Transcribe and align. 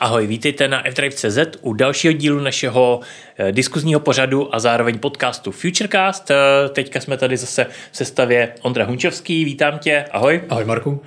Ahoj, 0.00 0.26
vítejte 0.26 0.68
na 0.68 0.82
fdrive.cz 0.90 1.38
u 1.60 1.72
dalšího 1.72 2.12
dílu 2.12 2.40
našeho 2.40 3.00
eh, 3.38 3.52
diskuzního 3.52 4.00
pořadu 4.00 4.54
a 4.54 4.58
zároveň 4.58 4.98
podcastu 4.98 5.52
Futurecast. 5.52 6.30
Eh, 6.30 6.68
teďka 6.68 7.00
jsme 7.00 7.16
tady 7.16 7.36
zase 7.36 7.66
v 7.92 7.96
sestavě 7.96 8.54
Ondra 8.62 8.84
Hunčovský, 8.84 9.44
vítám 9.44 9.78
tě, 9.78 10.04
ahoj. 10.10 10.42
Ahoj 10.48 10.64
Marku. 10.64 11.02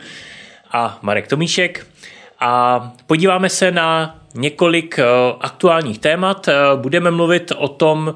A 0.71 0.99
Marek 1.01 1.27
Tomíšek. 1.27 1.87
A 2.39 2.93
podíváme 3.07 3.49
se 3.49 3.71
na 3.71 4.19
několik 4.35 4.99
eh, 4.99 5.03
aktuálních 5.39 5.99
témat. 5.99 6.49
Budeme 6.75 7.11
mluvit 7.11 7.51
o 7.55 7.67
tom, 7.67 8.15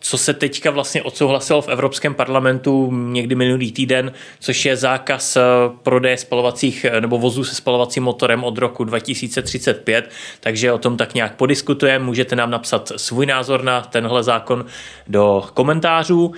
co 0.00 0.18
se 0.18 0.34
teďka 0.34 0.70
vlastně 0.70 1.02
odsouhlasilo 1.02 1.62
v 1.62 1.68
Evropském 1.68 2.14
parlamentu 2.14 2.92
někdy 2.92 3.34
minulý 3.34 3.72
týden, 3.72 4.12
což 4.40 4.64
je 4.64 4.76
zákaz 4.76 5.36
eh, 5.36 5.42
prodeje 5.82 6.16
spalovacích 6.16 6.84
eh, 6.84 7.00
nebo 7.00 7.18
vozů 7.18 7.44
se 7.44 7.54
spalovacím 7.54 8.02
motorem 8.02 8.44
od 8.44 8.58
roku 8.58 8.84
2035, 8.84 10.10
takže 10.40 10.72
o 10.72 10.78
tom 10.78 10.96
tak 10.96 11.14
nějak 11.14 11.36
podiskutujeme. 11.36 12.04
Můžete 12.04 12.36
nám 12.36 12.50
napsat 12.50 12.92
svůj 12.96 13.26
názor 13.26 13.64
na 13.64 13.80
tenhle 13.80 14.22
zákon 14.22 14.64
do 15.08 15.44
komentářů. 15.54 16.32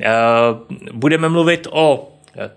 Eh, 0.00 0.06
budeme 0.92 1.28
mluvit 1.28 1.66
o 1.70 2.10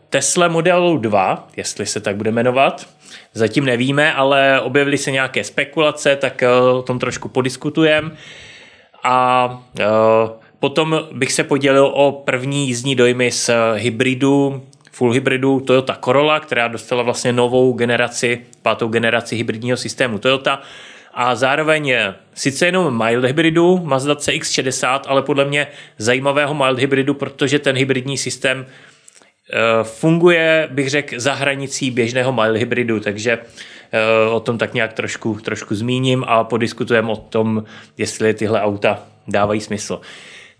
Tesla 0.10 0.48
Model 0.48 0.98
2, 0.98 1.48
jestli 1.58 1.86
se 1.86 2.00
tak 2.00 2.16
bude 2.16 2.32
jmenovat. 2.32 2.88
Zatím 3.34 3.66
nevíme, 3.66 4.14
ale 4.14 4.62
objevily 4.62 4.98
se 4.98 5.12
nějaké 5.12 5.44
spekulace, 5.44 6.16
tak 6.16 6.44
o 6.74 6.82
tom 6.82 7.00
trošku 7.00 7.30
podiskutujeme. 7.30 8.12
A 9.04 9.64
Potom 10.60 11.00
bych 11.12 11.32
se 11.32 11.44
podělil 11.44 11.92
o 11.94 12.12
první 12.12 12.68
jízdní 12.68 12.96
dojmy 12.96 13.32
z 13.32 13.50
hybridu, 13.76 14.64
full 14.92 15.12
hybridu 15.12 15.60
Toyota 15.60 15.98
Corolla, 16.06 16.40
která 16.40 16.68
dostala 16.68 17.04
vlastně 17.04 17.34
novou 17.34 17.74
generaci, 17.74 18.42
pátou 18.62 18.88
generaci 18.88 19.36
hybridního 19.36 19.78
systému 19.78 20.18
Toyota 20.18 20.62
a 21.20 21.36
zároveň 21.36 21.88
je 21.88 22.16
sice 22.34 22.66
jenom 22.66 23.06
mild 23.06 23.26
hybridu 23.26 23.82
Mazda 23.84 24.14
CX-60, 24.14 25.02
ale 25.08 25.22
podle 25.22 25.46
mě 25.46 25.68
zajímavého 25.98 26.54
mild 26.54 26.80
hybridu, 26.80 27.14
protože 27.14 27.60
ten 27.60 27.76
hybridní 27.76 28.18
systém 28.18 28.66
eh, 28.66 29.58
funguje, 29.84 30.68
bych 30.72 30.90
řekl, 30.90 31.20
za 31.20 31.34
hranicí 31.34 31.92
běžného 31.92 32.34
mild 32.34 32.58
hybridu, 32.58 33.00
takže 33.00 33.40
eh, 33.92 34.30
o 34.30 34.40
tom 34.40 34.58
tak 34.58 34.74
nějak 34.74 34.94
trošku, 34.94 35.40
trošku 35.44 35.76
zmíním 35.76 36.24
a 36.28 36.44
podiskutujeme 36.44 37.12
o 37.12 37.16
tom, 37.16 37.64
jestli 37.98 38.34
tyhle 38.34 38.62
auta 38.62 39.00
dávají 39.28 39.62
smysl. 39.62 40.02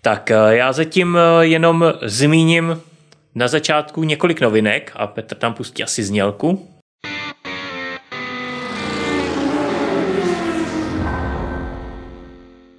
Tak 0.08 0.32
eh, 0.32 0.36
já 0.50 0.74
zatím 0.74 1.18
eh, 1.18 1.46
jenom 1.46 1.94
zmíním 2.02 2.82
na 3.36 3.48
začátku 3.48 4.04
několik 4.04 4.42
novinek 4.42 4.92
a 4.96 5.08
Petr 5.08 5.36
tam 5.36 5.54
pustí 5.54 5.84
asi 5.84 6.04
znělku. 6.04 6.68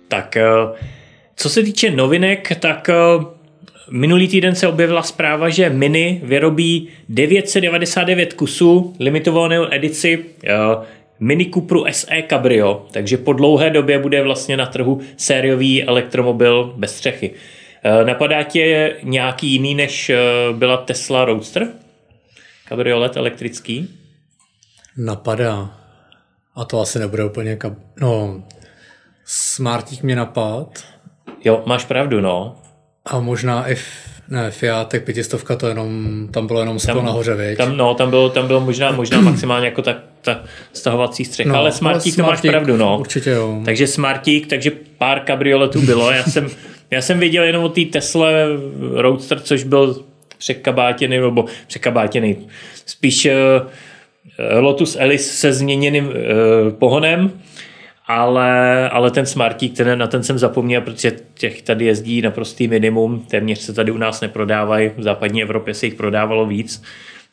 Tak 0.09 0.37
eh, 0.37 0.45
co 1.37 1.51
se 1.51 1.63
týče 1.63 1.91
novinek, 1.91 2.53
tak 2.61 2.91
minulý 3.91 4.29
týden 4.29 4.55
se 4.55 4.69
objevila 4.69 5.03
zpráva, 5.03 5.49
že 5.49 5.71
Mini 5.71 6.21
vyrobí 6.25 6.89
999 7.09 8.35
kusů 8.35 8.97
limitovanou 9.01 9.67
edici 9.71 10.25
Mini 11.21 11.51
Cupru 11.51 11.85
SE 11.91 12.23
Cabrio, 12.31 12.87
takže 12.91 13.17
po 13.17 13.33
dlouhé 13.33 13.71
době 13.71 13.99
bude 13.99 14.23
vlastně 14.23 14.57
na 14.57 14.67
trhu 14.67 15.01
sériový 15.17 15.85
elektromobil 15.85 16.75
bez 16.77 16.97
střechy. 16.97 17.35
Eh, 17.83 18.05
napadá 18.05 18.43
tě 18.43 18.97
nějaký 19.03 19.47
jiný, 19.53 19.75
než 19.75 20.11
eh, 20.11 20.19
byla 20.53 20.77
Tesla 20.77 21.25
Roadster? 21.25 21.69
Kabriolet 22.65 23.17
elektrický? 23.17 23.89
Napadá. 24.97 25.79
A 26.55 26.65
to 26.65 26.81
asi 26.81 26.99
nebude 26.99 27.25
úplně 27.25 27.57
kab... 27.57 27.73
No, 28.01 28.43
Smartík 29.25 30.03
mě 30.03 30.17
napad. 30.17 30.85
Jo, 31.45 31.63
máš 31.67 31.85
pravdu, 31.85 32.21
no. 32.21 32.63
A 33.05 33.21
možná 33.21 33.71
i 33.71 33.77
ne, 34.31 34.51
Fiatek 34.51 35.05
pětistovka, 35.05 35.57
to 35.57 35.69
jenom, 35.69 36.29
tam 36.31 36.47
bylo 36.47 36.61
jenom 36.61 36.79
sklo 36.79 37.03
nahoře, 37.03 37.35
viď? 37.35 37.59
Tam, 37.59 37.77
no, 37.77 37.95
tam 37.95 38.11
bylo, 38.11 38.31
tam 38.31 38.47
bylo 38.47 38.61
možná, 38.61 38.93
možná 38.93 39.21
maximálně 39.21 39.67
jako 39.67 39.83
ta, 39.83 39.97
ta 40.23 40.43
stahovací 40.73 41.25
střecha, 41.25 41.53
no, 41.53 41.59
ale 41.59 41.73
Smartík, 41.73 42.17
to 42.17 42.23
máš 42.23 42.41
pravdu, 42.41 42.77
no. 42.77 42.99
Určitě 42.99 43.31
jo. 43.31 43.63
Takže 43.65 43.87
Smartík, 43.87 44.47
takže 44.47 44.71
pár 44.99 45.21
kabrioletů 45.21 45.81
bylo, 45.81 46.11
já 46.11 46.23
jsem, 46.25 46.49
já 46.91 47.03
jsem 47.03 47.19
viděl 47.19 47.45
jenom 47.45 47.65
o 47.65 47.69
té 47.69 47.85
Tesla 47.85 48.29
Roadster, 48.95 49.41
což 49.41 49.65
byl 49.65 50.03
překabátěný, 50.39 51.19
nebo 51.19 51.45
překabátěný, 51.67 52.37
spíš 52.87 53.27
uh, 53.27 53.33
Lotus 54.59 54.97
Elise 55.01 55.33
se 55.33 55.53
změněným 55.53 56.07
uh, 56.07 56.13
pohonem, 56.79 57.33
ale, 58.09 58.89
ale 58.91 59.11
ten 59.11 59.27
Smartík, 59.27 59.77
ten, 59.77 59.99
na 59.99 60.07
ten 60.07 60.23
jsem 60.23 60.39
zapomněl, 60.39 60.81
protože 60.81 61.13
těch 61.35 61.63
tady 61.63 61.85
jezdí 61.85 62.23
naprostý 62.23 62.69
minimum, 62.69 63.25
téměř 63.31 63.59
se 63.59 63.73
tady 63.73 63.91
u 63.91 63.99
nás 63.99 64.21
neprodávají, 64.21 64.91
v 64.97 65.03
západní 65.03 65.43
Evropě 65.43 65.75
se 65.75 65.87
jich 65.87 65.95
prodávalo 65.95 66.47
víc, 66.47 66.83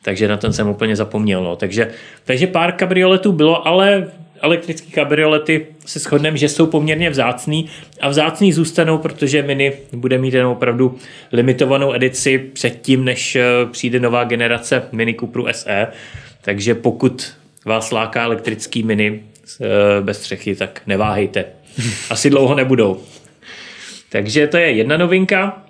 takže 0.02 0.28
na 0.28 0.36
ten 0.36 0.52
jsem 0.52 0.68
úplně 0.68 0.96
zapomněl. 0.96 1.44
No. 1.44 1.56
Takže, 1.56 1.90
takže 2.24 2.46
pár 2.46 2.72
kabrioletů 2.72 3.32
bylo, 3.32 3.68
ale 3.68 4.06
elektrické 4.40 4.90
kabriolety 4.90 5.66
se 5.86 5.98
shodneme, 5.98 6.36
že 6.36 6.48
jsou 6.48 6.66
poměrně 6.66 7.10
vzácný 7.10 7.66
a 8.00 8.08
vzácný 8.08 8.52
zůstanou, 8.52 8.98
protože 8.98 9.42
Mini 9.42 9.72
bude 9.92 10.18
mít 10.18 10.34
jenom 10.34 10.52
opravdu 10.52 10.98
limitovanou 11.32 11.94
edici 11.94 12.38
předtím, 12.38 13.04
než 13.04 13.36
eh, 13.36 13.44
přijde 13.70 14.00
nová 14.00 14.24
generace 14.24 14.82
Mini 14.92 15.14
Cupru 15.14 15.46
SE. 15.52 15.86
Takže 16.42 16.74
pokud 16.74 17.32
vás 17.64 17.90
láká 17.92 18.24
elektrický 18.24 18.82
Mini, 18.82 19.22
bez 20.00 20.18
střechy, 20.18 20.56
tak 20.56 20.82
neváhejte. 20.86 21.44
Asi 22.10 22.30
dlouho 22.30 22.54
nebudou. 22.54 23.00
Takže 24.08 24.46
to 24.46 24.56
je 24.56 24.70
jedna 24.70 24.96
novinka. 24.96 25.62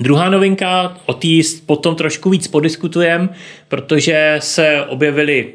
Druhá 0.00 0.30
novinka, 0.30 0.96
o 1.06 1.14
té 1.14 1.28
potom 1.66 1.96
trošku 1.96 2.30
víc 2.30 2.48
podiskutujeme, 2.48 3.28
protože 3.68 4.36
se 4.38 4.84
objevily 4.88 5.52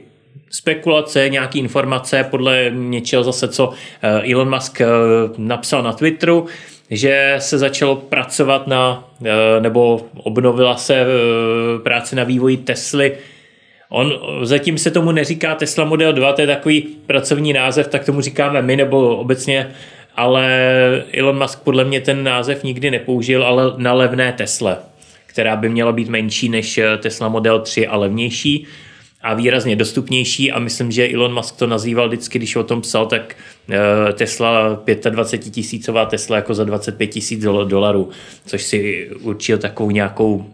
spekulace, 0.49 1.29
nějaké 1.29 1.59
informace 1.59 2.23
podle 2.23 2.71
něčeho 2.73 3.23
zase, 3.23 3.47
co 3.47 3.73
eh, 4.01 4.31
Elon 4.33 4.49
Musk 4.53 4.81
eh, 4.81 4.85
napsal 5.38 5.83
na 5.83 5.94
Twitteru, 5.94 6.45
že 6.89 7.35
se 7.39 7.57
začalo 7.57 7.95
pracovat 7.95 8.67
na, 8.67 9.09
nebo 9.59 10.05
obnovila 10.13 10.77
se 10.77 11.05
práce 11.83 12.15
na 12.15 12.23
vývoji 12.23 12.57
Tesly 12.57 13.17
On, 13.90 14.14
zatím 14.42 14.78
se 14.78 14.92
tomu 14.92 15.12
neříká 15.12 15.56
Tesla 15.56 15.86
Model 15.86 16.14
2, 16.14 16.34
to 16.34 16.42
je 16.42 16.48
takový 16.48 16.81
pracovní 16.81 17.53
název, 17.53 17.88
tak 17.88 18.06
tomu 18.06 18.22
říkáme 18.22 18.62
my 18.62 18.75
nebo 18.75 19.18
obecně, 19.18 19.72
ale 20.16 20.48
Elon 21.14 21.42
Musk 21.42 21.59
podle 21.59 21.84
mě 21.84 22.02
ten 22.02 22.24
název 22.24 22.64
nikdy 22.64 22.92
nepoužil, 22.92 23.44
ale 23.44 23.74
na 23.78 23.94
levné 23.94 24.34
Tesla, 24.34 24.80
která 25.25 25.56
by 25.56 25.70
měla 25.70 25.92
být 25.92 26.09
menší 26.09 26.50
než 26.50 26.80
Tesla 27.02 27.28
Model 27.28 27.59
3 27.59 27.88
a 27.88 27.98
levnější 27.98 28.68
a 29.22 29.34
výrazně 29.34 29.75
dostupnější 29.75 30.52
a 30.52 30.59
myslím, 30.59 30.92
že 30.92 31.14
Elon 31.14 31.34
Musk 31.34 31.56
to 31.56 31.68
nazýval 31.68 32.08
vždycky, 32.08 32.40
když 32.40 32.56
o 32.56 32.64
tom 32.64 32.81
psal, 32.81 33.06
tak 33.06 33.36
eh, 33.69 34.14
Tesla 34.14 34.84
25 35.09 35.52
tisícová 35.52 36.06
Tesla 36.06 36.36
jako 36.36 36.54
za 36.54 36.64
25 36.64 37.08
tisíc 37.08 37.42
dolarů, 37.42 38.09
což 38.46 38.64
si 38.64 39.09
určil 39.22 39.58
takovou 39.58 39.92
nějakou 39.92 40.46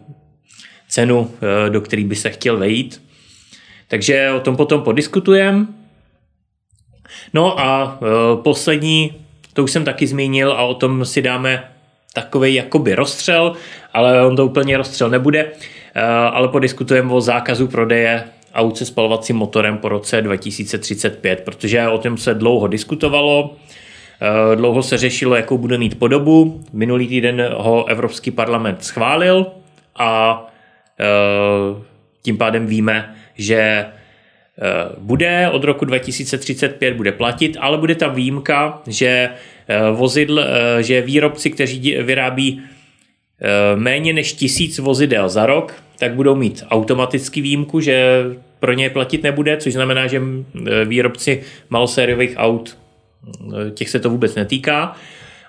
cenu, 0.88 1.30
eh, 1.66 1.70
do 1.70 1.80
který 1.80 2.04
by 2.04 2.16
se 2.16 2.30
chtěl 2.30 2.56
vejít. 2.56 3.02
Takže 3.94 4.30
o 4.30 4.40
tom 4.40 4.56
potom 4.56 4.82
podiskutujeme. 4.82 5.66
No 7.34 7.60
a 7.60 7.98
e, 8.02 8.42
poslední, 8.42 9.14
to 9.52 9.64
už 9.64 9.70
jsem 9.70 9.84
taky 9.84 10.06
zmínil 10.06 10.52
a 10.52 10.62
o 10.62 10.74
tom 10.74 11.04
si 11.04 11.22
dáme 11.22 11.64
takový 12.14 12.54
jakoby 12.54 12.94
rozstřel, 12.94 13.52
ale 13.92 14.26
on 14.26 14.36
to 14.36 14.46
úplně 14.46 14.76
rozstřel 14.76 15.10
nebude, 15.10 15.40
e, 15.94 16.02
ale 16.06 16.48
podiskutujeme 16.48 17.12
o 17.12 17.20
zákazu 17.20 17.68
prodeje 17.68 18.24
aut 18.54 18.76
se 18.76 18.84
spalovacím 18.84 19.36
motorem 19.36 19.78
po 19.78 19.88
roce 19.88 20.22
2035, 20.22 21.40
protože 21.44 21.88
o 21.88 21.98
tom 21.98 22.18
se 22.18 22.34
dlouho 22.34 22.66
diskutovalo, 22.66 23.56
e, 24.52 24.56
dlouho 24.56 24.82
se 24.82 24.98
řešilo, 24.98 25.36
jakou 25.36 25.58
bude 25.58 25.78
mít 25.78 25.98
podobu. 25.98 26.64
Minulý 26.72 27.08
týden 27.08 27.48
ho 27.56 27.84
Evropský 27.84 28.30
parlament 28.30 28.84
schválil 28.84 29.46
a 29.98 30.40
tím 32.22 32.38
pádem 32.38 32.66
víme, 32.66 33.14
že 33.36 33.56
eh, 33.56 33.90
bude 34.98 35.50
od 35.52 35.64
roku 35.64 35.84
2035 35.84 36.94
bude 36.94 37.12
platit, 37.12 37.56
ale 37.60 37.78
bude 37.78 37.94
tam 37.94 38.14
výjimka, 38.14 38.82
že 38.86 39.06
eh, 39.06 39.90
vozidl, 39.92 40.40
eh, 40.40 40.82
že 40.82 41.00
výrobci, 41.00 41.50
kteří 41.50 41.96
vyrábí 42.02 42.62
méně 43.74 44.12
než 44.12 44.32
tisíc 44.32 44.78
vozidel 44.78 45.28
za 45.28 45.46
rok, 45.46 45.74
tak 45.98 46.14
budou 46.14 46.34
mít 46.34 46.64
automaticky 46.70 47.40
výjimku, 47.40 47.80
že 47.80 48.24
pro 48.60 48.72
ně 48.72 48.90
platit 48.90 49.22
nebude, 49.22 49.56
což 49.56 49.72
znamená, 49.72 50.06
že 50.06 50.22
výrobci 50.84 51.42
malosériových 51.70 52.34
aut, 52.36 52.78
těch 53.74 53.90
se 53.90 54.00
to 54.00 54.10
vůbec 54.10 54.34
netýká. 54.34 54.96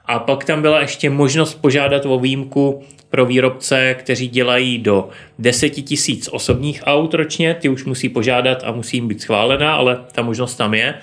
A 0.05 0.19
pak 0.19 0.45
tam 0.45 0.61
byla 0.61 0.81
ještě 0.81 1.09
možnost 1.09 1.55
požádat 1.61 2.05
o 2.05 2.19
výjimku 2.19 2.83
pro 3.15 3.25
výrobce, 3.25 3.95
kteří 3.99 4.27
dělají 4.27 4.77
do 4.77 5.09
10 5.39 5.69
tisíc 5.69 6.29
osobních 6.31 6.81
aut 6.85 7.13
ročně, 7.13 7.53
ty 7.53 7.69
už 7.69 7.85
musí 7.85 8.09
požádat 8.09 8.63
a 8.63 8.71
musí 8.71 8.97
jim 8.97 9.07
být 9.07 9.21
schválená, 9.21 9.75
ale 9.75 9.99
ta 10.11 10.21
možnost 10.21 10.55
tam 10.55 10.73
je. 10.73 10.93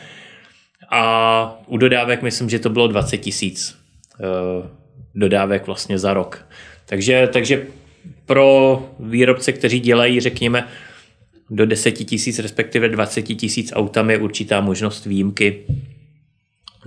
A 0.90 1.62
u 1.66 1.76
dodávek 1.76 2.22
myslím, 2.22 2.50
že 2.50 2.58
to 2.58 2.68
bylo 2.68 2.88
20 2.88 3.16
tisíc 3.16 3.78
eh, 4.20 4.68
dodávek 5.14 5.66
vlastně 5.66 5.98
za 5.98 6.14
rok. 6.14 6.46
Takže, 6.86 7.28
takže 7.32 7.66
pro 8.26 8.82
výrobce, 9.00 9.52
kteří 9.52 9.80
dělají, 9.80 10.20
řekněme, 10.20 10.68
do 11.50 11.66
10 11.66 11.92
tisíc, 11.92 12.38
respektive 12.38 12.88
20 12.88 13.22
tisíc 13.22 13.72
autami 13.72 14.12
je 14.12 14.18
určitá 14.18 14.60
možnost 14.60 15.06
výjimky. 15.06 15.64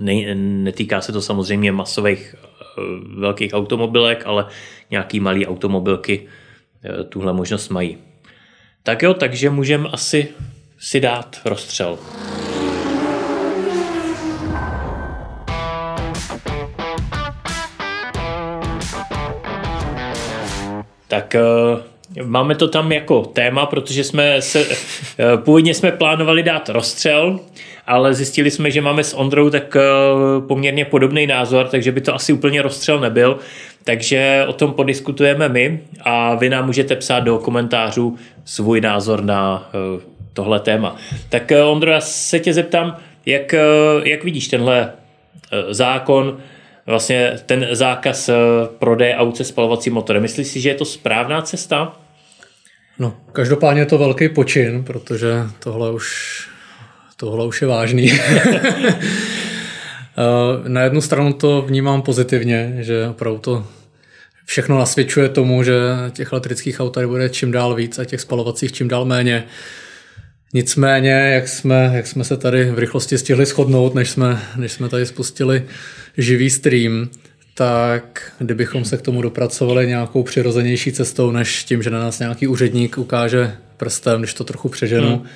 Ne, 0.00 0.34
netýká 0.34 1.00
se 1.00 1.12
to 1.12 1.22
samozřejmě 1.22 1.72
masových 1.72 2.34
velkých 3.18 3.54
automobilek, 3.54 4.22
ale 4.26 4.46
nějaký 4.90 5.20
malý 5.20 5.46
automobilky 5.46 6.26
eh, 6.84 7.04
tuhle 7.04 7.32
možnost 7.32 7.68
mají. 7.68 7.98
Tak 8.82 9.02
jo, 9.02 9.14
takže 9.14 9.50
můžeme 9.50 9.88
asi 9.88 10.28
si 10.78 11.00
dát 11.00 11.40
rozstřel. 11.44 11.98
Tak 21.08 21.34
eh, 21.34 21.40
máme 22.24 22.54
to 22.54 22.68
tam 22.68 22.92
jako 22.92 23.22
téma, 23.22 23.66
protože 23.66 24.04
jsme 24.04 24.42
se, 24.42 24.66
eh, 25.18 25.36
původně 25.36 25.74
jsme 25.74 25.92
plánovali 25.92 26.42
dát 26.42 26.68
rozstřel, 26.68 27.40
ale 27.86 28.14
zjistili 28.14 28.50
jsme, 28.50 28.70
že 28.70 28.80
máme 28.80 29.04
s 29.04 29.16
Ondrou 29.16 29.50
tak 29.50 29.76
eh, 29.76 29.80
poměrně 30.48 30.84
podobný 30.84 31.26
názor, 31.26 31.68
takže 31.68 31.92
by 31.92 32.00
to 32.00 32.14
asi 32.14 32.32
úplně 32.32 32.62
rozstřel 32.62 33.00
nebyl. 33.00 33.38
Takže 33.84 34.44
o 34.48 34.52
tom 34.52 34.72
podiskutujeme 34.72 35.48
my 35.48 35.80
a 36.00 36.34
vy 36.34 36.48
nám 36.48 36.66
můžete 36.66 36.96
psát 36.96 37.20
do 37.20 37.38
komentářů 37.38 38.16
svůj 38.44 38.80
názor 38.80 39.24
na 39.24 39.70
tohle 40.32 40.60
téma. 40.60 40.96
Tak 41.28 41.52
Ondro, 41.70 41.90
já 41.90 42.00
se 42.00 42.38
tě 42.40 42.52
zeptám, 42.52 42.96
jak, 43.26 43.54
jak 44.04 44.24
vidíš 44.24 44.48
tenhle 44.48 44.92
zákon, 45.70 46.38
vlastně 46.86 47.32
ten 47.46 47.68
zákaz 47.72 48.28
eh, 48.28 48.34
prodeje 48.78 49.16
aut 49.16 49.36
se 49.36 49.44
spalovacím 49.44 49.94
motorem. 49.94 50.22
Myslíš 50.22 50.46
si, 50.46 50.60
že 50.60 50.68
je 50.68 50.74
to 50.74 50.84
správná 50.84 51.42
cesta? 51.42 51.96
No, 52.98 53.16
každopádně 53.32 53.82
je 53.82 53.86
to 53.86 53.98
velký 53.98 54.28
počin, 54.28 54.84
protože 54.84 55.32
tohle 55.58 55.92
už, 55.92 56.38
tohle 57.16 57.46
už 57.46 57.62
je 57.62 57.68
vážný. 57.68 58.12
Eh, 60.18 60.68
na 60.68 60.82
jednu 60.82 61.00
stranu 61.00 61.32
to 61.32 61.62
vnímám 61.62 62.02
pozitivně, 62.02 62.76
že 62.78 63.08
opravdu 63.08 63.38
to 63.38 63.66
všechno 64.44 64.78
nasvědčuje 64.78 65.28
tomu, 65.28 65.62
že 65.62 65.72
těch 66.12 66.32
elektrických 66.32 66.80
aut 66.80 66.94
tady 66.94 67.06
bude 67.06 67.28
čím 67.28 67.52
dál 67.52 67.74
víc 67.74 67.98
a 67.98 68.04
těch 68.04 68.20
spalovacích 68.20 68.72
čím 68.72 68.88
dál 68.88 69.04
méně. 69.04 69.44
Nicméně, 70.54 71.10
jak 71.10 71.48
jsme, 71.48 71.90
jak 71.94 72.06
jsme 72.06 72.24
se 72.24 72.36
tady 72.36 72.64
v 72.64 72.78
rychlosti 72.78 73.18
stihli 73.18 73.46
shodnout, 73.46 73.94
než 73.94 74.10
jsme, 74.10 74.42
než 74.56 74.72
jsme 74.72 74.88
tady 74.88 75.06
spustili 75.06 75.64
živý 76.18 76.50
stream, 76.50 77.08
tak 77.54 78.32
kdybychom 78.38 78.84
se 78.84 78.96
k 78.96 79.02
tomu 79.02 79.22
dopracovali 79.22 79.86
nějakou 79.86 80.22
přirozenější 80.22 80.92
cestou, 80.92 81.30
než 81.30 81.64
tím, 81.64 81.82
že 81.82 81.90
na 81.90 82.00
nás 82.00 82.18
nějaký 82.18 82.46
úředník 82.46 82.98
ukáže 82.98 83.56
prstem, 83.76 84.20
když 84.20 84.34
to 84.34 84.44
trochu 84.44 84.68
přeženu, 84.68 85.16
hmm. 85.16 85.26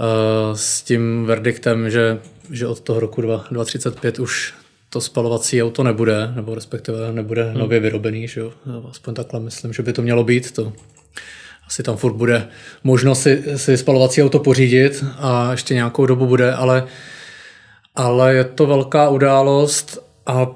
Eh, 0.00 0.56
s 0.56 0.82
tím 0.82 1.24
verdiktem, 1.24 1.90
že, 1.90 2.18
že 2.50 2.66
od 2.66 2.80
toho 2.80 3.00
roku 3.00 3.20
2035 3.20 4.18
už 4.18 4.54
to 4.90 5.00
spalovací 5.00 5.62
auto 5.62 5.82
nebude, 5.82 6.32
nebo 6.34 6.54
respektive 6.54 7.12
nebude 7.12 7.44
hmm. 7.44 7.58
nově 7.58 7.80
vyrobený, 7.80 8.28
že 8.28 8.40
jo? 8.40 8.52
aspoň 8.90 9.14
takhle 9.14 9.40
myslím, 9.40 9.72
že 9.72 9.82
by 9.82 9.92
to 9.92 10.02
mělo 10.02 10.24
být. 10.24 10.52
To 10.52 10.72
asi 11.68 11.82
tam 11.82 11.96
furt 11.96 12.12
bude 12.12 12.48
možnost 12.84 13.22
si, 13.22 13.44
si 13.56 13.76
spalovací 13.76 14.22
auto 14.22 14.38
pořídit 14.38 15.04
a 15.18 15.52
ještě 15.52 15.74
nějakou 15.74 16.06
dobu 16.06 16.26
bude, 16.26 16.52
ale, 16.52 16.84
ale 17.94 18.34
je 18.34 18.44
to 18.44 18.66
velká 18.66 19.08
událost 19.08 19.98
a 20.26 20.46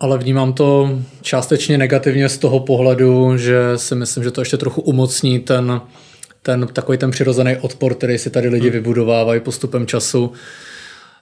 ale 0.00 0.18
vnímám 0.18 0.52
to 0.52 0.98
částečně 1.22 1.78
negativně 1.78 2.28
z 2.28 2.38
toho 2.38 2.60
pohledu, 2.60 3.36
že 3.36 3.58
si 3.76 3.94
myslím, 3.94 4.24
že 4.24 4.30
to 4.30 4.40
ještě 4.40 4.56
trochu 4.56 4.80
umocní 4.80 5.38
ten, 5.38 5.80
ten 6.42 6.66
takový 6.72 6.98
ten 6.98 7.10
přirozený 7.10 7.56
odpor, 7.56 7.94
který 7.94 8.18
si 8.18 8.30
tady 8.30 8.48
lidi 8.48 8.66
hmm. 8.66 8.72
vybudovávají 8.72 9.40
postupem 9.40 9.86
času 9.86 10.32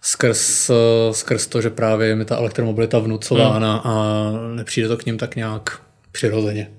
skrz, 0.03 0.71
skrz 1.13 1.47
to, 1.47 1.61
že 1.61 1.71
právě 1.71 2.09
je 2.09 2.17
mi 2.17 2.25
ta 2.25 2.37
elektromobilita 2.37 2.99
vnucována 2.99 3.83
hmm. 3.85 3.93
a 3.93 4.33
nepřijde 4.55 4.89
to 4.89 4.97
k 4.97 5.07
ním 5.07 5.19
tak 5.19 5.37
nějak 5.37 5.81
přirozeně. 6.13 6.71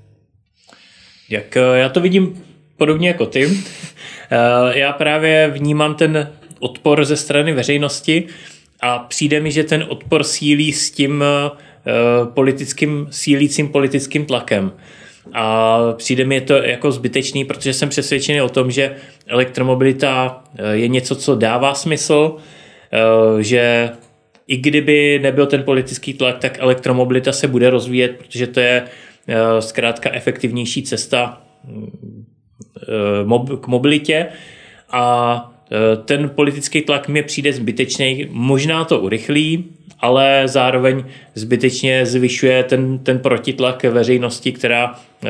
Jak 1.30 1.58
eh, 1.58 1.78
já 1.78 1.90
to 1.90 2.02
vidím 2.02 2.44
podobně 2.78 3.08
jako 3.08 3.26
ty. 3.26 3.50
Eh, 4.32 4.80
já 4.80 4.94
právě 4.94 5.52
vnímám 5.54 5.96
ten 5.96 6.32
odpor 6.60 7.06
ze 7.06 7.16
strany 7.18 7.54
veřejnosti 7.54 8.24
a 8.82 9.00
přijde 9.00 9.40
mi, 9.40 9.52
že 9.52 9.64
ten 9.64 9.86
odpor 9.90 10.24
sílí 10.24 10.74
s 10.74 10.92
tím 10.92 11.24
eh, 11.24 11.52
politickým, 12.34 13.08
sílícím 13.12 13.70
politickým 13.70 14.26
tlakem. 14.26 14.72
A 15.34 15.78
přijde 15.98 16.26
mi 16.26 16.42
to 16.42 16.54
jako 16.54 16.92
zbytečný, 16.92 17.46
protože 17.46 17.74
jsem 17.74 17.90
přesvědčený 17.90 18.42
o 18.42 18.50
tom, 18.50 18.72
že 18.72 18.96
elektromobilita 19.28 20.44
je 20.72 20.88
něco, 20.88 21.16
co 21.16 21.36
dává 21.36 21.74
smysl, 21.74 22.36
že 23.40 23.90
i 24.48 24.58
kdyby 24.58 25.20
nebyl 25.24 25.46
ten 25.46 25.64
politický 25.64 26.14
tlak, 26.14 26.38
tak 26.38 26.60
elektromobilita 26.60 27.32
se 27.32 27.48
bude 27.48 27.70
rozvíjet, 27.70 28.16
protože 28.18 28.48
to 28.48 28.60
je 28.60 28.84
Eh, 28.84 28.88
zkrátka 29.60 30.10
efektivnější 30.14 30.84
cesta 30.84 31.42
eh, 31.70 33.58
k 33.62 33.68
mobilitě 33.68 34.28
a 34.92 35.52
eh, 35.72 35.98
ten 36.06 36.30
politický 36.30 36.82
tlak 36.82 37.08
mi 37.08 37.24
přijde 37.24 37.54
zbytečný. 37.54 38.28
Možná 38.32 38.86
to 38.86 39.00
urychlí, 39.00 39.66
ale 40.00 40.44
zároveň 40.46 41.04
zbytečně 41.36 42.06
zvyšuje 42.06 42.64
ten, 42.64 43.00
ten 43.00 43.20
protitlak 43.20 43.84
veřejnosti, 43.84 44.52
která 44.52 44.96
e, 45.26 45.30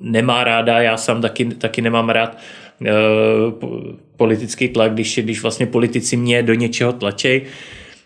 nemá 0.00 0.44
ráda, 0.44 0.82
já 0.82 0.96
sám 0.96 1.22
taky, 1.22 1.44
taky 1.44 1.82
nemám 1.82 2.08
rád 2.08 2.38
e, 2.86 2.92
politický 4.16 4.68
tlak, 4.68 4.92
když, 4.92 5.18
když 5.18 5.42
vlastně 5.42 5.66
politici 5.66 6.16
mě 6.16 6.42
do 6.42 6.54
něčeho 6.54 6.92
tlačej. 6.92 7.42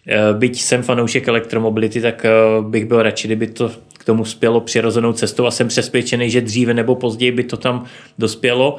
E, 0.07 0.35
byť 0.35 0.61
jsem 0.61 0.83
fanoušek 0.83 1.29
elektromobility, 1.29 2.01
tak 2.01 2.25
e, 2.25 2.31
bych 2.63 2.85
byl 2.87 3.03
radši, 3.03 3.29
kdyby 3.29 3.47
to 3.47 3.71
tomu 4.09 4.25
spělo 4.25 4.61
přirozenou 4.61 5.13
cestou 5.13 5.47
a 5.47 5.51
jsem 5.51 5.69
přesvědčený, 5.69 6.31
že 6.31 6.41
dříve 6.41 6.75
nebo 6.75 6.95
později 6.95 7.33
by 7.33 7.45
to 7.45 7.57
tam 7.57 7.85
dospělo. 8.19 8.77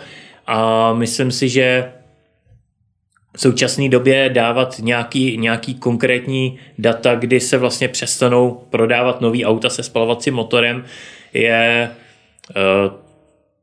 A 0.47 0.93
myslím 0.93 1.31
si, 1.31 1.49
že 1.49 1.91
v 3.37 3.41
současné 3.41 3.89
době 3.89 4.29
dávat 4.29 4.79
nějaký, 4.79 5.37
nějaký 5.37 5.73
konkrétní 5.75 6.57
data, 6.77 7.15
kdy 7.15 7.39
se 7.39 7.57
vlastně 7.57 7.87
přestanou 7.87 8.65
prodávat 8.69 9.21
nový 9.21 9.45
auta 9.45 9.69
se 9.69 9.83
spalovacím 9.83 10.33
motorem, 10.33 10.83
je 11.33 11.89
uh, 11.89 12.93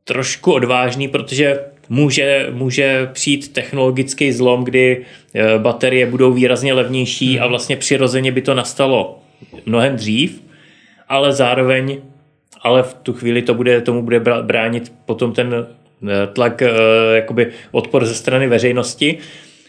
trošku 0.03 0.53
odvážný, 0.53 1.07
protože 1.07 1.59
může, 1.89 2.47
může 2.51 3.09
přijít 3.13 3.53
technologický 3.53 4.31
zlom, 4.31 4.63
kdy 4.63 5.03
uh, 5.03 5.61
baterie 5.61 6.05
budou 6.05 6.31
výrazně 6.31 6.73
levnější 6.73 7.39
a 7.39 7.47
vlastně 7.47 7.75
přirozeně 7.75 8.31
by 8.31 8.41
to 8.41 8.53
nastalo 8.53 9.19
mnohem 9.65 9.95
dřív 9.95 10.46
ale 11.07 11.33
zároveň 11.33 12.01
ale 12.61 12.83
v 12.83 12.93
tu 12.93 13.13
chvíli 13.13 13.41
to 13.41 13.53
bude, 13.53 13.81
tomu 13.81 14.01
bude 14.01 14.19
bránit 14.19 14.93
potom 15.05 15.33
ten 15.33 15.67
eh, 16.07 16.27
tlak, 16.33 16.61
eh, 16.61 16.69
jakoby 17.15 17.47
odpor 17.71 18.05
ze 18.05 18.15
strany 18.15 18.47
veřejnosti. 18.47 19.17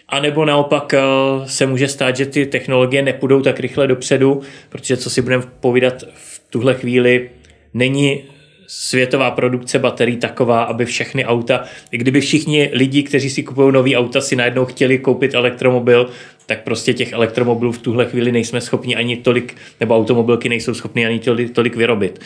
A 0.08 0.20
nebo 0.20 0.44
naopak 0.44 0.94
eh, 0.94 1.00
se 1.44 1.66
může 1.66 1.88
stát, 1.88 2.16
že 2.16 2.26
ty 2.26 2.46
technologie 2.46 3.02
nepůjdou 3.02 3.42
tak 3.42 3.60
rychle 3.60 3.86
dopředu, 3.86 4.40
protože 4.68 4.96
co 4.96 5.10
si 5.10 5.22
budeme 5.22 5.44
povídat 5.60 6.04
v 6.14 6.42
tuhle 6.50 6.74
chvíli, 6.74 7.30
není 7.74 8.24
světová 8.66 9.30
produkce 9.30 9.78
baterií 9.78 10.16
taková, 10.16 10.62
aby 10.62 10.84
všechny 10.84 11.24
auta, 11.24 11.64
kdyby 11.90 12.20
všichni 12.20 12.70
lidi, 12.72 13.02
kteří 13.02 13.30
si 13.30 13.42
kupují 13.42 13.72
nový 13.72 13.96
auta, 13.96 14.20
si 14.20 14.36
najednou 14.36 14.64
chtěli 14.64 14.98
koupit 14.98 15.34
elektromobil, 15.34 16.10
tak 16.48 16.62
prostě 16.62 16.94
těch 16.94 17.12
elektromobilů 17.12 17.72
v 17.72 17.78
tuhle 17.78 18.06
chvíli 18.06 18.32
nejsme 18.32 18.60
schopni 18.60 18.96
ani 18.96 19.16
tolik, 19.16 19.56
nebo 19.80 19.96
automobilky 19.96 20.48
nejsou 20.48 20.74
schopni 20.74 21.06
ani 21.06 21.18
tolik, 21.18 21.54
tolik 21.54 21.76
vyrobit. 21.76 22.20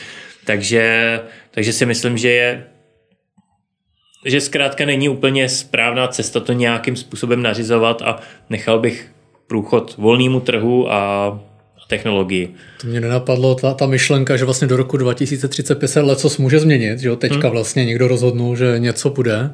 Takže, 0.44 1.20
takže 1.50 1.72
si 1.72 1.86
myslím, 1.86 2.18
že 2.18 2.30
je 2.30 2.64
že 4.26 4.40
zkrátka 4.40 4.84
není 4.84 5.08
úplně 5.08 5.48
správná 5.48 6.08
cesta 6.08 6.40
to 6.40 6.52
nějakým 6.52 6.96
způsobem 6.96 7.42
nařizovat 7.42 8.02
a 8.02 8.20
nechal 8.50 8.78
bych 8.78 9.10
průchod 9.46 9.94
volnému 9.98 10.40
trhu 10.40 10.92
a 10.92 11.40
technologii. 11.88 12.54
To 12.80 12.86
mě 12.86 13.00
nenapadlo, 13.00 13.54
ta, 13.54 13.74
ta 13.74 13.86
myšlenka, 13.86 14.36
že 14.36 14.44
vlastně 14.44 14.68
do 14.68 14.76
roku 14.76 14.96
2035 14.96 15.88
se 15.88 16.00
lecos 16.00 16.38
může 16.38 16.58
změnit, 16.58 16.98
že 16.98 17.08
jo? 17.08 17.16
teďka 17.16 17.48
hmm. 17.48 17.50
vlastně 17.50 17.84
někdo 17.84 18.08
rozhodnul, 18.08 18.56
že 18.56 18.74
něco 18.78 19.10
bude 19.10 19.50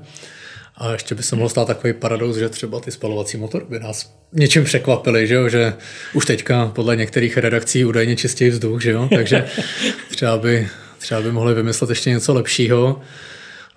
A 0.81 0.93
ještě 0.93 1.15
by 1.15 1.23
se 1.23 1.37
mohl 1.37 1.49
stát 1.49 1.67
takový 1.67 1.93
paradox, 1.93 2.39
že 2.39 2.49
třeba 2.49 2.81
ty 2.81 2.91
spalovací 2.91 3.37
motory 3.37 3.65
by 3.69 3.79
nás 3.79 4.15
něčím 4.33 4.65
překvapily, 4.65 5.27
že, 5.27 5.35
jo? 5.35 5.49
že 5.49 5.75
už 6.15 6.27
teďka 6.27 6.67
podle 6.75 6.97
některých 6.97 7.37
redakcí 7.37 7.85
údajně 7.85 8.17
čistěji 8.17 8.51
vzduch, 8.51 8.83
že 8.83 8.91
jo? 8.91 9.09
takže 9.15 9.49
třeba 10.11 10.39
by, 10.39 10.69
třeba 10.99 11.21
by 11.21 11.33
mohli 11.33 11.55
vymyslet 11.55 11.91
ještě 11.91 12.11
něco 12.11 12.35
lepšího. 12.35 13.01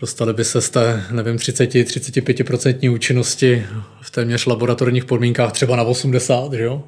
Dostali 0.01 0.34
by 0.34 0.43
se 0.43 0.62
z 0.62 0.70
té, 0.70 1.03
nevím, 1.12 1.36
30-35% 1.36 2.93
účinnosti 2.93 3.65
v 4.01 4.12
téměř 4.12 4.46
laboratorních 4.46 5.05
podmínkách 5.05 5.51
třeba 5.51 5.75
na 5.75 5.84
80, 5.84 6.53
že 6.53 6.63
jo? 6.63 6.84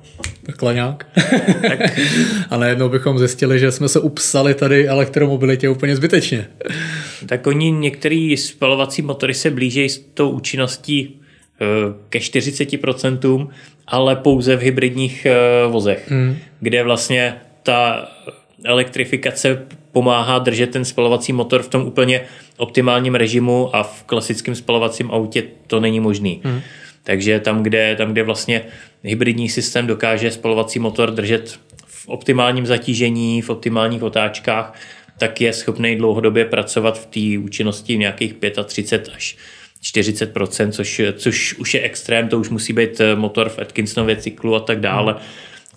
Takhle 0.45 0.73
nějak. 0.73 1.07
Tak. 1.67 1.79
A 2.49 2.57
najednou 2.57 2.89
bychom 2.89 3.19
zjistili, 3.19 3.59
že 3.59 3.71
jsme 3.71 3.89
se 3.89 3.99
upsali 3.99 4.53
tady 4.53 4.87
elektromobilitě 4.87 5.69
úplně 5.69 5.95
zbytečně. 5.95 6.47
Tak 7.25 7.47
oni 7.47 7.71
některý 7.71 8.37
spalovací 8.37 9.01
motory 9.01 9.33
se 9.33 9.49
blíží 9.49 9.89
s 9.89 10.05
tou 10.13 10.29
účinností 10.29 11.21
eh, 11.61 11.65
ke 12.09 12.19
40%, 12.19 13.47
ale 13.87 14.15
pouze 14.15 14.55
v 14.55 14.61
hybridních 14.61 15.25
eh, 15.25 15.67
vozech, 15.67 16.11
hmm. 16.11 16.37
kde 16.59 16.83
vlastně 16.83 17.35
ta 17.63 18.07
elektrifikace 18.63 19.65
pomáhá 19.93 20.39
držet 20.39 20.71
ten 20.71 20.85
spalovací 20.85 21.33
motor 21.33 21.63
v 21.63 21.67
tom 21.67 21.85
úplně 21.85 22.21
optimálním 22.57 23.15
režimu 23.15 23.75
a 23.75 23.83
v 23.83 24.03
klasickém 24.03 24.55
spalovacím 24.55 25.11
autě 25.11 25.43
to 25.67 25.79
není 25.79 25.99
možný. 25.99 26.41
Hmm. 26.43 26.61
Takže 27.03 27.39
tam 27.39 27.63
kde, 27.63 27.95
tam, 27.95 28.11
kde 28.11 28.23
vlastně 28.23 28.61
hybridní 29.03 29.49
systém 29.49 29.87
dokáže 29.87 30.31
spalovací 30.31 30.79
motor 30.79 31.11
držet 31.11 31.59
v 31.85 32.07
optimálním 32.07 32.65
zatížení, 32.65 33.41
v 33.41 33.49
optimálních 33.49 34.03
otáčkách, 34.03 34.79
tak 35.17 35.41
je 35.41 35.53
schopný 35.53 35.95
dlouhodobě 35.95 36.45
pracovat 36.45 36.99
v 36.99 37.05
té 37.05 37.45
účinnosti 37.45 37.97
nějakých 37.97 38.35
35 38.65 39.13
až 39.15 39.37
40 39.81 40.33
což, 40.71 41.01
což 41.17 41.53
už 41.53 41.73
je 41.73 41.81
extrém, 41.81 42.27
to 42.27 42.39
už 42.39 42.49
musí 42.49 42.73
být 42.73 43.01
motor 43.15 43.49
v 43.49 43.59
Atkinsonově 43.59 44.15
cyklu 44.15 44.55
a 44.55 44.59
tak 44.59 44.79
dále, 44.79 45.13
hmm. 45.13 45.21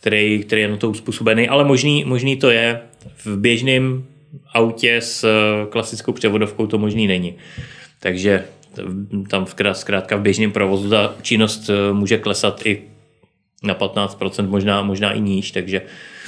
který, 0.00 0.44
který 0.44 0.62
je 0.62 0.68
na 0.68 0.76
to 0.76 0.90
uspůsobený, 0.90 1.48
ale 1.48 1.64
možný, 1.64 2.04
možný 2.04 2.36
to 2.36 2.50
je 2.50 2.80
v 3.24 3.36
běžném 3.36 4.04
autě 4.54 5.00
s 5.00 5.28
klasickou 5.70 6.12
převodovkou 6.12 6.66
to 6.66 6.78
možný 6.78 7.06
není. 7.06 7.34
Takže 8.00 8.44
tam 9.30 9.46
zkrátka 9.72 10.16
v 10.16 10.20
běžném 10.20 10.52
provozu 10.52 10.90
ta 10.90 11.14
činnost 11.22 11.70
eh, 11.70 11.92
může 11.92 12.18
klesat 12.18 12.66
i 12.66 12.82
na 13.62 13.74
15%, 13.74 14.48
možná, 14.48 14.82
možná 14.82 15.12
i 15.12 15.20
níž, 15.20 15.50
takže... 15.50 15.82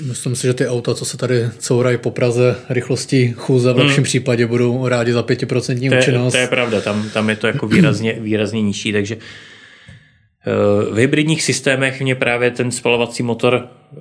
Myslím 0.07 0.37
si, 0.37 0.47
že 0.47 0.55
ty 0.55 0.69
auta, 0.69 0.95
co 0.95 1.05
se 1.05 1.17
tady 1.17 1.49
courají 1.59 1.99
po 1.99 2.11
Praze 2.11 2.57
rychlosti 2.69 3.35
chůze, 3.37 3.73
v 3.73 3.79
lepším 3.79 3.97
hmm. 3.97 4.05
případě 4.05 4.47
budou 4.47 4.89
rádi 4.89 5.13
za 5.13 5.23
5% 5.23 5.99
účinnost. 5.99 6.33
To 6.33 6.39
je 6.39 6.47
pravda, 6.47 6.81
tam, 6.81 7.11
tam 7.11 7.31
je 7.31 7.37
to 7.37 7.47
jako 7.47 7.67
výrazně, 7.67 8.13
výrazně 8.13 8.63
nižší, 8.63 8.93
takže 8.93 9.17
eh, 9.17 10.93
v 10.93 10.97
hybridních 10.97 11.43
systémech 11.43 12.01
mě 12.01 12.15
právě 12.15 12.51
ten 12.51 12.71
spalovací 12.71 13.23
motor 13.23 13.69
eh, 13.97 14.01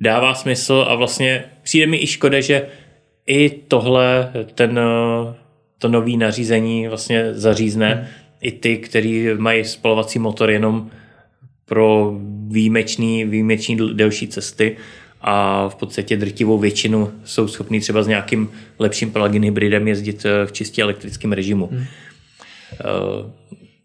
dává 0.00 0.34
smysl 0.34 0.86
a 0.88 0.94
vlastně 0.94 1.44
přijde 1.70 1.86
mi 1.86 2.02
i 2.02 2.06
škoda, 2.06 2.40
že 2.40 2.66
i 3.26 3.50
tohle, 3.68 4.32
ten 4.54 4.80
to 5.78 5.88
nový 5.88 6.16
nařízení 6.16 6.88
vlastně 6.88 7.34
zařízne 7.34 7.94
hmm. 7.94 8.06
i 8.40 8.52
ty, 8.52 8.76
kteří 8.76 9.28
mají 9.36 9.64
spalovací 9.64 10.18
motor 10.18 10.50
jenom 10.50 10.90
pro 11.64 12.14
výjimečný, 12.48 13.24
výjimečný 13.24 13.94
delší 13.94 14.28
cesty 14.28 14.76
a 15.20 15.68
v 15.68 15.74
podstatě 15.74 16.16
drtivou 16.16 16.58
většinu 16.58 17.12
jsou 17.24 17.48
schopní 17.48 17.80
třeba 17.80 18.02
s 18.02 18.06
nějakým 18.06 18.50
lepším 18.78 19.12
plug-in 19.12 19.44
hybridem 19.44 19.88
jezdit 19.88 20.24
eh, 20.24 20.46
v 20.46 20.52
čistě 20.52 20.82
elektrickém 20.82 21.32
režimu. 21.32 21.66
Hmm. 21.66 21.84
Eh, 22.72 22.84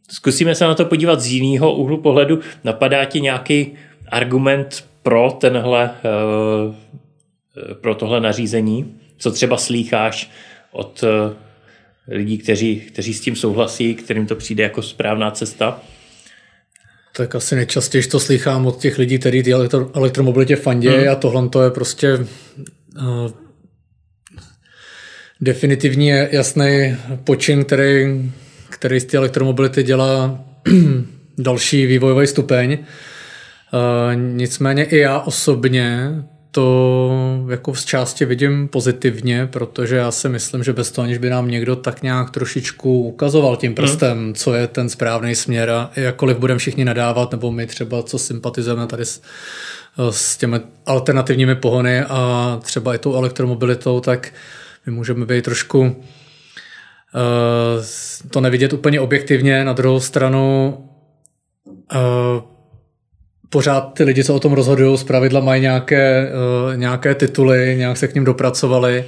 zkusíme 0.09 0.55
se 0.55 0.65
na 0.65 0.75
to 0.75 0.85
podívat 0.85 1.21
z 1.21 1.27
jiného 1.27 1.75
úhlu 1.75 1.97
pohledu. 1.97 2.39
Napadá 2.63 3.05
ti 3.05 3.21
nějaký 3.21 3.71
argument 4.09 4.85
pro 5.03 5.37
tenhle, 5.39 5.91
eh, 5.95 6.85
pro 7.81 7.95
tohle 7.95 8.21
nařízení? 8.21 8.95
Co 9.17 9.31
třeba 9.31 9.57
slýcháš 9.57 10.31
od 10.71 11.03
lidí, 12.07 12.37
kteří, 12.37 12.79
kteří 12.79 13.13
s 13.13 13.21
tím 13.21 13.35
souhlasí, 13.35 13.95
kterým 13.95 14.27
to 14.27 14.35
přijde 14.35 14.63
jako 14.63 14.81
správná 14.81 15.31
cesta? 15.31 15.81
Tak 17.15 17.35
asi 17.35 17.55
nejčastěji 17.55 18.03
to 18.03 18.19
slychám 18.19 18.65
od 18.65 18.81
těch 18.81 18.97
lidí, 18.97 19.19
kteří 19.19 19.43
ty 19.43 19.53
elektro, 19.53 19.91
elektromobilitě 19.93 20.55
fandí 20.55 20.87
hmm. 20.87 21.09
a 21.11 21.15
tohle 21.15 21.49
to 21.49 21.63
je 21.63 21.71
prostě 21.71 22.13
uh, 22.17 23.31
definitivně 25.41 26.29
jasný 26.31 26.97
počin, 27.23 27.65
který, 27.65 28.31
který 28.69 28.99
z 28.99 29.05
té 29.05 29.17
elektromobility 29.17 29.83
dělá 29.83 30.43
další 31.37 31.85
vývojový 31.85 32.27
stupeň. 32.27 32.77
Uh, 33.73 34.15
nicméně 34.15 34.83
i 34.83 34.97
já 34.97 35.19
osobně 35.19 36.11
to 36.55 37.45
jako 37.49 37.73
v 37.73 37.85
části 37.85 38.25
vidím 38.25 38.67
pozitivně, 38.67 39.47
protože 39.47 39.95
já 39.95 40.11
si 40.11 40.29
myslím, 40.29 40.63
že 40.63 40.73
bez 40.73 40.91
toho, 40.91 41.03
aniž 41.03 41.17
by 41.17 41.29
nám 41.29 41.47
někdo 41.47 41.75
tak 41.75 42.03
nějak 42.03 42.31
trošičku 42.31 43.03
ukazoval 43.03 43.55
tím 43.55 43.75
prstem, 43.75 44.17
hmm. 44.17 44.33
co 44.33 44.53
je 44.53 44.67
ten 44.67 44.89
správný 44.89 45.35
směr 45.35 45.69
a 45.69 45.91
jakkoliv 45.95 46.37
budeme 46.37 46.57
všichni 46.57 46.85
nadávat, 46.85 47.31
nebo 47.31 47.51
my 47.51 47.67
třeba, 47.67 48.03
co 48.03 48.19
sympatizujeme 48.19 48.87
tady 48.87 49.05
s, 49.05 49.21
s 50.09 50.37
těmi 50.37 50.59
alternativními 50.85 51.55
pohony 51.55 52.01
a 52.01 52.59
třeba 52.63 52.95
i 52.95 52.97
tou 52.97 53.15
elektromobilitou, 53.15 53.99
tak 53.99 54.33
my 54.85 54.91
můžeme 54.91 55.25
být 55.25 55.45
trošku 55.45 55.79
uh, 55.79 55.89
to 58.29 58.41
nevidět 58.41 58.73
úplně 58.73 58.99
objektivně. 58.99 59.65
Na 59.65 59.73
druhou 59.73 59.99
stranu 59.99 60.77
uh, 61.95 62.54
pořád 63.55 63.93
ty 63.93 64.03
lidi, 64.03 64.23
co 64.23 64.35
o 64.35 64.39
tom 64.39 64.53
rozhodují, 64.53 64.99
pravidla 65.07 65.39
mají 65.39 65.61
nějaké, 65.61 66.31
uh, 66.67 66.77
nějaké 66.77 67.15
tituly, 67.15 67.75
nějak 67.77 67.97
se 67.97 68.07
k 68.07 68.15
ním 68.15 68.23
dopracovali. 68.23 69.05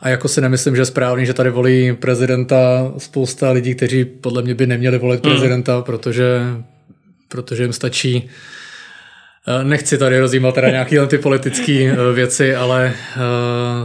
A 0.00 0.08
jako 0.08 0.28
si 0.28 0.40
nemyslím, 0.40 0.76
že 0.76 0.82
je 0.82 0.86
správný, 0.86 1.26
že 1.26 1.34
tady 1.34 1.50
volí 1.50 1.92
prezidenta 1.92 2.92
spousta 2.98 3.50
lidí, 3.50 3.74
kteří 3.74 4.04
podle 4.04 4.42
mě 4.42 4.54
by 4.54 4.66
neměli 4.66 4.98
volit 4.98 5.24
mm. 5.24 5.30
prezidenta, 5.30 5.82
protože, 5.82 6.40
protože 7.28 7.62
jim 7.62 7.72
stačí 7.72 8.28
eh, 9.48 9.64
Nechci 9.64 9.98
tady 9.98 10.20
rozjímat 10.20 10.54
teda 10.54 10.70
nějaké 10.70 11.06
ty 11.06 11.18
politické 11.18 11.72
eh, 11.72 12.12
věci, 12.12 12.54
ale 12.54 12.92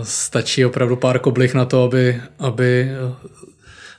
stačí 0.04 0.66
opravdu 0.66 0.96
pár 0.96 1.20
koblih 1.20 1.54
na 1.54 1.66
to, 1.66 1.84
aby, 1.84 2.22
aby 2.40 2.90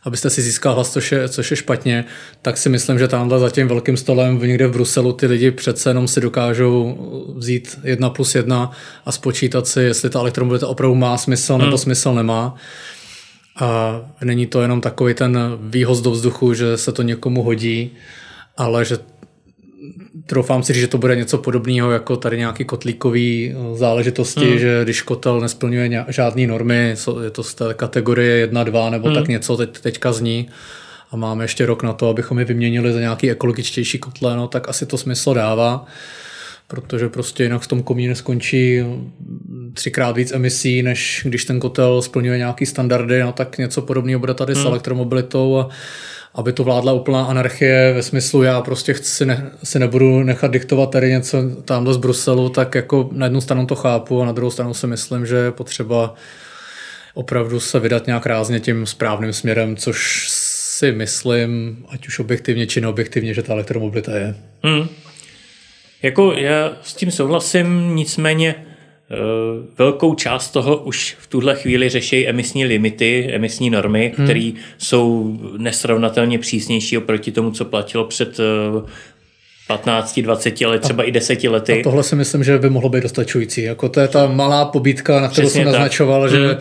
abyste 0.06 0.30
si 0.30 0.42
získal 0.42 0.74
hlas, 0.74 0.92
což 0.92 1.12
je, 1.12 1.28
což 1.28 1.50
je 1.50 1.56
špatně, 1.56 2.04
tak 2.42 2.56
si 2.58 2.68
myslím, 2.68 2.98
že 2.98 3.08
tamhle 3.08 3.38
za 3.38 3.50
tím 3.50 3.68
velkým 3.68 3.96
stolem 3.96 4.38
někde 4.38 4.66
v 4.66 4.72
Bruselu 4.72 5.12
ty 5.12 5.26
lidi 5.26 5.50
přece 5.50 5.90
jenom 5.90 6.08
si 6.08 6.20
dokážou 6.20 6.98
vzít 7.36 7.78
jedna 7.84 8.10
plus 8.10 8.34
jedna 8.34 8.70
a 9.04 9.12
spočítat 9.12 9.66
si, 9.66 9.80
jestli 9.80 10.10
ta 10.10 10.20
elektromobilita 10.20 10.68
opravdu 10.68 10.94
má 10.94 11.18
smysl 11.18 11.54
hmm. 11.54 11.64
nebo 11.64 11.78
smysl 11.78 12.14
nemá. 12.14 12.54
A 13.60 14.00
není 14.24 14.46
to 14.46 14.62
jenom 14.62 14.80
takový 14.80 15.14
ten 15.14 15.38
výhoz 15.60 16.00
do 16.00 16.10
vzduchu, 16.10 16.54
že 16.54 16.76
se 16.76 16.92
to 16.92 17.02
někomu 17.02 17.42
hodí, 17.42 17.90
ale 18.56 18.84
že 18.84 18.98
troufám 20.26 20.62
si 20.62 20.74
že 20.74 20.88
to 20.88 20.98
bude 20.98 21.16
něco 21.16 21.38
podobného 21.38 21.90
jako 21.90 22.16
tady 22.16 22.38
nějaký 22.38 22.64
kotlíkový 22.64 23.54
eh, 23.54 23.76
záležitosti, 23.76 24.48
hmm. 24.48 24.58
že 24.58 24.80
když 24.84 25.02
kotel 25.02 25.40
nesplňuje 25.40 26.04
žádné 26.08 26.46
normy, 26.46 26.94
je 27.22 27.30
to 27.30 27.42
z 27.42 27.54
té 27.54 27.74
kategorie 27.74 28.36
1, 28.36 28.64
2 28.64 28.90
nebo 28.90 29.06
hmm. 29.08 29.16
tak 29.16 29.28
něco 29.28 29.56
teď, 29.56 29.78
teďka 29.80 30.12
zní 30.12 30.48
a 31.10 31.16
máme 31.16 31.44
ještě 31.44 31.66
rok 31.66 31.82
na 31.82 31.92
to, 31.92 32.08
abychom 32.08 32.38
je 32.38 32.44
vyměnili 32.44 32.92
za 32.92 33.00
nějaký 33.00 33.30
ekologičtější 33.30 33.98
kotle, 33.98 34.36
no 34.36 34.48
tak 34.48 34.68
asi 34.68 34.86
to 34.86 34.98
smysl 34.98 35.34
dává 35.34 35.86
protože 36.68 37.08
prostě 37.08 37.42
jinak 37.42 37.62
v 37.62 37.66
tom 37.66 37.82
komíně 37.82 38.14
skončí 38.14 38.84
třikrát 39.74 40.16
víc 40.16 40.32
emisí, 40.32 40.82
než 40.82 41.20
když 41.24 41.44
ten 41.44 41.60
kotel 41.60 42.02
splňuje 42.02 42.38
nějaký 42.38 42.66
standardy, 42.66 43.20
no 43.20 43.32
tak 43.32 43.58
něco 43.58 43.82
podobného 43.82 44.20
bude 44.20 44.34
tady 44.34 44.54
hmm. 44.54 44.62
s 44.62 44.66
elektromobilitou 44.66 45.58
a 45.58 45.68
aby 46.36 46.52
to 46.52 46.64
vládla 46.64 46.92
úplná 46.92 47.24
anarchie 47.24 47.92
ve 47.92 48.02
smyslu, 48.02 48.42
já 48.42 48.60
prostě 48.60 48.94
chci 48.94 49.26
ne, 49.26 49.50
si 49.64 49.78
nebudu 49.78 50.22
nechat 50.22 50.50
diktovat 50.50 50.90
tady 50.90 51.10
něco 51.10 51.42
tamhle 51.64 51.94
z 51.94 51.96
Bruselu, 51.96 52.48
tak 52.48 52.74
jako 52.74 53.08
na 53.12 53.26
jednu 53.26 53.40
stranu 53.40 53.66
to 53.66 53.74
chápu 53.74 54.22
a 54.22 54.26
na 54.26 54.32
druhou 54.32 54.50
stranu 54.50 54.74
si 54.74 54.86
myslím, 54.86 55.26
že 55.26 55.36
je 55.36 55.50
potřeba 55.50 56.14
opravdu 57.14 57.60
se 57.60 57.80
vydat 57.80 58.06
nějak 58.06 58.26
rázně 58.26 58.60
tím 58.60 58.86
správným 58.86 59.32
směrem, 59.32 59.76
což 59.76 60.26
si 60.78 60.92
myslím, 60.92 61.76
ať 61.88 62.08
už 62.08 62.18
objektivně 62.18 62.66
či 62.66 62.80
neobjektivně, 62.80 63.34
že 63.34 63.42
ta 63.42 63.52
elektromobilita 63.52 64.16
je. 64.16 64.34
Hmm. 64.62 64.88
Jako 66.02 66.32
já 66.32 66.72
s 66.82 66.94
tím 66.94 67.10
souhlasím, 67.10 67.96
nicméně 67.96 68.54
velkou 69.78 70.14
část 70.14 70.50
toho 70.50 70.76
už 70.76 71.16
v 71.20 71.26
tuhle 71.26 71.54
chvíli 71.54 71.88
řeší 71.88 72.28
emisní 72.28 72.64
limity, 72.64 73.28
emisní 73.32 73.70
normy, 73.70 74.12
hmm. 74.16 74.26
které 74.26 74.52
jsou 74.78 75.38
nesrovnatelně 75.56 76.38
přísnější 76.38 76.98
oproti 76.98 77.32
tomu, 77.32 77.50
co 77.50 77.64
platilo 77.64 78.04
před 78.04 78.40
15, 79.68 80.18
eh, 80.18 80.22
20 80.22 80.60
let, 80.60 80.82
třeba 80.82 81.02
a, 81.02 81.06
i 81.06 81.12
10 81.12 81.48
lety. 81.48 81.80
A 81.80 81.82
tohle 81.82 82.02
si 82.02 82.16
myslím, 82.16 82.44
že 82.44 82.58
by 82.58 82.70
mohlo 82.70 82.88
být 82.88 83.02
dostačující. 83.02 83.62
Jako 83.62 83.88
to 83.88 84.00
je 84.00 84.08
ta 84.08 84.26
malá 84.26 84.64
pobítka, 84.64 85.20
na 85.20 85.28
kterou 85.28 85.48
jsem 85.48 85.64
naznačoval, 85.64 86.28
že 86.28 86.46
hmm 86.46 86.56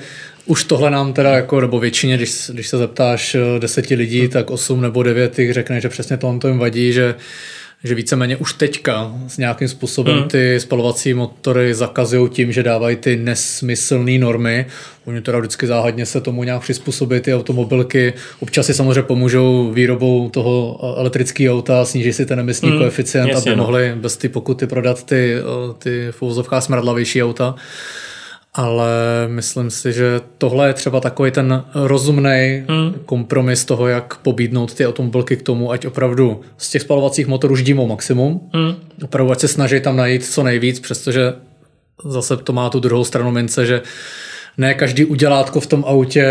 už 0.45 0.63
tohle 0.63 0.91
nám 0.91 1.13
teda 1.13 1.29
jako, 1.29 1.61
nebo 1.61 1.79
většině, 1.79 2.17
když, 2.17 2.49
když 2.53 2.67
se 2.67 2.77
zeptáš 2.77 3.35
eh, 3.35 3.59
deseti 3.59 3.95
lidí, 3.95 4.27
tak 4.27 4.51
osm 4.51 4.81
nebo 4.81 5.03
devět 5.03 5.39
jich 5.39 5.53
řekne, 5.53 5.81
že 5.81 5.89
přesně 5.89 6.17
to 6.17 6.37
to 6.39 6.47
jim 6.47 6.57
vadí, 6.59 6.93
že 6.93 7.15
že 7.83 7.95
víceméně 7.95 8.37
už 8.37 8.53
teďka 8.53 9.13
s 9.27 9.37
nějakým 9.37 9.67
způsobem 9.67 10.17
mm. 10.17 10.27
ty 10.27 10.59
spalovací 10.59 11.13
motory 11.13 11.73
zakazují 11.73 12.29
tím, 12.29 12.51
že 12.51 12.63
dávají 12.63 12.95
ty 12.95 13.15
nesmyslné 13.15 14.17
normy. 14.17 14.65
Oni 15.05 15.21
teda 15.21 15.39
vždycky 15.39 15.67
záhadně 15.67 16.05
se 16.05 16.21
tomu 16.21 16.43
nějak 16.43 16.61
přizpůsobí 16.61 17.19
ty 17.19 17.35
automobilky. 17.35 18.13
Občas 18.39 18.65
si 18.65 18.73
samozřejmě 18.73 19.03
pomůžou 19.03 19.71
výrobou 19.71 20.29
toho 20.29 20.79
elektrického 20.97 21.57
auta, 21.57 21.85
sníží 21.85 22.13
si 22.13 22.25
ten 22.25 22.39
emisní 22.39 22.71
mm. 22.71 22.77
koeficient, 22.77 23.29
Jasně, 23.29 23.51
aby 23.51 23.57
no. 23.57 23.63
mohli 23.63 23.93
bez 23.95 24.17
ty 24.17 24.29
pokuty 24.29 24.67
prodat 24.67 25.03
ty, 25.03 25.35
ty 25.79 26.07
v 26.21 26.43
smradlavější 26.59 27.23
auta 27.23 27.55
ale 28.57 28.89
myslím 29.27 29.69
si, 29.69 29.93
že 29.93 30.21
tohle 30.37 30.67
je 30.67 30.73
třeba 30.73 30.99
takový 30.99 31.31
ten 31.31 31.63
rozumný 31.73 32.63
hmm. 32.67 32.93
kompromis 33.05 33.65
toho, 33.65 33.87
jak 33.87 34.17
pobídnout 34.17 34.73
ty 34.73 34.87
automobilky 34.87 35.37
k 35.37 35.41
tomu, 35.41 35.71
ať 35.71 35.85
opravdu 35.85 36.41
z 36.57 36.69
těch 36.69 36.81
spalovacích 36.81 37.27
motorů 37.27 37.55
ždímou 37.55 37.87
maximum, 37.87 38.49
hmm. 38.53 38.75
opravdu 39.03 39.31
ať 39.31 39.39
se 39.39 39.47
snaží 39.47 39.81
tam 39.81 39.95
najít 39.95 40.25
co 40.25 40.43
nejvíc, 40.43 40.79
přestože 40.79 41.33
zase 42.05 42.37
to 42.37 42.53
má 42.53 42.69
tu 42.69 42.79
druhou 42.79 43.03
stranu 43.03 43.31
mince, 43.31 43.65
že 43.65 43.81
ne 44.57 44.73
každý 44.73 45.05
udělátko 45.05 45.59
v 45.59 45.67
tom 45.67 45.83
autě 45.87 46.25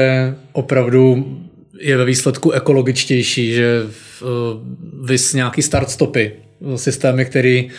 opravdu 0.52 1.24
je 1.80 1.96
ve 1.96 2.04
výsledku 2.04 2.50
ekologičtější, 2.50 3.52
že 3.52 3.82
vys 5.02 5.34
nějaký 5.34 5.62
start 5.62 5.90
stopy, 5.90 6.32
systémy, 6.76 7.24
který 7.24 7.70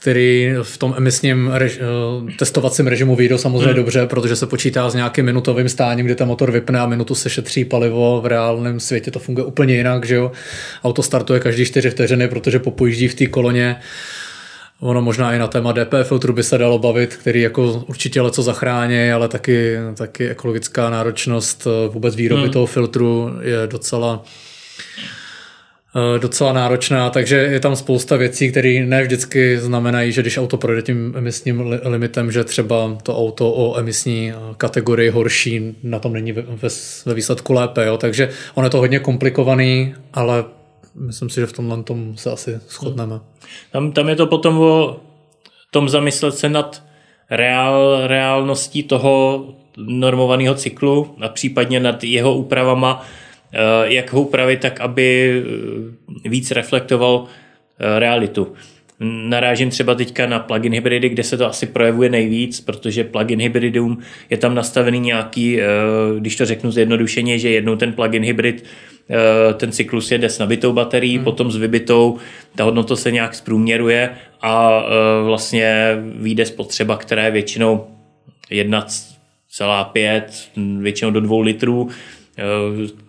který 0.00 0.54
v 0.62 0.78
tom 0.78 0.94
emisním 0.96 1.50
rež, 1.52 1.78
eh, 1.80 2.32
testovacím 2.38 2.86
režimu 2.86 3.16
vyjdou 3.16 3.38
samozřejmě 3.38 3.66
hmm. 3.66 3.74
dobře, 3.74 4.06
protože 4.06 4.36
se 4.36 4.46
počítá 4.46 4.90
s 4.90 4.94
nějakým 4.94 5.24
minutovým 5.24 5.68
stáním, 5.68 6.06
kdy 6.06 6.14
ten 6.14 6.28
motor 6.28 6.50
vypne 6.50 6.80
a 6.80 6.86
minutu 6.86 7.14
se 7.14 7.30
šetří 7.30 7.64
palivo. 7.64 8.20
V 8.20 8.26
reálném 8.26 8.80
světě 8.80 9.10
to 9.10 9.18
funguje 9.18 9.44
úplně 9.44 9.74
jinak, 9.74 10.06
že 10.06 10.14
jo. 10.14 10.32
Auto 10.84 11.02
startuje 11.02 11.40
každý 11.40 11.64
4 11.64 11.90
vteřiny, 11.90 12.28
protože 12.28 12.58
popojíždí 12.58 13.08
v 13.08 13.14
té 13.14 13.26
koloně. 13.26 13.76
Ono 14.80 15.02
možná 15.02 15.34
i 15.34 15.38
na 15.38 15.46
téma 15.46 15.72
DP 15.72 15.94
filtru 16.02 16.32
by 16.32 16.42
se 16.42 16.58
dalo 16.58 16.78
bavit, 16.78 17.16
který 17.16 17.40
jako 17.40 17.84
určitě 17.86 18.20
leco 18.20 18.42
zachrání, 18.42 19.12
ale 19.12 19.28
taky, 19.28 19.76
taky 19.94 20.28
ekologická 20.28 20.90
náročnost 20.90 21.66
eh, 21.66 21.88
vůbec 21.88 22.16
výroby 22.16 22.42
hmm. 22.42 22.52
toho 22.52 22.66
filtru 22.66 23.30
je 23.40 23.66
docela 23.66 24.24
docela 26.18 26.52
náročná, 26.52 27.10
takže 27.10 27.36
je 27.36 27.60
tam 27.60 27.76
spousta 27.76 28.16
věcí, 28.16 28.50
které 28.50 28.86
ne 28.86 29.02
vždycky 29.02 29.58
znamenají, 29.58 30.12
že 30.12 30.20
když 30.20 30.38
auto 30.38 30.56
projde 30.56 30.82
tím 30.82 31.14
emisním 31.16 31.78
limitem, 31.82 32.32
že 32.32 32.44
třeba 32.44 32.98
to 33.02 33.18
auto 33.18 33.52
o 33.52 33.78
emisní 33.78 34.32
eh, 34.32 34.34
kategorii 34.56 35.10
horší 35.10 35.76
na 35.82 35.98
tom 35.98 36.12
není 36.12 36.32
ve, 36.32 36.44
ve 37.06 37.14
výsledku 37.14 37.52
lépe. 37.52 37.86
Jo? 37.86 37.96
Takže 37.96 38.30
ono 38.54 38.66
je 38.66 38.70
to 38.70 38.78
hodně 38.78 38.98
komplikovaný, 38.98 39.94
ale 40.12 40.44
myslím 40.94 41.30
si, 41.30 41.40
že 41.40 41.46
v 41.46 41.52
tomhle 41.52 41.82
tom 41.82 42.16
se 42.16 42.30
asi 42.30 42.60
shodneme. 42.68 43.20
Tam, 43.72 43.92
tam 43.92 44.08
je 44.08 44.16
to 44.16 44.26
potom 44.26 44.60
o 44.60 45.00
tom 45.70 45.88
zamyslet 45.88 46.34
se 46.34 46.48
nad 46.48 46.82
reál, 47.30 48.06
reálností 48.06 48.82
toho 48.82 49.46
normovaného 49.76 50.54
cyklu 50.54 51.14
a 51.20 51.28
případně 51.28 51.80
nad 51.80 52.04
jeho 52.04 52.34
úpravama, 52.34 53.02
Eh, 53.02 53.17
jak 53.82 54.12
ho 54.12 54.22
upravit 54.22 54.60
tak, 54.60 54.80
aby 54.80 55.42
eh, 56.24 56.28
víc 56.28 56.50
reflektoval 56.50 57.24
eh, 57.24 57.98
realitu. 57.98 58.52
Narážím 59.00 59.70
třeba 59.70 59.94
teďka 59.94 60.26
na 60.26 60.38
plug-in 60.38 60.72
hybridy, 60.72 61.08
kde 61.08 61.22
se 61.22 61.36
to 61.36 61.46
asi 61.46 61.66
projevuje 61.66 62.10
nejvíc, 62.10 62.60
protože 62.60 63.04
plug-in 63.04 63.40
hybridům 63.40 63.98
je 64.30 64.36
tam 64.36 64.54
nastavený 64.54 65.00
nějaký, 65.00 65.58
když 66.18 66.36
to 66.36 66.46
řeknu 66.46 66.70
zjednodušeně, 66.70 67.38
že 67.38 67.50
jednou 67.50 67.76
ten 67.76 67.92
plug-in 67.92 68.24
hybrid 68.24 68.64
ten 69.56 69.72
cyklus 69.72 70.10
jede 70.10 70.28
s 70.28 70.38
nabitou 70.38 70.72
baterií, 70.72 71.16
hmm. 71.16 71.24
potom 71.24 71.50
s 71.50 71.56
vybitou, 71.56 72.18
ta 72.56 72.64
hodnota 72.64 72.96
se 72.96 73.12
nějak 73.12 73.34
zprůměruje 73.34 74.10
a 74.42 74.82
vlastně 75.24 75.96
vyjde 76.14 76.46
spotřeba, 76.46 76.96
která 76.96 77.24
je 77.24 77.30
většinou 77.30 77.86
1,5, 78.50 80.22
většinou 80.80 81.10
do 81.10 81.20
2 81.20 81.42
litrů, 81.42 81.88
Eh, 81.90 82.17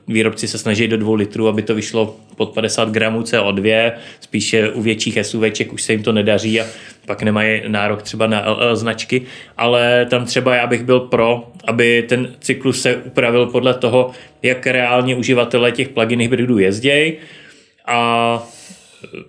výrobci 0.08 0.48
se 0.48 0.58
snaží 0.58 0.88
do 0.88 0.98
dvou 0.98 1.14
litrů, 1.14 1.48
aby 1.48 1.62
to 1.62 1.76
vyšlo 1.76 2.16
pod 2.36 2.50
50 2.54 2.90
gramů 2.90 3.22
CO2, 3.22 3.92
spíše 4.20 4.70
u 4.70 4.82
větších 4.82 5.18
SUVček 5.22 5.74
už 5.74 5.82
se 5.82 5.94
jim 5.94 6.04
to 6.04 6.12
nedaří 6.12 6.62
a 6.62 6.66
pak 7.06 7.24
nemají 7.24 7.62
nárok 7.68 8.02
třeba 8.02 8.28
na 8.28 8.52
LL 8.52 8.76
značky, 8.76 9.22
ale 9.58 10.06
tam 10.10 10.26
třeba 10.26 10.56
já 10.56 10.68
bych 10.68 10.84
byl 10.84 11.00
pro, 11.00 11.48
aby 11.68 12.06
ten 12.10 12.36
cyklus 12.40 12.82
se 12.82 12.96
upravil 12.96 13.46
podle 13.46 13.74
toho, 13.74 14.12
jak 14.44 14.68
reálně 14.68 15.16
uživatelé 15.16 15.72
těch 15.72 15.90
plug-in 15.90 16.20
hybridů 16.20 16.58
jezdějí 16.58 17.14
a 17.86 18.48
eh, 19.04 19.24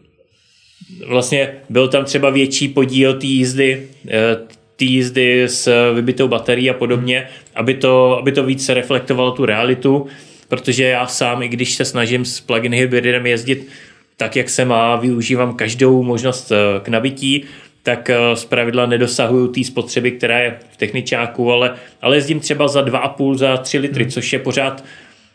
vlastně 1.06 1.54
byl 1.68 1.88
tam 1.88 2.04
třeba 2.04 2.30
větší 2.30 2.68
podíl 2.68 3.14
té 3.14 3.26
jízdy 3.26 3.88
eh, 4.08 4.60
jízdy 4.84 5.42
s 5.42 5.92
vybitou 5.94 6.28
baterií 6.28 6.70
a 6.70 6.74
podobně, 6.74 7.28
aby 7.60 7.74
to, 7.74 8.18
aby 8.18 8.32
to 8.32 8.44
více 8.44 8.74
reflektovalo 8.74 9.32
tu 9.32 9.44
realitu, 9.46 10.06
protože 10.48 10.84
já 10.84 11.06
sám, 11.06 11.42
i 11.42 11.48
když 11.48 11.74
se 11.74 11.84
snažím 11.84 12.24
s 12.24 12.40
plug-in 12.40 12.74
hybridem 12.74 13.26
jezdit 13.26 13.68
tak, 14.16 14.36
jak 14.36 14.50
se 14.50 14.64
má, 14.64 14.96
využívám 14.96 15.54
každou 15.54 16.02
možnost 16.02 16.52
eh, 16.52 16.80
k 16.80 16.88
nabití, 16.88 17.44
tak 17.82 18.10
eh, 18.10 18.36
z 18.36 18.44
pravidla 18.44 18.86
nedosahuju 18.86 19.48
té 19.48 19.64
spotřeby, 19.64 20.10
která 20.10 20.38
je 20.38 20.58
v 20.72 20.76
techničáku, 20.76 21.52
ale, 21.52 21.74
ale 22.02 22.16
jezdím 22.16 22.40
třeba 22.40 22.68
za 22.68 22.82
2,5, 22.82 23.34
za 23.34 23.56
3 23.56 23.78
litry, 23.78 24.04
hmm. 24.04 24.10
což 24.10 24.32
je 24.32 24.38
pořád 24.38 24.84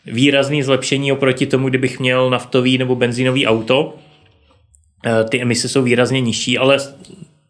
výrazný 0.06 0.62
zlepšení 0.62 1.12
oproti 1.12 1.46
tomu, 1.46 1.68
kdybych 1.68 2.00
měl 2.00 2.30
naftový 2.30 2.78
nebo 2.78 2.94
benzínový 2.94 3.46
auto. 3.46 3.94
Eh, 5.06 5.24
ty 5.24 5.42
emise 5.42 5.68
jsou 5.68 5.82
výrazně 5.82 6.20
nižší, 6.20 6.58
ale 6.58 6.78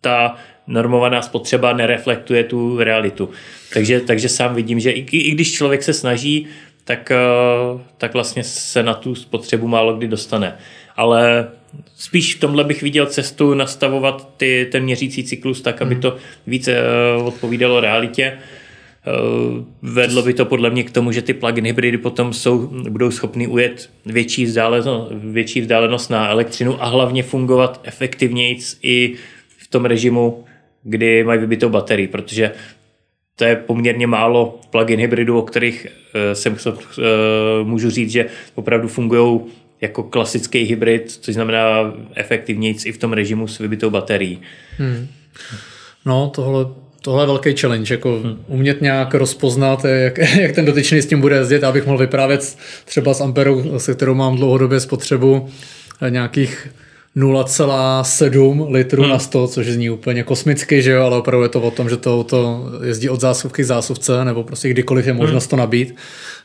ta 0.01 0.37
normovaná 0.67 1.23
spotřeba 1.23 1.73
nereflektuje 1.73 2.45
tu 2.45 2.79
realitu. 2.79 3.31
Takže, 3.73 4.01
takže 4.01 4.29
sám 4.29 4.55
vidím, 4.55 4.81
že 4.81 4.91
i, 4.91 5.17
i 5.17 5.31
když 5.31 5.53
člověk 5.53 5.83
se 5.83 5.93
snaží, 5.93 6.47
tak, 6.85 7.11
eh, 7.11 7.17
tak 7.99 8.15
vlastně 8.15 8.45
se 8.45 8.83
na 8.83 8.95
tu 8.95 9.15
spotřebu 9.15 9.69
málo 9.69 9.97
kdy 9.97 10.09
dostane. 10.09 10.57
Ale 10.97 11.49
spíš 11.97 12.35
v 12.35 12.41
tomhle 12.41 12.65
bych 12.65 12.83
viděl 12.83 13.07
cestu 13.07 13.55
nastavovat 13.55 14.29
ty, 14.37 14.69
ten 14.73 14.83
měřící 14.83 15.25
cyklus 15.25 15.61
tak, 15.61 15.83
aby 15.83 15.95
hmm. 15.95 16.03
to 16.03 16.17
více 16.47 16.73
eh, 16.79 17.23
odpovídalo 17.23 17.81
realitě. 17.81 18.25
Eh, 19.07 19.11
vedlo 19.83 20.23
by 20.23 20.35
to 20.35 20.45
podle 20.45 20.71
mě 20.71 20.85
k 20.85 20.91
tomu, 20.91 21.13
že 21.13 21.23
ty 21.23 21.35
plug-in 21.35 21.65
hybridy 21.65 21.99
potom 21.99 22.33
jsou, 22.33 22.59
budou 22.89 23.11
schopny 23.11 23.47
ujet 23.47 23.91
větší 24.07 24.45
vzdálenost, 24.45 25.13
větší 25.13 25.61
vzdálenost 25.61 26.11
na 26.11 26.29
elektřinu 26.29 26.83
a 26.83 26.89
hlavně 26.89 27.23
fungovat 27.23 27.81
efektivněji 27.85 28.59
i 28.83 29.15
v 29.59 29.69
tom 29.69 29.85
režimu 29.85 30.45
kdy 30.89 31.25
mají 31.25 31.41
vybitou 31.41 31.69
baterii, 31.69 32.09
protože 32.09 32.53
to 33.37 33.45
je 33.45 33.57
poměrně 33.57 34.07
málo 34.07 34.61
plug-in 34.71 35.01
hybridů, 35.01 35.39
o 35.39 35.43
kterých 35.43 35.87
uh, 35.87 36.33
jsem 36.33 36.57
uh, 36.67 36.75
můžu 37.63 37.91
říct, 37.91 38.11
že 38.11 38.27
opravdu 38.55 38.89
fungují 38.89 39.41
jako 39.81 40.03
klasický 40.03 40.63
hybrid, 40.63 41.11
což 41.11 41.35
znamená 41.35 41.95
efektivnějc 42.15 42.87
i 42.87 42.93
v 42.93 42.99
tom 42.99 43.13
režimu 43.13 43.49
s 43.49 43.59
vybitou 43.59 43.91
baterií. 43.91 44.41
Hmm. 44.79 45.09
No, 46.07 46.33
tohle, 46.35 46.67
tohle 47.03 47.23
je 47.23 47.27
velký 47.27 47.57
challenge, 47.57 47.95
jako 47.95 48.21
hmm. 48.25 48.45
umět 48.47 48.81
nějak 48.81 49.15
rozpoznat, 49.15 49.85
jak, 49.85 50.19
jak 50.41 50.53
ten 50.53 50.65
dotyčný 50.65 51.03
s 51.03 51.07
tím 51.07 51.21
bude 51.21 51.37
jezdit, 51.37 51.65
abych 51.65 51.87
mohl 51.87 51.99
vyprávět 51.99 52.59
třeba 52.85 53.15
s 53.15 53.21
Amperou, 53.21 53.79
se 53.79 53.95
kterou 53.95 54.15
mám 54.15 54.37
dlouhodobě 54.37 54.81
spotřebu 54.81 55.49
nějakých 56.09 56.69
0,7 57.17 58.71
litru 58.71 59.03
hmm. 59.03 59.11
na 59.11 59.19
100, 59.19 59.49
což 59.49 59.67
zní 59.67 59.91
úplně 59.91 60.23
kosmicky, 60.23 60.83
že 60.83 60.91
jo, 60.91 61.03
ale 61.03 61.17
opravdu 61.17 61.43
je 61.43 61.49
to 61.49 61.61
o 61.61 61.71
tom, 61.71 61.89
že 61.89 61.97
to 61.97 62.15
auto 62.15 62.71
jezdí 62.85 63.09
od 63.09 63.21
zásuvky 63.21 63.63
k 63.63 63.67
zásuvce, 63.67 64.25
nebo 64.25 64.45
prostě 64.45 64.69
kdykoliv 64.69 65.07
je 65.07 65.13
hmm. 65.13 65.21
možnost 65.21 65.45
hmm. 65.45 65.51
to 65.51 65.57
nabít, 65.57 65.97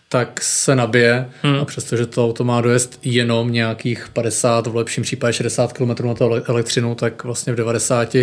tak 0.10 0.42
se 0.42 0.76
nabije 0.76 1.30
hmm. 1.42 1.56
a 1.56 1.66
přestože 1.66 2.06
to 2.06 2.26
auto 2.26 2.44
má 2.44 2.62
dojezd 2.62 3.00
jenom 3.04 3.52
nějakých 3.52 4.08
50, 4.14 4.68
v 4.68 4.76
lepším 4.76 5.04
případě 5.04 5.34
60 5.34 5.74
km 5.74 6.08
na 6.08 6.14
to 6.14 6.50
elektřinu, 6.50 6.96
tak 6.96 7.24
vlastně 7.24 7.54
v 7.54 7.56
90 7.56 8.16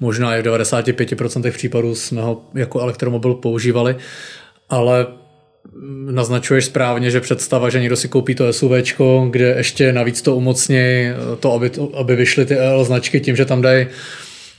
možná 0.00 0.36
i 0.36 0.42
v 0.42 0.44
95% 0.44 1.52
případů 1.52 1.94
jsme 1.94 2.22
ho 2.22 2.44
jako 2.54 2.80
elektromobil 2.80 3.34
používali, 3.34 3.96
ale 4.68 5.06
naznačuješ 6.10 6.64
správně, 6.64 7.10
že 7.10 7.20
představa, 7.20 7.70
že 7.70 7.80
někdo 7.80 7.96
si 7.96 8.08
koupí 8.08 8.34
to 8.34 8.52
SUV, 8.52 8.72
kde 9.30 9.54
ještě 9.56 9.92
navíc 9.92 10.22
to 10.22 10.36
umocní, 10.36 11.08
to, 11.40 11.52
aby, 11.52 11.70
aby 11.94 12.16
vyšly 12.16 12.46
ty 12.46 12.56
EL 12.56 12.84
značky 12.84 13.20
tím, 13.20 13.36
že 13.36 13.44
tam 13.44 13.62
dají 13.62 13.86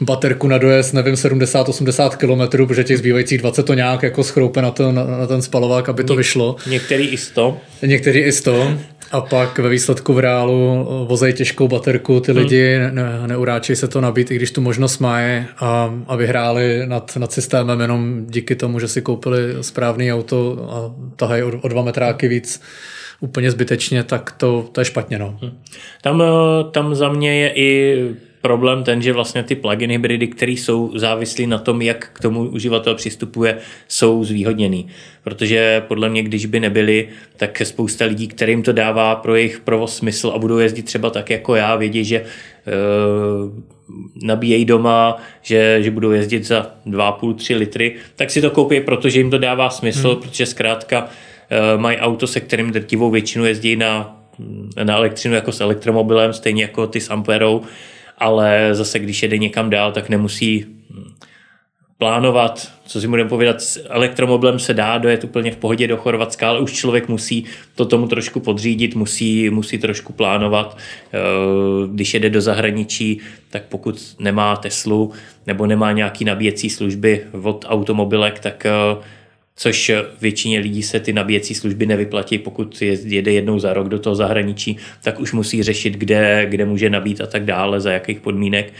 baterku 0.02 0.48
na 0.48 0.58
dojezd, 0.58 0.94
nevím, 0.94 1.16
70-80 1.16 2.10
km, 2.10 2.68
protože 2.68 2.84
těch 2.84 2.98
zbývajících 2.98 3.42
20 3.42 3.64
to 3.64 3.74
nějak 3.74 4.04
jako 4.04 4.24
schroupe 4.24 4.62
na, 4.62 4.72
to, 4.72 4.92
na, 4.92 5.28
ten 5.28 5.42
spalovák, 5.42 5.90
aby 5.90 6.04
to 6.04 6.16
vyšlo. 6.16 6.56
Některý 6.68 7.08
i 7.08 7.18
100. 7.18 7.58
Některý 7.82 8.20
i 8.20 8.32
100. 8.32 8.78
A 9.12 9.22
pak 9.22 9.60
ve 9.60 9.70
výsledku 9.70 10.13
v 10.13 10.20
reálu 10.20 10.86
vozej 11.08 11.34
těžkou 11.34 11.67
baterku, 11.67 12.20
ty 12.20 12.32
hmm. 12.32 12.41
lidi 12.41 12.80
ne, 12.91 13.04
neuráčí 13.28 13.76
se 13.76 13.88
to 13.88 14.02
nabít, 14.02 14.32
i 14.32 14.36
když 14.36 14.52
tu 14.52 14.62
možnost 14.62 15.00
mají 15.00 15.46
a, 15.58 15.96
a 16.08 16.15
vyhráli 16.15 16.82
nad, 16.86 17.17
nad 17.17 17.32
systémem 17.32 17.80
jenom 17.80 18.26
díky 18.26 18.56
tomu, 18.56 18.80
že 18.80 18.88
si 18.88 19.02
koupili 19.02 19.39
správný 19.62 20.13
auto 20.13 20.67
a 20.70 20.96
tahají 21.15 21.43
o, 21.43 21.52
o 21.62 21.67
dva 21.67 21.82
metráky 21.82 22.28
víc 22.28 22.62
úplně 23.20 23.52
zbytečně, 23.52 24.04
tak 24.04 24.32
to, 24.32 24.70
to 24.72 24.82
je 24.82 24.86
špatně. 24.86 25.20
No. 25.20 25.38
Hmm. 25.41 25.52
Tam, 26.02 26.22
eh, 26.22 26.72
tam 26.72 26.96
za 26.96 27.10
mě 27.10 27.41
je 27.41 27.54
i 27.56 27.98
problém 28.41 28.84
ten, 28.84 29.02
že 29.02 29.13
vlastně 29.13 29.43
ty 29.43 29.56
plug-in 29.56 29.91
hybridy, 29.91 30.28
které 30.28 30.52
jsou 30.52 30.91
závislí 30.96 31.48
na 31.48 31.58
tom, 31.58 31.82
jak 31.82 32.10
k 32.13 32.20
tomu 32.20 32.50
uživatel 32.50 32.96
přistupuje, 32.96 33.58
jsou 33.88 34.24
zvýhodněný. 34.24 34.88
Protože 35.28 35.84
podle 35.88 36.10
mě, 36.10 36.24
když 36.24 36.46
by 36.46 36.60
nebyly, 36.60 37.08
tak 37.38 37.62
spousta 37.63 38.06
lidí, 38.06 38.28
kterým 38.28 38.63
to 38.63 38.72
dává 38.72 39.16
pro 39.16 39.36
jejich 39.36 39.60
provoz 39.60 39.98
smysl 39.98 40.32
a 40.36 40.40
budou 40.40 40.58
jezdit 40.58 40.84
třeba 40.84 41.10
tak 41.10 41.30
jako 41.30 41.56
já, 41.56 41.76
vědí, 41.76 42.06
že 42.06 42.18
e, 42.18 42.26
nabíjejí 44.24 44.66
doma, 44.66 45.18
že, 45.42 45.78
že 45.82 45.92
budou 45.92 46.12
jezdit 46.12 46.44
za 46.44 46.72
2,5-3 46.86 47.58
litry, 47.58 47.96
tak 48.16 48.32
si 48.32 48.42
to 48.42 48.52
koupí, 48.52 48.82
protože 48.82 49.20
jim 49.20 49.32
to 49.32 49.38
dává 49.38 49.70
smysl, 49.70 50.10
hmm. 50.10 50.22
protože 50.22 50.46
zkrátka 50.46 51.10
e, 51.50 51.78
mají 51.78 51.98
auto, 51.98 52.28
se 52.28 52.40
kterým 52.40 52.72
drtivou 52.72 53.12
většinu 53.12 53.46
jezdí 53.46 53.76
na, 53.76 54.22
na 54.84 54.96
elektřinu 54.96 55.36
jako 55.36 55.52
s 55.52 55.62
elektromobilem, 55.62 56.34
stejně 56.34 56.63
jako 56.63 56.88
ty 56.88 57.02
s 57.02 57.10
Amperou 57.10 57.62
ale 58.18 58.70
zase 58.72 59.00
když 59.00 59.24
jede 59.24 59.38
někam 59.38 59.70
dál, 59.70 59.92
tak 59.92 60.10
nemusí 60.10 60.66
plánovat, 61.98 62.72
co 62.86 63.02
si 63.02 63.08
budeme 63.08 63.30
povědat, 63.30 63.62
s 63.62 63.86
elektromobilem 63.90 64.60
se 64.60 64.74
dá 64.74 64.98
dojet 64.98 65.24
úplně 65.24 65.52
v 65.52 65.58
pohodě 65.58 65.88
do 65.88 65.98
Chorvatska, 65.98 66.50
ale 66.50 66.60
už 66.60 66.74
člověk 66.74 67.08
musí 67.08 67.46
to 67.76 67.86
tomu 67.86 68.08
trošku 68.08 68.40
podřídit, 68.40 68.96
musí, 68.96 69.50
musí 69.50 69.78
trošku 69.78 70.14
plánovat. 70.14 70.78
Eh, 70.78 71.18
když 71.94 72.14
jede 72.14 72.30
do 72.30 72.42
zahraničí, 72.42 73.20
tak 73.50 73.64
pokud 73.70 74.16
nemá 74.20 74.56
Teslu 74.56 75.12
nebo 75.48 75.66
nemá 75.66 75.92
nějaký 75.92 76.26
nabíjecí 76.26 76.70
služby 76.70 77.24
od 77.42 77.66
automobilek, 77.70 78.40
tak 78.40 78.66
eh, 78.66 78.72
což 79.56 79.92
většině 80.22 80.60
lidí 80.60 80.84
se 80.84 81.00
ty 81.00 81.14
nabíjecí 81.14 81.56
služby 81.56 81.86
nevyplatí, 81.86 82.38
pokud 82.38 82.82
jede 82.82 83.32
jednou 83.32 83.60
za 83.60 83.74
rok 83.74 83.90
do 83.90 84.00
toho 84.00 84.16
zahraničí, 84.16 84.78
tak 85.04 85.20
už 85.20 85.34
musí 85.34 85.64
řešit, 85.64 85.94
kde, 85.94 86.46
kde 86.50 86.66
může 86.66 86.90
nabít 86.90 87.22
a 87.22 87.28
tak 87.28 87.46
dále, 87.46 87.82
za 87.82 87.92
jakých 87.92 88.20
podmínek. 88.20 88.74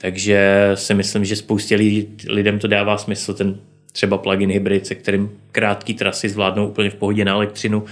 Takže 0.00 0.70
si 0.74 0.94
myslím, 0.94 1.24
že 1.24 1.36
spoustě 1.36 1.76
lidí, 1.76 2.16
lidem 2.28 2.58
to 2.58 2.68
dává 2.68 2.98
smysl, 2.98 3.34
ten 3.34 3.60
třeba 3.92 4.18
plug-in 4.18 4.50
hybrid, 4.50 4.86
se 4.86 4.94
kterým 4.94 5.30
krátký 5.52 5.94
trasy 5.94 6.28
zvládnou 6.28 6.68
úplně 6.68 6.90
v 6.90 6.94
pohodě 6.94 7.24
na 7.24 7.32
elektřinu, 7.32 7.84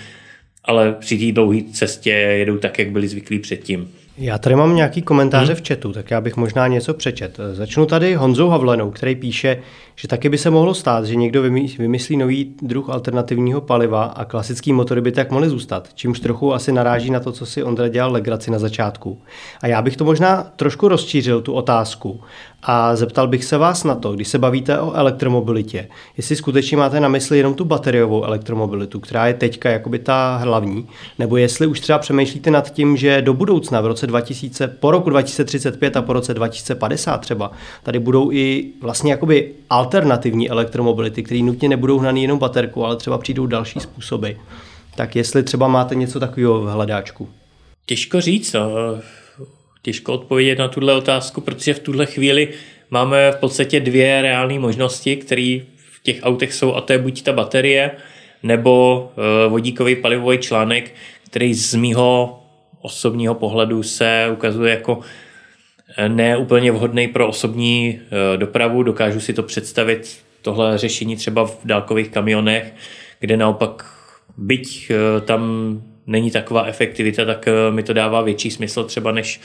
ale 0.64 0.92
při 0.92 1.18
té 1.18 1.32
dlouhé 1.32 1.60
cestě 1.72 2.10
jedou 2.10 2.58
tak, 2.58 2.78
jak 2.78 2.90
byli 2.90 3.08
zvyklí 3.08 3.38
předtím. 3.38 3.90
Já 4.18 4.38
tady 4.38 4.56
mám 4.56 4.76
nějaký 4.76 5.02
komentáře 5.02 5.52
hmm. 5.52 5.62
v 5.62 5.68
chatu, 5.68 5.92
tak 5.92 6.10
já 6.10 6.20
bych 6.20 6.36
možná 6.36 6.66
něco 6.66 6.94
přečet. 6.94 7.38
Začnu 7.52 7.86
tady 7.86 8.14
Honzou 8.14 8.48
Havlenou, 8.48 8.90
který 8.90 9.14
píše, 9.14 9.58
že 9.96 10.08
taky 10.08 10.28
by 10.28 10.38
se 10.38 10.50
mohlo 10.50 10.74
stát, 10.74 11.04
že 11.04 11.16
někdo 11.16 11.42
vymyslí 11.78 12.16
nový 12.16 12.54
druh 12.62 12.90
alternativního 12.90 13.60
paliva 13.60 14.04
a 14.04 14.24
klasický 14.24 14.72
motory 14.72 15.00
by 15.00 15.12
tak 15.12 15.30
mohly 15.30 15.48
zůstat, 15.48 15.88
čímž 15.94 16.20
trochu 16.20 16.54
asi 16.54 16.72
naráží 16.72 17.10
na 17.10 17.20
to, 17.20 17.32
co 17.32 17.46
si 17.46 17.62
Ondra 17.62 17.88
dělal 17.88 18.12
legraci 18.12 18.50
na 18.50 18.58
začátku. 18.58 19.18
A 19.62 19.66
já 19.66 19.82
bych 19.82 19.96
to 19.96 20.04
možná 20.04 20.52
trošku 20.56 20.88
rozšířil, 20.88 21.40
tu 21.40 21.52
otázku, 21.52 22.20
a 22.62 22.96
zeptal 22.96 23.28
bych 23.28 23.44
se 23.44 23.58
vás 23.58 23.84
na 23.84 23.94
to, 23.94 24.12
když 24.12 24.28
se 24.28 24.38
bavíte 24.38 24.80
o 24.80 24.92
elektromobilitě, 24.92 25.88
jestli 26.16 26.36
skutečně 26.36 26.76
máte 26.76 27.00
na 27.00 27.08
mysli 27.08 27.38
jenom 27.38 27.54
tu 27.54 27.64
bateriovou 27.64 28.24
elektromobilitu, 28.24 29.00
která 29.00 29.26
je 29.26 29.34
teďka 29.34 29.70
jakoby 29.70 29.98
ta 29.98 30.36
hlavní, 30.36 30.88
nebo 31.18 31.36
jestli 31.36 31.66
už 31.66 31.80
třeba 31.80 31.98
přemýšlíte 31.98 32.50
nad 32.50 32.70
tím, 32.70 32.96
že 32.96 33.22
do 33.22 33.34
budoucna 33.34 33.80
v 33.80 33.86
roce 33.86 34.06
2000, 34.06 34.68
po 34.68 34.90
roku 34.90 35.10
2035 35.10 35.96
a 35.96 36.02
po 36.02 36.12
roce 36.12 36.34
2050 36.34 37.18
třeba, 37.18 37.50
tady 37.82 37.98
budou 37.98 38.32
i 38.32 38.72
vlastně 38.80 39.10
jakoby 39.10 39.52
alternativní 39.70 39.85
elektromobility, 40.50 41.22
které 41.22 41.42
nutně 41.42 41.68
nebudou 41.68 41.98
hnaný 41.98 42.22
jenom 42.22 42.38
baterkou, 42.38 42.84
ale 42.84 42.96
třeba 42.96 43.18
přijdou 43.18 43.46
další 43.46 43.80
způsoby. 43.80 44.30
Tak 44.94 45.16
jestli 45.16 45.42
třeba 45.42 45.68
máte 45.68 45.94
něco 45.94 46.20
takového 46.20 46.60
v 46.60 46.66
hledáčku. 46.68 47.28
Těžko 47.86 48.20
říct, 48.20 48.52
no. 48.52 48.70
těžko 49.82 50.12
odpovědět 50.12 50.58
na 50.58 50.68
tuhle 50.68 50.94
otázku, 50.94 51.40
protože 51.40 51.74
v 51.74 51.78
tuhle 51.78 52.06
chvíli 52.06 52.48
máme 52.90 53.32
v 53.32 53.36
podstatě 53.36 53.80
dvě 53.80 54.22
reálné 54.22 54.58
možnosti, 54.58 55.16
které 55.16 55.58
v 55.76 56.02
těch 56.02 56.18
autech 56.22 56.54
jsou, 56.54 56.74
a 56.74 56.80
to 56.80 56.92
je 56.92 56.98
buď 56.98 57.22
ta 57.22 57.32
baterie, 57.32 57.90
nebo 58.42 59.08
eh, 59.16 59.48
vodíkový 59.48 59.96
palivový 59.96 60.38
článek, 60.38 60.94
který 61.30 61.54
z 61.54 61.74
mýho 61.74 62.42
osobního 62.80 63.34
pohledu 63.34 63.82
se 63.82 64.28
ukazuje 64.32 64.70
jako 64.70 65.00
ne 66.08 66.36
úplně 66.36 66.72
vhodný 66.72 67.08
pro 67.08 67.28
osobní 67.28 68.00
eh, 68.00 68.36
dopravu. 68.36 68.82
Dokážu 68.82 69.20
si 69.20 69.32
to 69.32 69.42
představit, 69.42 70.18
tohle 70.42 70.78
řešení 70.78 71.16
třeba 71.16 71.46
v 71.46 71.58
dálkových 71.64 72.08
kamionech, 72.08 72.74
kde 73.20 73.36
naopak 73.36 73.84
byť 74.36 74.90
eh, 74.90 75.20
tam 75.20 75.42
není 76.06 76.30
taková 76.30 76.64
efektivita, 76.66 77.24
tak 77.24 77.48
eh, 77.48 77.70
mi 77.70 77.82
to 77.82 77.92
dává 77.92 78.22
větší 78.22 78.50
smysl 78.50 78.84
třeba 78.84 79.12
než, 79.12 79.40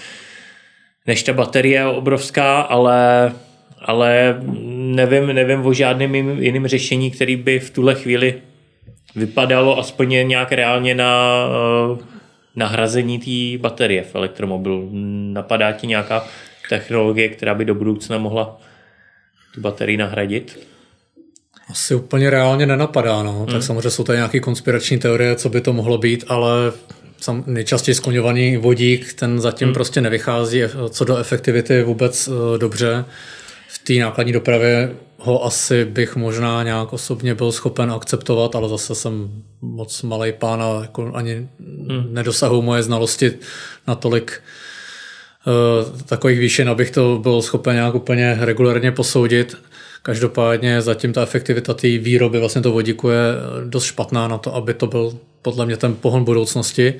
než 1.08 1.24
ta 1.24 1.34
baterie 1.34 1.86
obrovská, 1.86 2.62
ale, 2.62 3.32
ale 3.80 4.42
nevím, 4.72 5.28
nevím 5.28 5.66
o 5.66 5.74
žádném 5.74 6.16
jiném 6.16 6.68
řešení, 6.68 7.12
který 7.12 7.36
by 7.36 7.60
v 7.60 7.70
tuhle 7.70 7.96
chvíli 7.96 8.42
vypadalo 9.16 9.80
aspoň 9.80 10.28
nějak 10.28 10.52
reálně 10.52 10.96
na 10.96 11.46
nahrazení 12.56 13.20
té 13.20 13.62
baterie 13.62 14.04
v 14.04 14.16
elektromobilu. 14.16 14.90
Napadá 15.34 15.72
ti 15.72 15.88
nějaká 15.88 16.28
technologie, 16.70 17.30
která 17.30 17.54
by 17.54 17.66
do 17.66 17.76
budoucna 17.76 18.18
mohla 18.18 18.62
tu 19.54 19.62
baterii 19.62 19.98
nahradit? 19.98 20.60
Asi 21.70 21.96
úplně 21.96 22.30
reálně 22.30 22.66
nenapadá, 22.66 23.24
no. 23.24 23.34
Hmm. 23.34 23.46
Tak 23.46 23.64
samozřejmě 23.64 23.90
jsou 23.90 24.04
tady 24.04 24.18
nějaké 24.18 24.40
konspirační 24.40 25.00
teorie, 25.00 25.36
co 25.36 25.50
by 25.50 25.62
to 25.62 25.74
mohlo 25.74 25.98
být, 25.98 26.26
ale 26.28 26.50
sam, 27.18 27.44
nejčastěji 27.48 27.96
skloňovaný 27.96 28.58
vodík, 28.58 29.14
ten 29.14 29.40
zatím 29.40 29.68
hmm. 29.68 29.74
prostě 29.74 30.02
nevychází 30.02 30.62
co 30.90 31.06
do 31.06 31.18
efektivity 31.18 31.84
vůbec 31.84 32.28
uh, 32.28 32.58
dobře. 32.58 33.06
V 33.68 33.80
té 33.80 33.94
nákladní 33.94 34.34
dopravě 34.34 34.96
ho 35.24 35.46
asi 35.46 35.86
bych 35.86 36.16
možná 36.16 36.64
nějak 36.64 36.94
osobně 36.94 37.36
byl 37.36 37.52
schopen 37.52 37.92
akceptovat, 37.92 38.56
ale 38.56 38.70
zase 38.70 38.96
jsem 38.96 39.44
moc 39.62 40.02
malý 40.02 40.32
pán 40.32 40.62
a 40.62 40.80
jako 40.82 41.12
ani 41.14 41.48
hmm. 41.90 42.08
nedosahují 42.10 42.64
moje 42.64 42.84
znalosti 42.84 43.34
natolik 43.88 44.42
uh, 45.48 46.02
takových 46.02 46.40
výšin, 46.40 46.70
abych 46.70 46.92
to 46.92 47.20
byl 47.22 47.42
schopen 47.42 47.76
nějak 47.76 47.96
úplně 47.96 48.38
regulárně 48.40 48.92
posoudit. 48.92 49.58
Každopádně 50.04 50.82
zatím 50.82 51.14
ta 51.14 51.24
efektivita 51.24 51.74
té 51.74 51.88
výroby 51.88 52.40
vlastně 52.40 52.62
to 52.62 52.72
vodíku 52.72 53.10
je 53.10 53.22
dost 53.66 53.84
špatná 53.84 54.28
na 54.28 54.38
to, 54.38 54.56
aby 54.56 54.74
to 54.74 54.88
byl 54.88 55.18
podle 55.42 55.66
mě 55.66 55.78
ten 55.78 55.96
pohon 55.96 56.24
budoucnosti. 56.24 56.94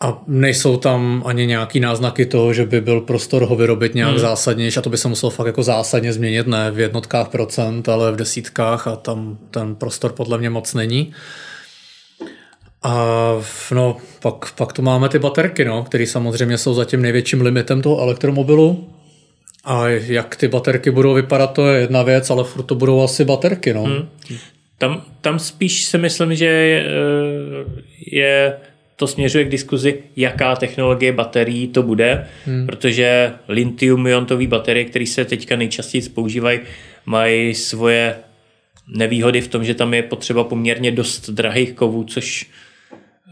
A 0.00 0.22
nejsou 0.26 0.76
tam 0.76 1.22
ani 1.26 1.46
nějaký 1.46 1.80
náznaky 1.80 2.26
toho, 2.26 2.52
že 2.52 2.66
by 2.66 2.80
byl 2.80 3.00
prostor 3.00 3.42
ho 3.42 3.56
vyrobit 3.56 3.94
nějak 3.94 4.10
hmm. 4.10 4.18
zásadnější 4.18 4.78
a 4.78 4.82
to 4.82 4.90
by 4.90 4.98
se 4.98 5.08
muselo 5.08 5.30
fakt 5.30 5.46
jako 5.46 5.62
zásadně 5.62 6.12
změnit, 6.12 6.46
ne 6.46 6.70
v 6.70 6.80
jednotkách 6.80 7.28
procent, 7.28 7.88
ale 7.88 8.12
v 8.12 8.16
desítkách 8.16 8.86
a 8.86 8.96
tam 8.96 9.38
ten 9.50 9.74
prostor 9.74 10.12
podle 10.12 10.38
mě 10.38 10.50
moc 10.50 10.74
není. 10.74 11.12
A 12.82 13.32
no, 13.74 13.96
pak, 14.22 14.52
pak 14.52 14.72
tu 14.72 14.82
máme 14.82 15.08
ty 15.08 15.18
baterky, 15.18 15.64
no, 15.64 15.84
které 15.84 16.06
samozřejmě 16.06 16.58
jsou 16.58 16.74
zatím 16.74 17.02
největším 17.02 17.40
limitem 17.40 17.82
toho 17.82 18.00
elektromobilu. 18.00 18.88
A 19.64 19.88
jak 19.88 20.36
ty 20.36 20.48
baterky 20.48 20.90
budou 20.90 21.14
vypadat, 21.14 21.46
to 21.46 21.68
je 21.68 21.80
jedna 21.80 22.02
věc, 22.02 22.30
ale 22.30 22.44
furt 22.44 22.62
to 22.62 22.74
budou 22.74 23.02
asi 23.02 23.24
baterky. 23.24 23.74
No. 23.74 23.82
Hmm. 23.82 24.08
Tam, 24.78 25.02
tam 25.20 25.38
spíš 25.38 25.84
si 25.84 25.98
myslím, 25.98 26.34
že 26.34 26.44
je, 26.44 26.84
je 28.12 28.56
to 28.96 29.06
směřuje 29.06 29.44
k 29.44 29.48
diskuzi, 29.48 30.02
jaká 30.16 30.56
technologie 30.56 31.12
baterií 31.12 31.68
to 31.68 31.82
bude, 31.82 32.26
hmm. 32.46 32.66
protože 32.66 33.32
lithium-iontové 33.48 34.48
baterie, 34.48 34.84
které 34.84 35.06
se 35.06 35.24
teďka 35.24 35.56
nejčastěji 35.56 36.02
používají, 36.08 36.60
mají 37.06 37.54
svoje 37.54 38.16
nevýhody 38.88 39.40
v 39.40 39.48
tom, 39.48 39.64
že 39.64 39.74
tam 39.74 39.94
je 39.94 40.02
potřeba 40.02 40.44
poměrně 40.44 40.90
dost 40.90 41.30
drahých 41.30 41.72
kovů, 41.72 42.04
což 42.04 42.46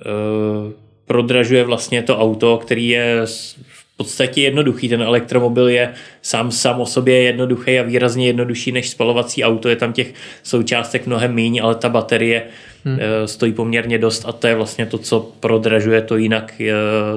uh, 0.07 0.73
prodražuje 1.07 1.65
vlastně 1.65 2.03
to 2.03 2.19
auto, 2.19 2.57
který 2.57 2.89
je 2.89 3.21
v 3.69 3.97
podstatě 3.97 4.43
jednoduchý. 4.43 4.89
Ten 4.89 5.03
elektromobil 5.03 5.69
je 5.69 5.95
sám 6.23 6.51
sám 6.51 6.81
o 6.81 6.87
sobě 6.87 7.23
jednoduchý 7.23 7.79
a 7.79 7.83
výrazně 7.83 8.27
jednodušší 8.27 8.73
než 8.73 8.91
spalovací 8.91 9.45
auto. 9.45 9.69
Je 9.69 9.77
tam 9.77 9.93
těch 9.93 10.15
součástek 10.43 11.07
mnohem 11.07 11.35
méně, 11.35 11.63
ale 11.63 11.75
ta 11.75 11.89
baterie 11.89 12.43
hmm. 12.85 12.99
stojí 13.27 13.53
poměrně 13.53 13.99
dost 13.99 14.25
a 14.27 14.33
to 14.33 14.47
je 14.47 14.55
vlastně 14.55 14.87
to, 14.87 14.99
co 14.99 15.33
prodražuje 15.41 16.03
to 16.03 16.17
jinak 16.17 16.53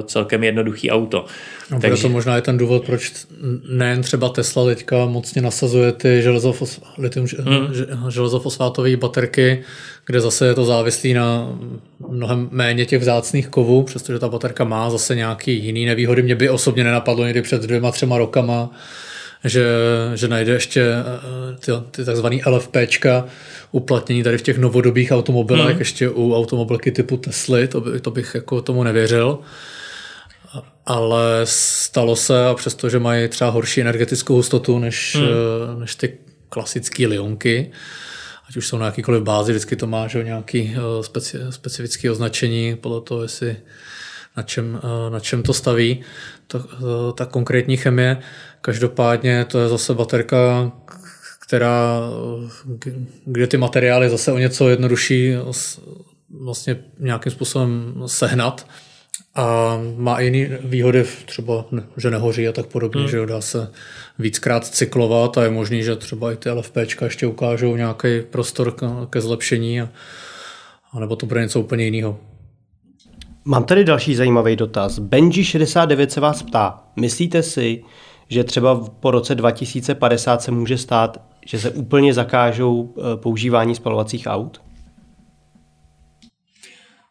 celkem 0.04 0.44
jednoduchý 0.44 0.90
auto. 0.90 1.24
No, 1.70 1.80
Takže... 1.80 2.02
to 2.02 2.08
možná 2.08 2.36
je 2.36 2.42
ten 2.42 2.58
důvod, 2.58 2.84
proč 2.86 3.12
nejen 3.70 4.02
třeba 4.02 4.28
Tesla 4.28 4.66
teďka 4.66 5.06
mocně 5.06 5.42
nasazuje 5.42 5.92
ty 5.92 6.22
železofos, 6.22 6.80
litium, 6.98 7.26
hmm. 7.38 7.74
železofosfátové 8.08 8.96
baterky, 8.96 9.62
kde 10.06 10.20
zase 10.20 10.46
je 10.46 10.54
to 10.54 10.64
závislý 10.64 11.14
na 11.14 11.58
mnohem 12.08 12.48
méně 12.52 12.86
těch 12.86 13.00
vzácných 13.00 13.48
kovů, 13.48 13.82
přestože 13.82 14.18
ta 14.18 14.28
baterka 14.28 14.64
má 14.64 14.90
zase 14.90 15.14
nějaký 15.14 15.64
jiný 15.64 15.86
nevýhody. 15.86 16.22
Mě 16.22 16.34
by 16.34 16.50
osobně 16.50 16.84
nenapadlo 16.84 17.24
někdy 17.24 17.42
před 17.42 17.62
dvěma, 17.62 17.90
třema 17.90 18.18
rokama, 18.18 18.70
že, 19.44 19.66
že 20.14 20.28
najde 20.28 20.52
ještě 20.52 20.82
eh, 20.82 21.56
ty, 21.56 21.72
ty 21.90 22.04
takzvané 22.04 22.36
LFPčka 22.46 23.24
uplatnění 23.72 24.22
tady 24.22 24.38
v 24.38 24.42
těch 24.42 24.58
novodobých 24.58 25.12
automobilech, 25.12 25.70
hmm. 25.70 25.78
ještě 25.78 26.08
u 26.08 26.34
automobilky 26.34 26.92
typu 26.92 27.16
Tesly, 27.16 27.68
to, 27.68 27.80
by, 27.80 28.00
to 28.00 28.10
bych 28.10 28.34
jako 28.34 28.62
tomu 28.62 28.84
nevěřil 28.84 29.38
ale 30.86 31.40
stalo 31.44 32.16
se 32.16 32.46
a 32.46 32.54
přestože 32.54 32.98
mají 32.98 33.28
třeba 33.28 33.50
horší 33.50 33.80
energetickou 33.80 34.34
hustotu 34.34 34.78
než, 34.78 35.16
hmm. 35.16 35.26
Eh, 35.26 35.80
než 35.80 35.94
ty 35.94 36.18
klasické 36.48 37.06
lionky, 37.06 37.70
ať 38.48 38.56
už 38.56 38.68
jsou 38.68 38.78
na 38.78 38.86
jakýkoliv 38.86 39.22
bázi, 39.22 39.52
vždycky 39.52 39.76
to 39.76 39.86
má 39.86 40.08
že, 40.08 40.24
nějaký 40.24 40.76
eh, 40.76 41.02
speci, 41.02 41.38
specifické 41.50 42.10
označení 42.10 42.76
podle 42.76 43.00
toho, 43.00 43.22
jestli 43.22 43.56
na 44.38 44.42
čem, 44.42 44.78
eh, 44.78 45.10
na 45.10 45.20
čem 45.20 45.42
to 45.42 45.52
staví, 45.52 46.00
to, 46.46 46.62
ta 47.12 47.26
konkrétní 47.26 47.76
chemie. 47.76 48.18
Každopádně 48.60 49.44
to 49.44 49.58
je 49.58 49.68
zase 49.68 49.94
baterka, 49.94 50.72
která, 51.42 52.00
kde 53.24 53.46
ty 53.46 53.56
materiály 53.56 54.10
zase 54.10 54.32
o 54.32 54.38
něco 54.38 54.68
jednodušší 54.68 55.34
vlastně 56.30 56.76
nějakým 56.98 57.32
způsobem 57.32 57.94
sehnat 58.06 58.66
a 59.34 59.78
má 59.96 60.20
jiný 60.20 60.48
výhody, 60.60 61.04
třeba, 61.26 61.64
že 61.96 62.10
nehoří 62.10 62.48
a 62.48 62.52
tak 62.52 62.66
podobně, 62.66 63.00
hmm. 63.00 63.10
že 63.10 63.26
dá 63.26 63.40
se 63.40 63.70
víckrát 64.18 64.66
cyklovat 64.66 65.38
a 65.38 65.44
je 65.44 65.50
možný, 65.50 65.82
že 65.82 65.96
třeba 65.96 66.32
i 66.32 66.36
ty 66.36 66.50
LFPčka 66.50 67.04
ještě 67.04 67.26
ukážou 67.26 67.76
nějaký 67.76 68.20
prostor 68.30 68.74
ke 69.10 69.20
zlepšení 69.20 69.80
a, 69.80 69.88
a 70.92 71.00
nebo 71.00 71.16
to 71.16 71.26
bude 71.26 71.42
něco 71.42 71.60
úplně 71.60 71.84
jiného. 71.84 72.18
Mám 73.48 73.64
tady 73.64 73.84
další 73.84 74.14
zajímavý 74.14 74.56
dotaz. 74.56 74.98
Benji69 74.98 76.06
se 76.06 76.20
vás 76.20 76.42
ptá, 76.42 76.84
myslíte 76.96 77.42
si, 77.42 77.84
že 78.28 78.44
třeba 78.44 78.80
po 79.00 79.10
roce 79.10 79.34
2050 79.34 80.42
se 80.42 80.50
může 80.50 80.78
stát, 80.78 81.22
že 81.46 81.58
se 81.58 81.70
úplně 81.70 82.14
zakážou 82.14 82.94
eh, 82.96 83.16
používání 83.16 83.74
spalovacích 83.74 84.26
aut? 84.26 84.60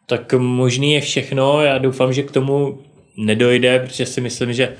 tak 0.07 0.33
možný 0.33 0.93
je 0.93 1.01
všechno. 1.01 1.61
Já 1.61 1.77
doufám, 1.77 2.13
že 2.13 2.23
k 2.23 2.31
tomu 2.31 2.79
nedojde, 3.17 3.79
protože 3.79 4.05
si 4.05 4.21
myslím, 4.21 4.53
že 4.53 4.73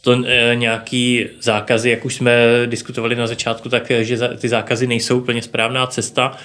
to 0.00 0.24
e, 0.26 0.56
nějaký 0.56 1.26
zákazy, 1.40 1.90
jak 1.90 2.04
už 2.04 2.14
jsme 2.14 2.46
diskutovali 2.66 3.16
na 3.16 3.26
začátku, 3.26 3.68
tak 3.68 3.90
e, 3.90 4.04
že 4.04 4.28
ty 4.28 4.48
zákazy 4.48 4.86
nejsou 4.86 5.18
úplně 5.18 5.42
správná 5.42 5.86
cesta. 5.86 6.36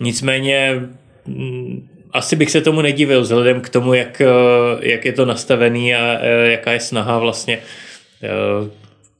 Nicméně 0.00 0.82
mm, 1.26 1.88
asi 2.16 2.36
bych 2.36 2.50
se 2.50 2.60
tomu 2.60 2.82
nedivil 2.82 3.20
vzhledem 3.20 3.60
k 3.60 3.68
tomu, 3.68 3.94
jak, 3.94 4.20
e, 4.20 4.26
jak 4.80 5.04
je 5.04 5.12
to 5.12 5.24
nastavený 5.24 5.94
a 5.94 6.24
jaká 6.24 6.72
je 6.72 6.80
snaha 6.80 7.18
vlastně 7.18 7.58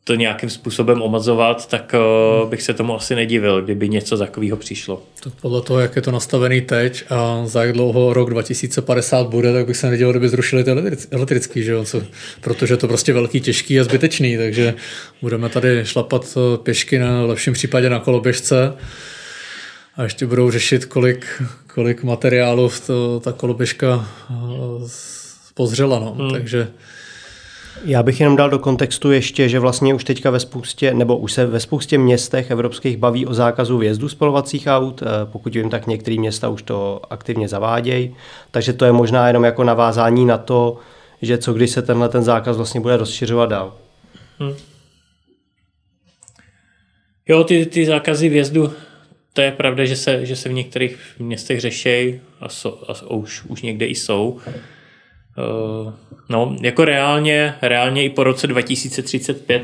to 0.06 0.14
nějakým 0.14 0.50
způsobem 0.50 1.02
omazovat, 1.02 1.68
tak 1.68 1.94
bych 2.48 2.62
se 2.62 2.74
tomu 2.74 2.96
asi 2.96 3.14
nedivil, 3.14 3.62
kdyby 3.62 3.88
něco 3.88 4.18
takového 4.18 4.56
přišlo. 4.56 5.02
Tak 5.22 5.32
podle 5.40 5.62
toho, 5.62 5.80
jak 5.80 5.96
je 5.96 6.02
to 6.02 6.10
nastavený 6.10 6.60
teď 6.60 7.04
a 7.10 7.42
za 7.44 7.64
jak 7.64 7.72
dlouho 7.72 8.12
rok 8.12 8.30
2050 8.30 9.26
bude, 9.26 9.52
tak 9.52 9.66
bych 9.66 9.76
se 9.76 9.90
nedivil, 9.90 10.12
kdyby 10.12 10.28
zrušili 10.28 10.64
ty 10.64 10.70
elektrický, 11.10 11.62
že 11.62 11.72
jo? 11.72 11.84
Co, 11.84 12.02
protože 12.40 12.76
to 12.76 12.88
prostě 12.88 13.12
velký, 13.12 13.40
těžký 13.40 13.80
a 13.80 13.84
zbytečný, 13.84 14.36
takže 14.36 14.74
budeme 15.22 15.48
tady 15.48 15.80
šlapat 15.84 16.36
eh, 16.36 16.58
pěšky 16.58 16.98
na 16.98 17.24
lepším 17.24 17.52
případě 17.52 17.90
na 17.90 17.98
koloběžce 17.98 18.72
a 19.96 20.02
ještě 20.02 20.26
budou 20.26 20.50
řešit, 20.50 20.84
kolik, 20.84 21.42
kolik 21.74 22.02
materiálu 22.02 22.70
to, 22.86 23.20
ta 23.20 23.32
koloběžka 23.32 24.08
eh, 24.30 24.34
pozřela. 25.54 25.98
No. 25.98 26.12
Hmm. 26.12 26.30
Takže 26.30 26.68
já 27.84 28.02
bych 28.02 28.20
jenom 28.20 28.36
dal 28.36 28.50
do 28.50 28.58
kontextu 28.58 29.12
ještě, 29.12 29.48
že 29.48 29.58
vlastně 29.58 29.94
už 29.94 30.04
teďka 30.04 30.30
ve 30.30 30.40
spoustě, 30.40 30.94
nebo 30.94 31.16
už 31.16 31.32
se 31.32 31.46
ve 31.46 31.60
spoustě 31.60 31.98
městech 31.98 32.50
evropských 32.50 32.96
baví 32.96 33.26
o 33.26 33.34
zákazu 33.34 33.78
vjezdu 33.78 34.08
spalovacích 34.08 34.66
aut, 34.66 35.02
eh, 35.02 35.06
pokud 35.24 35.54
vím, 35.54 35.70
tak 35.70 35.86
některé 35.86 36.16
města 36.16 36.48
už 36.48 36.62
to 36.62 37.00
aktivně 37.10 37.48
zavádějí, 37.48 38.16
takže 38.50 38.72
to 38.72 38.84
je 38.84 38.92
možná 38.92 39.26
jenom 39.26 39.44
jako 39.44 39.64
navázání 39.64 40.24
na 40.24 40.38
to, 40.38 40.78
že 41.22 41.38
co 41.38 41.52
když 41.52 41.70
se 41.70 41.82
tenhle 41.82 42.08
ten 42.08 42.22
zákaz 42.22 42.56
vlastně 42.56 42.80
bude 42.80 42.96
rozšiřovat 42.96 43.50
dál. 43.50 43.74
Hmm. 44.38 44.54
Jo, 47.28 47.44
ty, 47.44 47.66
ty 47.66 47.86
zákazy 47.86 48.28
vjezdu, 48.28 48.72
to 49.36 49.42
je 49.42 49.52
pravda, 49.52 49.84
že 49.84 49.96
se, 49.96 50.26
že 50.26 50.36
se 50.36 50.48
v 50.48 50.52
některých 50.52 50.98
městech 51.18 51.60
řešejí 51.60 52.20
a, 52.40 52.48
so, 52.48 52.90
a 52.90 53.10
už, 53.10 53.44
už 53.44 53.62
někde 53.62 53.86
i 53.86 53.94
jsou. 53.94 54.28
Uh, 54.30 55.92
no, 56.28 56.56
jako 56.60 56.84
reálně, 56.84 57.54
reálně 57.62 58.04
i 58.04 58.10
po 58.10 58.24
roce 58.24 58.46
2035 58.46 59.62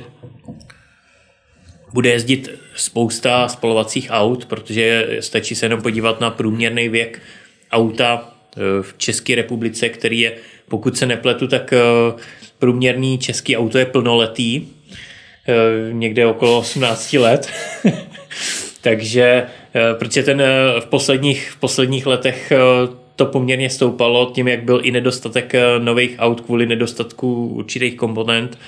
bude 1.92 2.10
jezdit 2.10 2.50
spousta 2.76 3.48
spalovacích 3.48 4.08
aut, 4.10 4.44
protože 4.44 5.16
stačí 5.20 5.54
se 5.54 5.66
jenom 5.66 5.82
podívat 5.82 6.20
na 6.20 6.30
průměrný 6.30 6.88
věk 6.88 7.22
auta 7.70 8.34
eh, 8.56 8.60
v 8.82 8.94
České 8.96 9.34
republice, 9.34 9.88
který 9.88 10.20
je, 10.20 10.32
pokud 10.68 10.98
se 10.98 11.06
nepletu, 11.06 11.48
tak 11.48 11.72
eh, 11.72 11.78
průměrný 12.58 13.18
český 13.18 13.56
auto 13.56 13.78
je 13.78 13.86
plnoletý, 13.86 14.68
někde 15.92 16.26
okolo 16.26 16.58
18 16.58 17.12
let. 17.12 17.50
Takže, 18.82 19.46
protože 19.98 20.22
ten 20.22 20.42
v 20.80 20.86
posledních, 20.86 21.50
v 21.50 21.56
posledních 21.56 22.06
letech 22.06 22.52
to 23.16 23.26
poměrně 23.26 23.70
stoupalo 23.70 24.32
tím, 24.34 24.48
jak 24.48 24.62
byl 24.62 24.80
i 24.82 24.90
nedostatek 24.90 25.54
eh, 25.54 25.62
nových 25.78 26.14
aut 26.18 26.40
kvůli 26.40 26.66
nedostatku 26.66 27.46
určitých 27.46 27.96
komponent, 27.96 28.58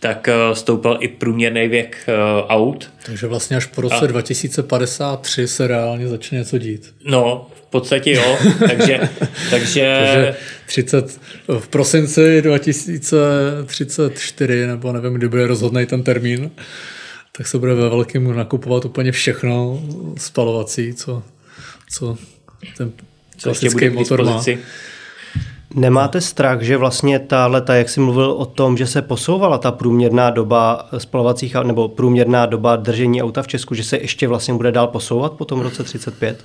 tak 0.00 0.28
eh, 0.28 0.34
stoupal 0.54 0.98
i 1.00 1.08
průměrný 1.08 1.68
věk 1.68 1.96
eh, 2.06 2.12
aut. 2.48 2.90
Takže 3.06 3.26
vlastně 3.26 3.56
až 3.56 3.66
po 3.66 3.80
roce 3.80 3.94
a... 3.94 4.06
2053 4.06 5.48
se 5.48 5.66
reálně 5.66 6.08
začne 6.08 6.38
něco 6.38 6.58
dít. 6.58 6.94
No, 7.04 7.46
v 7.54 7.66
podstatě 7.70 8.12
jo. 8.12 8.38
takže, 8.58 9.00
takže... 9.50 9.50
takže 9.50 10.36
30, 10.66 11.20
v 11.58 11.68
prosinci 11.68 12.42
2034, 12.42 14.66
nebo 14.66 14.92
nevím, 14.92 15.14
kdy 15.14 15.28
bude 15.28 15.46
rozhodný 15.46 15.86
ten 15.86 16.02
termín, 16.02 16.50
tak 17.36 17.46
se 17.46 17.58
bude 17.58 17.74
ve 17.74 17.88
velkém 17.88 18.36
nakupovat 18.36 18.84
úplně 18.84 19.12
všechno 19.12 19.82
spalovací, 20.16 20.94
co, 20.94 21.22
co 21.96 22.16
ten 22.76 22.92
klasický 23.42 23.90
motor 23.90 24.24
má. 24.24 24.42
Nemáte 25.74 26.20
strach, 26.20 26.62
že 26.62 26.76
vlastně 26.76 27.18
ta 27.18 27.46
leta, 27.46 27.74
jak 27.74 27.88
jsi 27.88 28.00
mluvil 28.00 28.30
o 28.30 28.46
tom, 28.46 28.76
že 28.76 28.86
se 28.86 29.02
posouvala 29.02 29.58
ta 29.58 29.72
průměrná 29.72 30.30
doba 30.30 30.88
spalovacích 30.98 31.54
nebo 31.62 31.88
průměrná 31.88 32.46
doba 32.46 32.76
držení 32.76 33.22
auta 33.22 33.42
v 33.42 33.48
Česku, 33.48 33.74
že 33.74 33.84
se 33.84 33.96
ještě 33.96 34.28
vlastně 34.28 34.54
bude 34.54 34.72
dál 34.72 34.86
posouvat 34.86 35.32
po 35.32 35.44
tom 35.44 35.60
roce 35.60 35.84
35? 35.84 36.44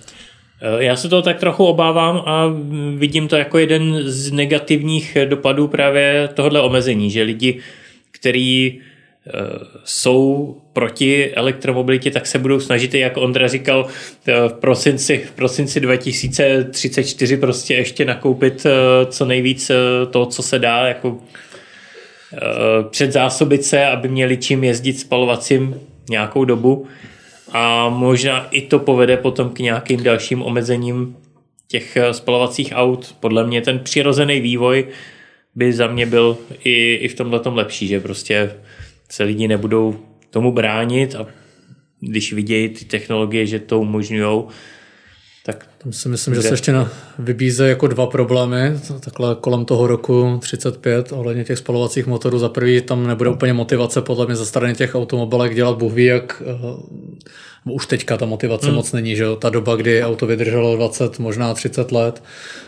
Eh, 0.62 0.84
já 0.84 0.96
se 0.96 1.10
toho 1.10 1.22
tak 1.22 1.40
trochu 1.40 1.66
obávám 1.66 2.24
a 2.26 2.46
vidím 2.98 3.28
to 3.28 3.36
jako 3.36 3.58
jeden 3.58 4.02
z 4.04 4.32
negativních 4.32 5.18
dopadů 5.26 5.68
právě 5.68 6.30
tohohle 6.34 6.62
omezení, 6.62 7.12
že 7.12 7.24
lidi, 7.24 7.60
kteří 8.12 8.82
jsou 9.84 10.56
proti 10.74 11.34
elektromobilitě, 11.34 12.12
tak 12.12 12.28
se 12.28 12.40
budou 12.40 12.60
snažit, 12.60 12.94
jak 12.94 13.18
Ondra 13.18 13.48
říkal, 13.48 13.88
v 14.48 14.54
prosinci, 14.54 15.18
v 15.18 15.32
prosinci 15.32 15.80
2034 15.80 17.38
prostě 17.38 17.74
ještě 17.74 18.06
nakoupit 18.06 18.66
eh, 18.66 19.06
co 19.06 19.26
nejvíc 19.26 19.70
eh, 19.70 19.76
toho, 20.10 20.26
co 20.26 20.44
se 20.44 20.60
dá, 20.60 20.88
jako 20.88 21.18
eh, 22.34 22.40
předzásobit 22.90 23.64
se, 23.64 23.86
aby 23.86 24.08
měli 24.08 24.38
čím 24.38 24.64
jezdit 24.64 25.00
spalovacím 25.00 25.76
nějakou 26.10 26.46
dobu 26.46 26.88
a 27.52 27.90
možná 27.90 28.48
i 28.52 28.62
to 28.62 28.80
povede 28.80 29.18
potom 29.18 29.50
k 29.50 29.60
nějakým 29.60 30.04
dalším 30.04 30.42
omezením 30.42 31.16
těch 31.68 31.98
spalovacích 32.12 32.74
aut. 32.76 33.16
Podle 33.20 33.48
mě 33.48 33.62
ten 33.62 33.80
přirozený 33.80 34.42
vývoj 34.42 34.88
by 35.56 35.74
za 35.74 35.88
mě 35.88 36.06
byl 36.06 36.38
i, 36.64 36.94
i 36.94 37.08
v 37.08 37.16
tomhle 37.16 37.42
lepší, 37.46 37.88
že 37.88 38.00
prostě 38.00 38.52
se 39.10 39.24
lidi 39.24 39.48
nebudou 39.48 40.00
tomu 40.30 40.52
bránit 40.52 41.16
a 41.16 41.28
když 42.00 42.34
vidějí 42.34 42.70
ty 42.70 42.86
technologie, 42.86 43.46
že 43.46 43.60
to 43.60 43.80
umožňují, 43.80 44.44
tak 45.48 45.68
tam 45.78 45.94
si 45.94 46.10
myslím, 46.10 46.36
že 46.36 46.42
se 46.42 46.54
ještě 46.54 46.72
na, 46.72 46.90
vybíze 47.20 47.70
jako 47.70 47.88
dva 47.88 48.08
problémy, 48.08 48.80
takhle 49.00 49.36
kolem 49.42 49.66
toho 49.66 49.88
roku 49.88 50.40
35 50.42 51.12
ohledně 51.12 51.44
těch 51.44 51.58
spalovacích 51.58 52.08
motorů. 52.08 52.40
Za 52.40 52.50
prvý 52.50 52.82
tam 52.82 53.08
nebude 53.08 53.30
úplně 53.30 53.54
motivace 53.54 54.02
podle 54.02 54.26
mě 54.26 54.36
ze 54.36 54.46
strany 54.46 54.74
těch 54.74 54.96
automobilek 54.96 55.56
dělat 55.56 55.78
Bůh 55.78 55.94
ví, 55.94 56.06
jak 56.06 56.44
uh, 57.66 57.74
už 57.74 57.86
teďka 57.86 58.18
ta 58.18 58.26
motivace 58.26 58.68
hmm. 58.68 58.76
moc 58.76 58.92
není, 58.92 59.16
že 59.16 59.24
jo? 59.24 59.36
Ta 59.36 59.50
doba, 59.50 59.76
kdy 59.76 60.04
auto 60.04 60.28
vydrželo 60.28 60.76
20, 60.76 61.20
možná 61.20 61.54
30 61.54 61.92
let 61.92 62.24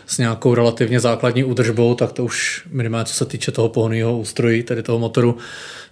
s 0.06 0.18
nějakou 0.18 0.54
relativně 0.54 1.00
základní 1.00 1.44
údržbou, 1.44 1.94
tak 1.94 2.12
to 2.12 2.24
už 2.24 2.66
minimálně 2.70 3.04
co 3.04 3.14
se 3.14 3.24
týče 3.24 3.52
toho 3.52 3.68
pohonného 3.68 4.18
ústrojí, 4.18 4.62
tedy 4.62 4.82
toho 4.82 4.98
motoru, 4.98 5.36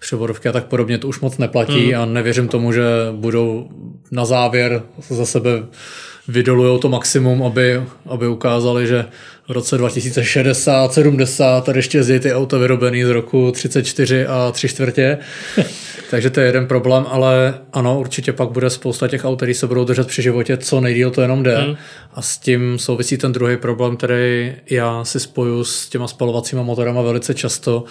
převodovky 0.01 0.49
a 0.49 0.53
tak 0.53 0.65
podobně, 0.65 0.99
to 0.99 1.09
už 1.09 1.21
moc 1.21 1.39
neplatí 1.39 1.93
hmm. 1.93 2.03
a 2.03 2.05
nevěřím 2.05 2.49
tomu, 2.49 2.73
že 2.73 2.83
budou 3.13 3.69
na 4.11 4.25
závěr 4.25 4.83
za 5.09 5.27
sebe 5.27 5.51
vydolují 6.29 6.81
to 6.81 6.89
maximum, 6.89 7.43
aby, 7.43 7.83
aby 8.07 8.29
ukázali, 8.29 8.87
že 8.87 9.05
v 9.49 9.53
roce 9.53 9.79
2060, 9.79 10.93
70 10.93 11.65
tady 11.65 11.79
ještě 11.79 11.99
jezdí 11.99 12.19
ty 12.19 12.35
auta 12.35 12.59
vyrobený 12.59 13.05
z 13.05 13.11
roku 13.11 13.53
34 13.53 14.27
a 14.27 14.53
3 14.53 14.69
čtvrtě. 14.69 15.19
Takže 16.11 16.31
to 16.31 16.41
je 16.41 16.47
jeden 16.47 16.67
problém, 16.67 17.05
ale 17.09 17.55
ano, 17.73 18.01
určitě 18.01 18.33
pak 18.33 18.51
bude 18.51 18.71
spousta 18.71 19.09
těch 19.09 19.25
aut, 19.25 19.37
které 19.37 19.55
se 19.55 19.67
budou 19.67 19.85
držet 19.85 20.07
při 20.07 20.23
životě, 20.23 20.57
co 20.57 20.81
nejdíl 20.81 21.11
to 21.11 21.23
jenom 21.23 21.43
jde. 21.43 21.57
Hmm. 21.57 21.77
A 22.15 22.23
s 22.23 22.39
tím 22.39 22.79
souvisí 22.79 23.17
ten 23.17 23.33
druhý 23.33 23.57
problém, 23.57 23.97
který 23.97 24.55
já 24.71 25.05
si 25.05 25.21
spoju 25.21 25.65
s 25.65 25.89
těma 25.89 26.09
spalovacíma 26.09 26.63
motorama 26.63 27.03
velice 27.03 27.35
často, 27.35 27.85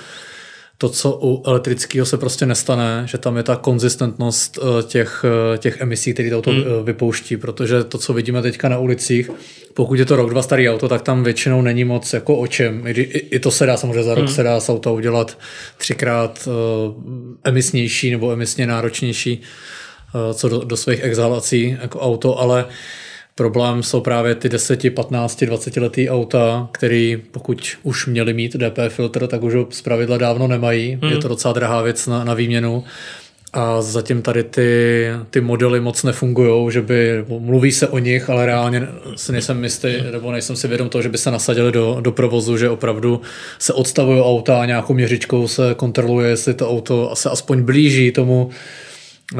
to, 0.78 0.90
co 0.90 1.20
u 1.22 1.44
elektrického 1.48 2.06
se 2.06 2.18
prostě 2.18 2.46
nestane, 2.46 3.04
že 3.06 3.18
tam 3.18 3.38
je 3.38 3.44
ta 3.44 3.56
konzistentnost 3.56 4.60
eh, 4.62 4.84
těch, 4.84 5.26
eh, 5.54 5.58
těch 5.58 5.82
emisí, 5.82 6.14
které 6.14 6.30
to 6.30 6.38
auto 6.38 6.52
hmm. 6.52 6.62
Eh, 6.62 6.84
vypouští, 6.84 7.38
protože 7.38 7.84
to, 7.84 7.98
co 7.98 8.14
vidíme 8.14 8.42
teďka 8.42 8.70
na 8.70 8.78
ulicích, 8.78 9.30
pokud 9.74 10.00
je 10.00 10.06
to 10.06 10.16
rok, 10.16 10.30
dva 10.30 10.42
starý 10.42 10.70
auto, 10.70 10.88
tak 10.88 11.02
tam 11.02 11.24
většinou 11.24 11.62
není 11.62 11.84
moc 11.84 12.14
jako 12.14 12.38
o 12.38 12.48
čem. 12.48 12.88
I, 12.88 12.92
i, 12.92 13.36
i 13.36 13.40
to 13.40 13.52
se 13.52 13.66
dá 13.66 13.78
samozřejmě 13.78 14.04
za 14.04 14.16
rok 14.16 14.26
hmm. 14.26 14.34
se 14.34 14.44
dá 14.44 14.60
s 14.60 14.70
auto 14.70 14.94
udělat 14.94 15.38
třikrát 15.78 16.48
uh, 16.48 16.94
emisnější 17.44 18.12
nebo 18.12 18.32
emisně 18.32 18.68
náročnější 18.68 19.42
uh, 20.16 20.34
co 20.34 20.50
do, 20.50 20.60
do 20.60 20.78
svých 20.78 21.04
exhalací 21.04 21.78
jako 21.82 22.00
auto, 22.00 22.40
ale 22.40 22.66
uh, 22.66 22.72
Problém 23.38 23.84
jsou 23.84 24.02
právě 24.02 24.36
ty 24.36 24.50
10, 24.50 24.94
15, 24.94 25.44
20 25.44 25.78
letý 25.78 26.10
auta, 26.10 26.70
který 26.72 27.18
pokud 27.32 27.78
už 27.84 28.08
měli 28.08 28.34
mít 28.34 28.56
DP 28.56 28.80
filtr, 28.88 29.28
tak 29.28 29.44
už 29.44 29.54
ho 29.54 29.68
zpravidla 29.70 30.18
dávno 30.18 30.48
nemají. 30.48 31.00
Hmm. 31.02 31.12
Je 31.12 31.18
to 31.18 31.28
docela 31.28 31.54
drahá 31.54 31.82
věc 31.82 32.08
na, 32.08 32.24
na 32.24 32.34
výměnu. 32.34 32.84
A 33.54 33.82
zatím 33.82 34.22
tady 34.22 34.44
ty, 34.44 35.06
ty 35.30 35.42
modely 35.42 35.80
moc 35.80 36.04
nefungují, 36.04 36.72
že 36.72 36.82
by, 36.82 37.26
mluví 37.40 37.72
se 37.72 37.88
o 37.88 37.98
nich, 37.98 38.30
ale 38.30 38.46
reálně 38.46 38.88
si 39.16 39.32
nejsem 39.32 39.64
jistý, 39.64 39.88
nebo 40.12 40.32
nejsem 40.32 40.56
si 40.56 40.68
vědom 40.68 40.90
toho, 40.90 41.02
že 41.02 41.10
by 41.10 41.18
se 41.18 41.32
nasadili 41.32 41.72
do, 41.72 41.98
do 42.02 42.12
provozu, 42.12 42.58
že 42.58 42.70
opravdu 42.70 43.22
se 43.60 43.74
odstavují 43.74 44.22
auta 44.22 44.62
a 44.62 44.66
nějakou 44.66 44.94
měřičkou 44.94 45.48
se 45.48 45.74
kontroluje, 45.76 46.30
jestli 46.30 46.54
to 46.54 46.70
auto 46.70 47.12
se 47.14 47.30
aspoň 47.30 47.62
blíží 47.62 48.12
tomu 48.12 48.50
eh, 49.34 49.38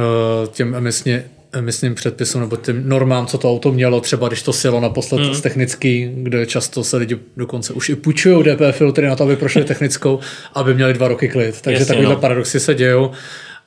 těm 0.52 0.76
emisně 0.76 1.26
myslím 1.62 1.96
předpisům 1.96 2.42
nebo 2.42 2.58
tím 2.58 2.90
normám, 2.90 3.28
co 3.28 3.38
to 3.38 3.52
auto 3.52 3.72
mělo, 3.72 4.02
třeba 4.02 4.28
když 4.28 4.42
to 4.42 4.54
silo 4.54 4.80
naposled 4.80 5.28
mm. 5.28 5.34
z 5.34 5.42
technický, 5.42 6.12
kde 6.16 6.46
často 6.46 6.84
se 6.84 6.98
lidi 6.98 7.18
dokonce 7.38 7.74
už 7.74 7.90
i 7.90 7.96
půjčují 7.96 8.44
DP 8.44 8.62
filtry 8.72 9.08
na 9.08 9.16
to, 9.16 9.24
aby 9.24 9.36
prošli 9.36 9.64
technickou, 9.64 10.20
aby 10.54 10.74
měli 10.74 10.94
dva 10.94 11.08
roky 11.08 11.30
klid. 11.30 11.62
Takže 11.62 11.86
takovéhle 11.86 12.16
no. 12.16 12.22
paradoxy 12.22 12.60
se 12.60 12.76
dějou. 12.76 13.12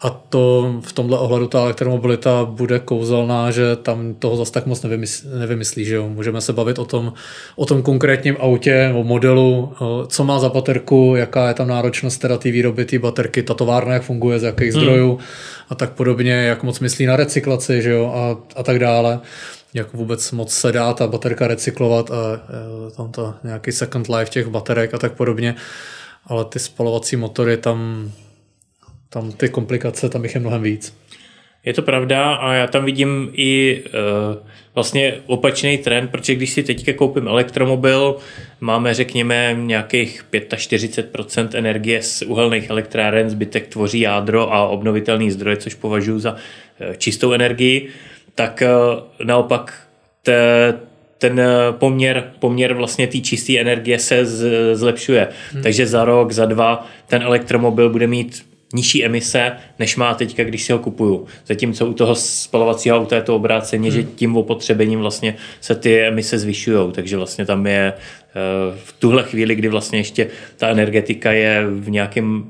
A 0.03 0.11
to 0.11 0.75
v 0.81 0.93
tomhle 0.93 1.19
ohledu 1.19 1.47
ta 1.47 1.61
elektromobilita 1.61 2.45
bude 2.45 2.79
kouzelná, 2.79 3.51
že 3.51 3.77
tam 3.77 4.15
toho 4.15 4.37
zase 4.37 4.53
tak 4.53 4.67
moc 4.67 4.83
nevymyslí, 4.83 5.31
nevymyslí 5.39 5.85
že 5.85 5.95
jo. 5.95 6.09
Můžeme 6.09 6.41
se 6.41 6.53
bavit 6.53 6.79
o 6.79 6.85
tom, 6.85 7.13
o 7.57 7.67
tom 7.67 7.83
konkrétním 7.83 8.37
autě, 8.41 8.93
o 8.97 9.05
modelu, 9.05 9.73
co 10.07 10.25
má 10.25 10.39
za 10.39 10.49
baterku, 10.49 11.15
jaká 11.17 11.49
je 11.49 11.55
tam 11.55 11.69
náročnost 11.69 12.21
teda 12.21 12.37
té 12.37 12.51
výroby 12.51 12.85
té 12.85 12.99
baterky, 12.99 13.43
ta 13.43 13.55
továrna 13.55 13.93
jak 13.93 14.03
funguje, 14.03 14.39
z 14.39 14.43
jakých 14.43 14.73
hmm. 14.73 14.83
zdrojů 14.83 15.19
a 15.69 15.75
tak 15.75 15.93
podobně, 15.93 16.33
jak 16.33 16.63
moc 16.63 16.81
myslí 16.81 17.07
na 17.07 17.17
recyklaci 17.17 17.83
že 17.83 17.91
jo, 17.91 18.13
a, 18.15 18.37
a 18.61 18.63
tak 18.63 18.79
dále 18.79 19.21
jak 19.75 19.95
vůbec 19.95 20.33
moc 20.33 20.53
se 20.53 20.73
dá 20.73 20.93
ta 20.93 21.07
baterka 21.07 21.47
recyklovat 21.47 22.11
a, 22.11 22.15
a 22.15 22.91
tam 22.97 23.13
to 23.13 23.35
nějaký 23.45 23.73
second 23.73 24.09
life 24.09 24.31
těch 24.31 24.49
baterek 24.49 24.95
a 24.95 24.99
tak 24.99 25.13
podobně. 25.13 25.55
Ale 26.27 26.45
ty 26.45 26.59
spalovací 26.59 27.17
motory 27.17 27.57
tam 27.57 28.11
tam 29.11 29.33
ty 29.33 29.49
komplikace, 29.49 30.09
tam 30.09 30.23
jich 30.23 30.35
je 30.35 30.41
mnohem 30.41 30.63
víc. 30.63 30.95
Je 31.65 31.73
to 31.73 31.83
pravda 31.83 32.35
a 32.35 32.55
já 32.55 32.67
tam 32.67 32.85
vidím 32.85 33.31
i 33.33 33.83
uh, 33.85 34.47
vlastně 34.75 35.15
opačný 35.27 35.79
trend, 35.79 36.11
protože 36.11 36.35
když 36.35 36.51
si 36.51 36.63
teďka 36.63 36.93
koupím 36.93 37.29
elektromobil, 37.29 38.17
máme 38.61 38.95
řekněme 38.95 39.57
nějakých 39.61 40.25
45% 40.33 41.49
energie 41.55 42.03
z 42.03 42.23
uhelných 42.23 42.71
elektráren, 42.71 43.31
zbytek 43.31 43.67
tvoří 43.67 44.01
jádro 44.01 44.53
a 44.53 44.69
obnovitelný 44.69 45.31
zdroje, 45.31 45.57
což 45.57 45.75
považuji 45.75 46.19
za 46.19 46.33
uh, 46.33 46.39
čistou 46.97 47.33
energii, 47.33 47.89
tak 48.35 48.63
uh, 48.63 49.27
naopak 49.27 49.87
te, 50.23 50.75
ten 51.19 51.41
poměr, 51.71 52.33
poměr 52.39 52.75
vlastně 52.75 53.07
té 53.07 53.19
čisté 53.19 53.59
energie 53.59 53.99
se 53.99 54.25
z, 54.25 54.51
zlepšuje. 54.77 55.29
Hmm. 55.53 55.63
Takže 55.63 55.87
za 55.87 56.05
rok, 56.05 56.33
za 56.33 56.47
dva 56.47 56.87
ten 57.07 57.23
elektromobil 57.23 57.91
bude 57.91 58.07
mít 58.07 58.50
nižší 58.75 59.05
emise, 59.05 59.53
než 59.79 59.97
má 59.97 60.15
teďka, 60.15 60.45
když 60.45 60.63
si 60.65 60.73
ho 60.73 60.79
kupuju. 60.79 61.27
Zatímco 61.47 61.87
u 61.87 61.93
toho 61.93 62.15
spalovacího 62.15 62.97
auta 62.97 63.17
je 63.17 63.23
to 63.23 63.37
obráceně, 63.37 63.91
hmm. 63.91 64.01
že 64.01 64.03
tím 64.03 64.37
opotřebením 64.37 65.01
vlastně 65.01 65.37
se 65.61 65.75
ty 65.75 66.01
emise 66.01 66.39
zvyšují, 66.39 66.93
takže 66.93 67.17
vlastně 67.17 67.47
tam 67.47 67.67
je 67.67 67.93
eh, 67.93 68.33
v 68.85 68.93
tuhle 68.93 69.23
chvíli, 69.23 69.55
kdy 69.55 69.69
vlastně 69.69 69.99
ještě 69.99 70.29
ta 70.57 70.69
energetika 70.69 71.33
je 71.33 71.67
v 71.67 71.91
nějakém 71.91 72.45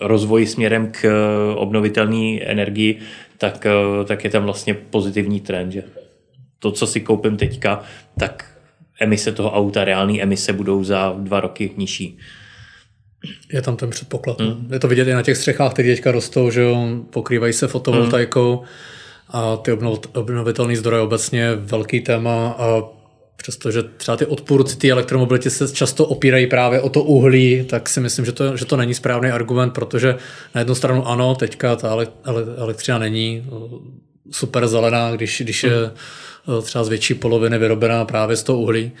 rozvoji 0.00 0.46
směrem 0.46 0.90
k 0.90 1.04
eh, 1.04 1.54
obnovitelné 1.54 2.40
energii, 2.40 2.98
tak, 3.38 3.66
eh, 3.66 4.04
tak 4.04 4.24
je 4.24 4.30
tam 4.30 4.44
vlastně 4.44 4.74
pozitivní 4.74 5.40
trend, 5.40 5.72
že 5.72 5.82
to, 6.58 6.72
co 6.72 6.86
si 6.86 7.00
koupím 7.00 7.36
teďka, 7.36 7.82
tak 8.18 8.46
emise 9.00 9.32
toho 9.32 9.52
auta, 9.52 9.84
reální 9.84 10.22
emise 10.22 10.52
budou 10.52 10.84
za 10.84 11.14
dva 11.18 11.40
roky 11.40 11.70
nižší. 11.76 12.18
Je 13.52 13.62
tam 13.62 13.76
ten 13.76 13.90
předpoklad. 13.90 14.40
Hmm. 14.40 14.68
Je 14.72 14.78
to 14.78 14.88
vidět 14.88 15.08
i 15.08 15.12
na 15.12 15.22
těch 15.22 15.36
střechách, 15.36 15.72
které 15.72 15.88
teďka 15.88 16.12
rostou, 16.12 16.50
že 16.50 16.60
jo, 16.60 16.88
pokrývají 17.10 17.52
se 17.52 17.68
fotovoltaikou 17.68 18.56
hmm. 18.56 18.66
a 19.28 19.56
ty 19.56 19.72
obnovitelné 20.14 20.76
zdroje 20.76 21.02
obecně 21.02 21.40
je 21.40 21.56
velký 21.56 22.00
téma 22.00 22.54
a 22.58 22.82
přestože 23.36 23.82
třeba 23.82 24.16
ty 24.16 24.26
odpůrci 24.26 24.76
té 24.76 24.88
elektromobility 24.88 25.50
se 25.50 25.68
často 25.68 26.06
opírají 26.06 26.46
právě 26.46 26.80
o 26.80 26.88
to 26.88 27.02
uhlí, 27.02 27.64
tak 27.68 27.88
si 27.88 28.00
myslím, 28.00 28.24
že 28.24 28.32
to, 28.32 28.56
že 28.56 28.64
to 28.64 28.76
není 28.76 28.94
správný 28.94 29.30
argument, 29.30 29.70
protože 29.70 30.16
na 30.54 30.60
jednu 30.60 30.74
stranu 30.74 31.08
ano, 31.08 31.34
teďka 31.34 31.76
ta 31.76 31.96
elektřina 32.56 32.98
není 32.98 33.46
super 34.30 34.66
zelená, 34.66 35.10
když, 35.10 35.40
když 35.44 35.64
je 35.64 35.90
hmm. 36.46 36.62
třeba 36.62 36.84
z 36.84 36.88
větší 36.88 37.14
poloviny 37.14 37.58
vyrobená 37.58 38.04
právě 38.04 38.36
z 38.36 38.42
toho 38.42 38.58
uhlí, 38.58 38.92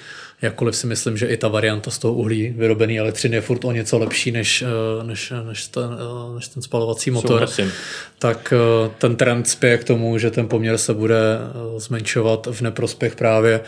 Jakkoliv 0.42 0.76
si 0.76 0.86
myslím, 0.86 1.16
že 1.16 1.26
i 1.26 1.36
ta 1.36 1.48
varianta 1.48 1.90
z 1.90 1.98
toho 1.98 2.14
uhlí 2.14 2.54
vyrobený 2.56 2.98
elektřiny 2.98 3.36
je 3.36 3.40
furt 3.40 3.64
o 3.64 3.72
něco 3.72 3.98
lepší 3.98 4.32
než, 4.32 4.62
eh, 4.62 5.04
než, 5.04 5.32
než, 5.48 5.66
ten, 5.66 5.84
eh, 5.84 6.34
než 6.34 6.48
ten 6.48 6.62
spalovací 6.62 7.10
motor, 7.10 7.30
Souhlasím. 7.30 7.72
tak 8.18 8.54
eh, 8.56 8.90
ten 8.98 9.16
trend 9.16 9.48
spěje 9.48 9.78
k 9.78 9.84
tomu, 9.84 10.18
že 10.18 10.30
ten 10.30 10.48
poměr 10.48 10.78
se 10.78 10.94
bude 10.94 11.38
zmenšovat 11.76 12.48
v 12.50 12.60
neprospěch 12.60 13.16
právě 13.16 13.60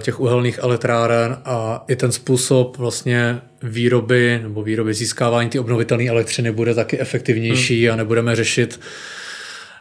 těch 0.00 0.20
uhelných 0.20 0.58
elektráren 0.58 1.36
a 1.44 1.84
i 1.88 1.96
ten 1.96 2.12
způsob 2.12 2.76
vlastně 2.76 3.40
výroby 3.62 4.40
nebo 4.42 4.62
výroby 4.62 4.94
získávání 4.94 5.50
ty 5.50 5.58
obnovitelné 5.58 6.08
elektřiny 6.08 6.52
bude 6.52 6.74
taky 6.74 6.98
efektivnější 7.00 7.84
hmm. 7.84 7.92
a 7.92 7.96
nebudeme 7.96 8.36
řešit 8.36 8.80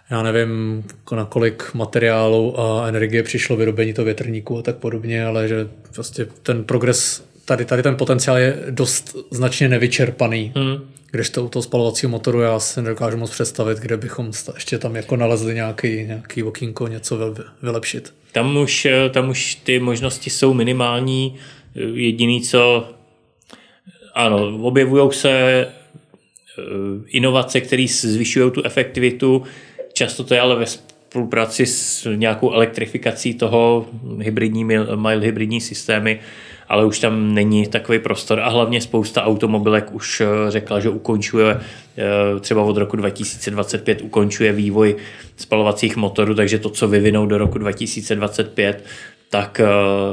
já 0.09 0.23
nevím, 0.23 0.83
na 1.11 1.25
kolik 1.25 1.73
materiálu 1.73 2.59
a 2.59 2.87
energie 2.87 3.23
přišlo 3.23 3.55
vyrobení 3.55 3.93
toho 3.93 4.05
větrníku 4.05 4.57
a 4.57 4.61
tak 4.61 4.75
podobně, 4.75 5.25
ale 5.25 5.47
že 5.47 5.67
prostě 5.93 6.27
ten 6.43 6.63
progres, 6.63 7.23
tady, 7.45 7.65
tady 7.65 7.83
ten 7.83 7.95
potenciál 7.95 8.37
je 8.37 8.57
dost 8.69 9.15
značně 9.31 9.69
nevyčerpaný. 9.69 10.51
Hmm. 10.55 10.77
Když 11.11 11.29
to 11.29 11.45
u 11.45 11.49
toho 11.49 11.63
spalovacího 11.63 12.09
motoru 12.09 12.41
já 12.41 12.59
si 12.59 12.81
nedokážu 12.81 13.17
moc 13.17 13.31
představit, 13.31 13.77
kde 13.77 13.97
bychom 13.97 14.31
ještě 14.53 14.77
tam 14.77 14.95
jako 14.95 15.15
nalezli 15.15 15.53
nějaký, 15.53 15.87
nějaký 15.87 16.43
okýnko, 16.43 16.87
něco 16.87 17.35
vylepšit. 17.61 18.13
Tam 18.31 18.57
už, 18.57 18.87
tam 19.11 19.29
už 19.29 19.55
ty 19.55 19.79
možnosti 19.79 20.29
jsou 20.29 20.53
minimální. 20.53 21.35
Jediný, 21.93 22.41
co 22.41 22.89
ano, 24.13 24.57
objevují 24.61 25.11
se 25.11 25.29
eh, 25.29 25.67
inovace, 27.07 27.61
které 27.61 27.85
zvyšují 27.89 28.51
tu 28.51 28.63
efektivitu, 28.63 29.43
Často 29.99 30.23
to 30.23 30.33
je 30.33 30.41
ale 30.41 30.55
ve 30.55 30.65
spolupráci 30.65 31.65
s 31.65 32.15
nějakou 32.15 32.51
elektrifikací 32.51 33.33
toho 33.33 33.85
hybridní, 34.19 34.63
mild 34.95 35.23
hybridní 35.23 35.61
systémy, 35.61 36.19
ale 36.67 36.85
už 36.85 36.99
tam 36.99 37.33
není 37.33 37.67
takový 37.67 37.99
prostor 37.99 38.39
a 38.39 38.49
hlavně 38.49 38.81
spousta 38.81 39.23
automobilek 39.23 39.91
už 39.91 40.21
eh, 40.21 40.51
řekla, 40.51 40.79
že 40.79 40.89
ukončuje 40.89 41.59
eh, 41.59 42.39
třeba 42.39 42.63
od 42.63 42.77
roku 42.77 42.97
2025 42.97 44.01
ukončuje 44.01 44.53
vývoj 44.53 44.95
spalovacích 45.37 45.95
motorů, 45.95 46.35
takže 46.35 46.59
to, 46.59 46.69
co 46.69 46.87
vyvinou 46.87 47.25
do 47.25 47.37
roku 47.37 47.57
2025, 47.57 48.83
tak 49.29 49.61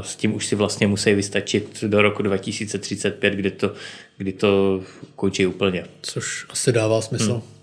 s 0.00 0.16
tím 0.16 0.34
už 0.34 0.46
si 0.46 0.56
vlastně 0.56 0.86
musí 0.86 1.14
vystačit 1.14 1.84
do 1.84 2.02
roku 2.02 2.22
2035, 2.22 3.34
kdy 3.34 3.50
to, 3.50 3.72
kdy 4.16 4.32
to 4.32 4.80
končí 5.16 5.46
úplně. 5.46 5.84
Což 6.02 6.46
asi 6.50 6.72
dává 6.72 7.00
smysl. 7.00 7.32
Hmm. 7.32 7.55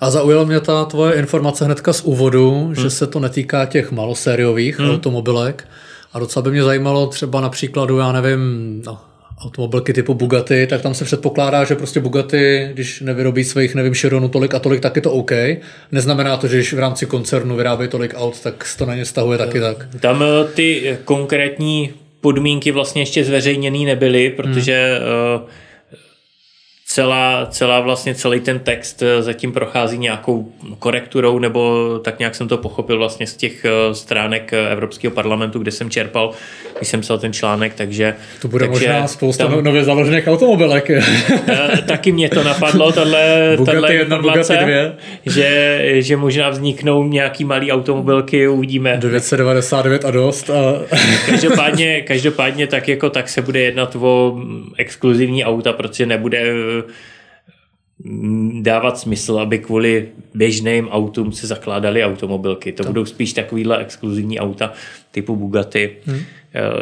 A 0.00 0.10
zaujala 0.10 0.44
mě 0.44 0.60
ta 0.60 0.84
tvoje 0.84 1.14
informace 1.14 1.64
hnedka 1.64 1.92
z 1.92 2.00
úvodu, 2.00 2.64
hmm. 2.64 2.74
že 2.74 2.90
se 2.90 3.06
to 3.06 3.20
netýká 3.20 3.66
těch 3.66 3.92
malosériových 3.92 4.78
hmm. 4.78 4.90
automobilek. 4.90 5.68
A 6.12 6.18
docela 6.18 6.42
by 6.42 6.50
mě 6.50 6.62
zajímalo 6.62 7.06
třeba 7.06 7.40
na 7.40 7.48
příkladu, 7.48 7.98
já 7.98 8.12
nevím, 8.12 8.40
no, 8.86 8.98
automobilky 9.44 9.92
typu 9.92 10.14
Bugatti, 10.14 10.66
tak 10.66 10.82
tam 10.82 10.94
se 10.94 11.04
předpokládá, 11.04 11.64
že 11.64 11.74
prostě 11.74 12.00
Bugatti, 12.00 12.68
když 12.72 13.00
nevyrobí 13.00 13.44
svých, 13.44 13.74
nevím, 13.74 13.94
Chironů 13.94 14.28
tolik 14.28 14.54
a 14.54 14.58
tolik, 14.58 14.80
tak 14.80 14.96
je 14.96 15.02
to 15.02 15.12
OK. 15.12 15.30
Neznamená 15.92 16.36
to, 16.36 16.46
že 16.46 16.56
když 16.56 16.72
v 16.72 16.78
rámci 16.78 17.06
koncernu 17.06 17.56
vyrábí 17.56 17.88
tolik 17.88 18.14
aut, 18.16 18.40
tak 18.40 18.66
to 18.78 18.86
na 18.86 18.94
ně 18.94 19.04
stahuje 19.04 19.38
taky 19.38 19.60
tak. 19.60 19.88
Tam 20.00 20.22
eh, 20.22 20.44
ty 20.54 20.98
konkrétní 21.04 21.90
podmínky 22.20 22.70
vlastně 22.70 23.02
ještě 23.02 23.24
zveřejněný 23.24 23.84
nebyly, 23.84 24.30
protože 24.30 24.98
hmm. 24.98 25.46
Celá, 26.94 27.46
celá 27.50 27.80
vlastně 27.80 28.14
celý 28.14 28.40
ten 28.40 28.58
text 28.58 29.02
eh, 29.02 29.22
zatím 29.22 29.52
prochází 29.52 29.98
nějakou 29.98 30.48
korekturou, 30.78 31.38
nebo 31.38 31.90
tak 32.04 32.18
nějak 32.18 32.34
jsem 32.34 32.48
to 32.48 32.58
pochopil 32.58 32.98
vlastně 32.98 33.26
z 33.26 33.36
těch 33.36 33.64
eh, 33.64 33.94
stránek 33.94 34.52
eh, 34.52 34.68
Evropského 34.70 35.14
parlamentu, 35.14 35.58
kde 35.58 35.70
jsem 35.70 35.90
čerpal, 35.90 36.30
když 36.78 36.88
jsem 36.88 37.00
psal 37.00 37.18
ten 37.18 37.32
článek, 37.32 37.74
takže... 37.74 38.14
To 38.42 38.48
bude 38.48 38.68
takže 38.68 38.88
možná 38.88 39.06
spousta 39.06 39.46
tam, 39.46 39.64
nově 39.64 39.84
založených 39.84 40.26
automobilek. 40.26 40.90
taky 41.86 42.12
mě 42.12 42.28
to 42.28 42.44
napadlo, 42.44 42.92
tahle, 42.92 43.56
tahle 43.66 43.94
jedna, 43.94 44.16
informace, 44.16 44.56
dvě. 44.62 44.92
Že, 45.26 45.80
že 46.02 46.16
možná 46.16 46.50
vzniknou 46.50 47.04
nějaký 47.04 47.44
malý 47.44 47.72
automobilky, 47.72 48.48
uvidíme. 48.48 48.96
999 48.96 50.04
a 50.04 50.10
dost. 50.10 50.50
A... 50.50 50.82
každopádně, 51.26 52.00
každopádně 52.00 52.66
tak 52.66 52.88
jako 52.88 53.10
tak 53.10 53.28
se 53.28 53.42
bude 53.42 53.60
jednat 53.60 53.96
o 54.00 54.38
exkluzivní 54.78 55.44
auta, 55.44 55.72
protože 55.72 56.06
nebude 56.06 56.44
dávat 58.60 58.98
smysl, 58.98 59.38
aby 59.38 59.58
kvůli 59.58 60.08
běžným 60.34 60.88
autům 60.88 61.32
se 61.32 61.46
zakládaly 61.46 62.04
automobilky. 62.04 62.72
To, 62.72 62.82
to. 62.82 62.88
budou 62.88 63.04
spíš 63.04 63.32
takovýhle 63.32 63.78
exkluzivní 63.78 64.40
auta 64.40 64.72
typu 65.10 65.36
Bugatti. 65.36 65.96
Hmm. 66.04 66.20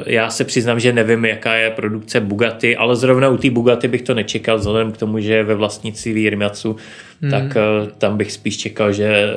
Já 0.06 0.30
se 0.30 0.44
přiznám, 0.44 0.80
že 0.80 0.92
nevím, 0.92 1.24
jaká 1.24 1.54
je 1.54 1.70
produkce 1.70 2.20
Bugatti, 2.20 2.76
ale 2.76 2.96
zrovna 2.96 3.28
u 3.28 3.36
té 3.36 3.50
Bugatti 3.50 3.88
bych 3.88 4.02
to 4.02 4.14
nečekal, 4.14 4.58
vzhledem 4.58 4.92
k 4.92 4.96
tomu, 4.96 5.20
že 5.20 5.34
je 5.34 5.44
ve 5.44 5.54
vlastnictví 5.54 6.30
Rimacu, 6.30 6.76
hmm. 7.20 7.30
tak 7.30 7.56
eh, 7.56 7.90
tam 7.98 8.16
bych 8.16 8.32
spíš 8.32 8.56
čekal, 8.56 8.92
že 8.92 9.06
eh, 9.06 9.32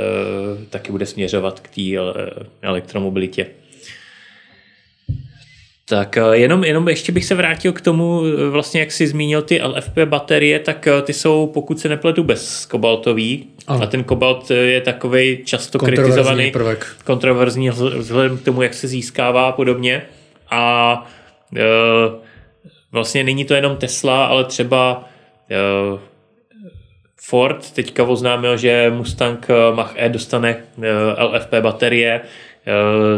taky 0.70 0.91
bude 0.91 1.05
směřovat 1.05 1.59
k 1.59 1.68
té 1.68 1.82
elektromobilitě. 2.61 3.47
Tak 5.89 6.17
eh, 6.17 6.21
jenom, 6.38 6.63
jenom 6.63 6.88
ještě 6.88 7.11
bych 7.11 7.25
se 7.25 7.36
vrátil 7.36 7.73
k 7.73 7.81
tomu, 7.81 8.21
eh, 8.25 8.49
vlastně 8.49 8.79
jak 8.79 8.91
jsi 8.91 9.07
zmínil 9.07 9.41
ty 9.41 9.61
LFP 9.61 9.97
baterie, 10.05 10.59
tak 10.59 10.88
eh, 10.88 11.01
ty 11.01 11.13
jsou, 11.13 11.47
pokud 11.47 11.79
se 11.79 11.89
nepletu, 11.89 12.23
bez 12.23 12.65
kobaltový. 12.65 13.47
Ano. 13.67 13.83
A 13.83 13.88
ten 13.88 14.03
kobalt 14.03 14.51
je 14.51 14.81
takový 14.81 15.39
často 15.45 15.79
kritizovaný, 15.79 16.51
prvek. 16.51 16.95
kontroverzní 17.03 17.69
vzhledem 17.69 18.38
k 18.38 18.43
tomu, 18.43 18.61
jak 18.61 18.73
se 18.73 18.88
získává 18.88 19.49
a 19.49 19.51
podobně. 19.51 20.01
A 20.51 21.05
e, 21.55 21.61
vlastně 22.91 23.23
není 23.23 23.45
to 23.45 23.53
jenom 23.53 23.77
Tesla, 23.77 24.25
ale 24.25 24.43
třeba 24.43 25.09
e, 25.51 25.55
Ford 27.21 27.71
teďka 27.71 28.03
oznámil, 28.03 28.57
že 28.57 28.91
Mustang 28.95 29.47
Mach-E 29.73 30.09
dostane 30.09 30.63
LFP 31.17 31.53
baterie, 31.61 32.21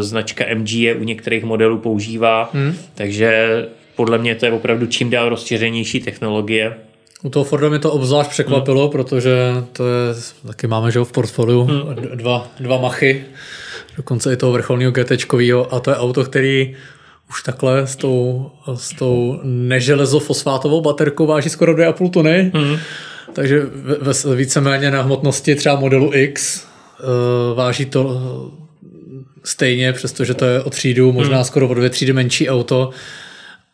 značka 0.00 0.44
MG 0.54 0.72
je 0.72 0.94
u 0.94 1.04
některých 1.04 1.44
modelů 1.44 1.78
používá, 1.78 2.50
hmm. 2.52 2.74
takže 2.94 3.48
podle 3.96 4.18
mě 4.18 4.34
to 4.34 4.46
je 4.46 4.52
opravdu 4.52 4.86
čím 4.86 5.10
dál 5.10 5.28
rozšířenější 5.28 6.00
technologie. 6.00 6.76
U 7.22 7.28
toho 7.28 7.44
Forda 7.44 7.68
mě 7.68 7.78
to 7.78 7.92
obzvlášť 7.92 8.30
překvapilo, 8.30 8.82
hmm. 8.82 8.90
protože 8.90 9.36
to 9.72 9.86
je, 9.86 10.14
taky 10.46 10.66
máme 10.66 10.90
že 10.90 11.00
v 11.00 11.12
portfoliu 11.12 11.62
hmm. 11.62 11.94
dva, 12.14 12.48
dva 12.60 12.78
machy, 12.78 13.24
dokonce 13.96 14.32
i 14.32 14.36
toho 14.36 14.52
vrcholního 14.52 14.92
GT 14.92 15.12
a 15.70 15.80
to 15.80 15.90
je 15.90 15.96
auto, 15.96 16.24
který 16.24 16.76
už 17.30 17.42
takhle 17.42 17.86
s 17.86 17.96
tou, 17.96 18.50
s 18.74 18.94
tou 18.94 19.40
neželezofosfátovou 19.44 20.80
baterkou 20.80 21.26
váží 21.26 21.48
skoro 21.48 21.74
2,5 21.74 22.10
tuny. 22.10 22.52
Hmm. 22.54 22.76
Takže 23.32 23.62
víceméně 24.34 24.90
na 24.90 25.02
hmotnosti 25.02 25.54
třeba 25.54 25.80
modelu 25.80 26.10
X 26.14 26.64
uh, 27.00 27.56
váží 27.56 27.84
to 27.84 28.20
stejně, 29.48 29.92
přestože 29.92 30.34
to 30.34 30.44
je 30.44 30.62
o 30.62 30.70
třídu, 30.70 31.12
možná 31.12 31.36
hmm. 31.36 31.44
skoro 31.44 31.68
o 31.68 31.74
dvě 31.74 31.90
třídy 31.90 32.12
menší 32.12 32.48
auto. 32.48 32.90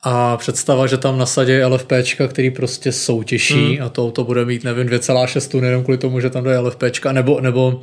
A 0.02 0.36
představa, 0.36 0.86
že 0.86 0.96
tam 0.96 1.18
nasadí 1.18 1.62
LFP, 1.64 1.92
který 2.28 2.50
prostě 2.50 2.92
soutěží 2.92 3.76
hmm. 3.76 3.86
a 3.86 3.88
to 3.88 4.04
auto 4.04 4.24
bude 4.24 4.44
mít, 4.44 4.64
nevím, 4.64 4.86
2,6 4.86 5.50
tun, 5.50 5.64
jenom 5.64 5.82
kvůli 5.82 5.98
tomu, 5.98 6.20
že 6.20 6.30
tam 6.30 6.44
jde 6.44 6.58
LFP, 6.58 6.82
nebo, 7.12 7.40
nebo, 7.40 7.80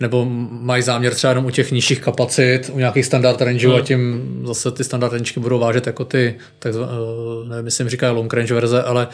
nebo 0.00 0.26
mají 0.50 0.82
záměr 0.82 1.14
třeba 1.14 1.30
jenom 1.30 1.44
u 1.44 1.50
těch 1.50 1.72
nižších 1.72 2.00
kapacit, 2.00 2.70
u 2.72 2.78
nějakých 2.78 3.06
standard 3.06 3.40
rangeů 3.42 3.70
hmm. 3.70 3.80
a 3.80 3.84
tím 3.84 4.40
zase 4.46 4.70
ty 4.70 4.84
standard 4.84 5.12
range 5.12 5.40
budou 5.40 5.58
vážet 5.58 5.86
jako 5.86 6.04
ty, 6.04 6.34
tak, 6.58 6.74
eh, 6.74 7.48
nevím, 7.48 7.64
myslím, 7.64 7.88
říká 7.88 8.10
long 8.10 8.34
range 8.34 8.54
verze, 8.54 8.82
ale 8.82 9.08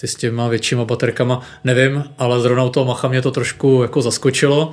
ty 0.00 0.08
s 0.08 0.14
těma 0.14 0.48
většíma 0.48 0.84
baterkama, 0.84 1.40
nevím, 1.64 2.04
ale 2.18 2.40
zrovna 2.40 2.64
u 2.64 2.70
toho 2.70 2.86
Macha 2.86 3.08
mě 3.08 3.22
to 3.22 3.30
trošku 3.30 3.82
jako 3.82 4.02
zaskočilo 4.02 4.72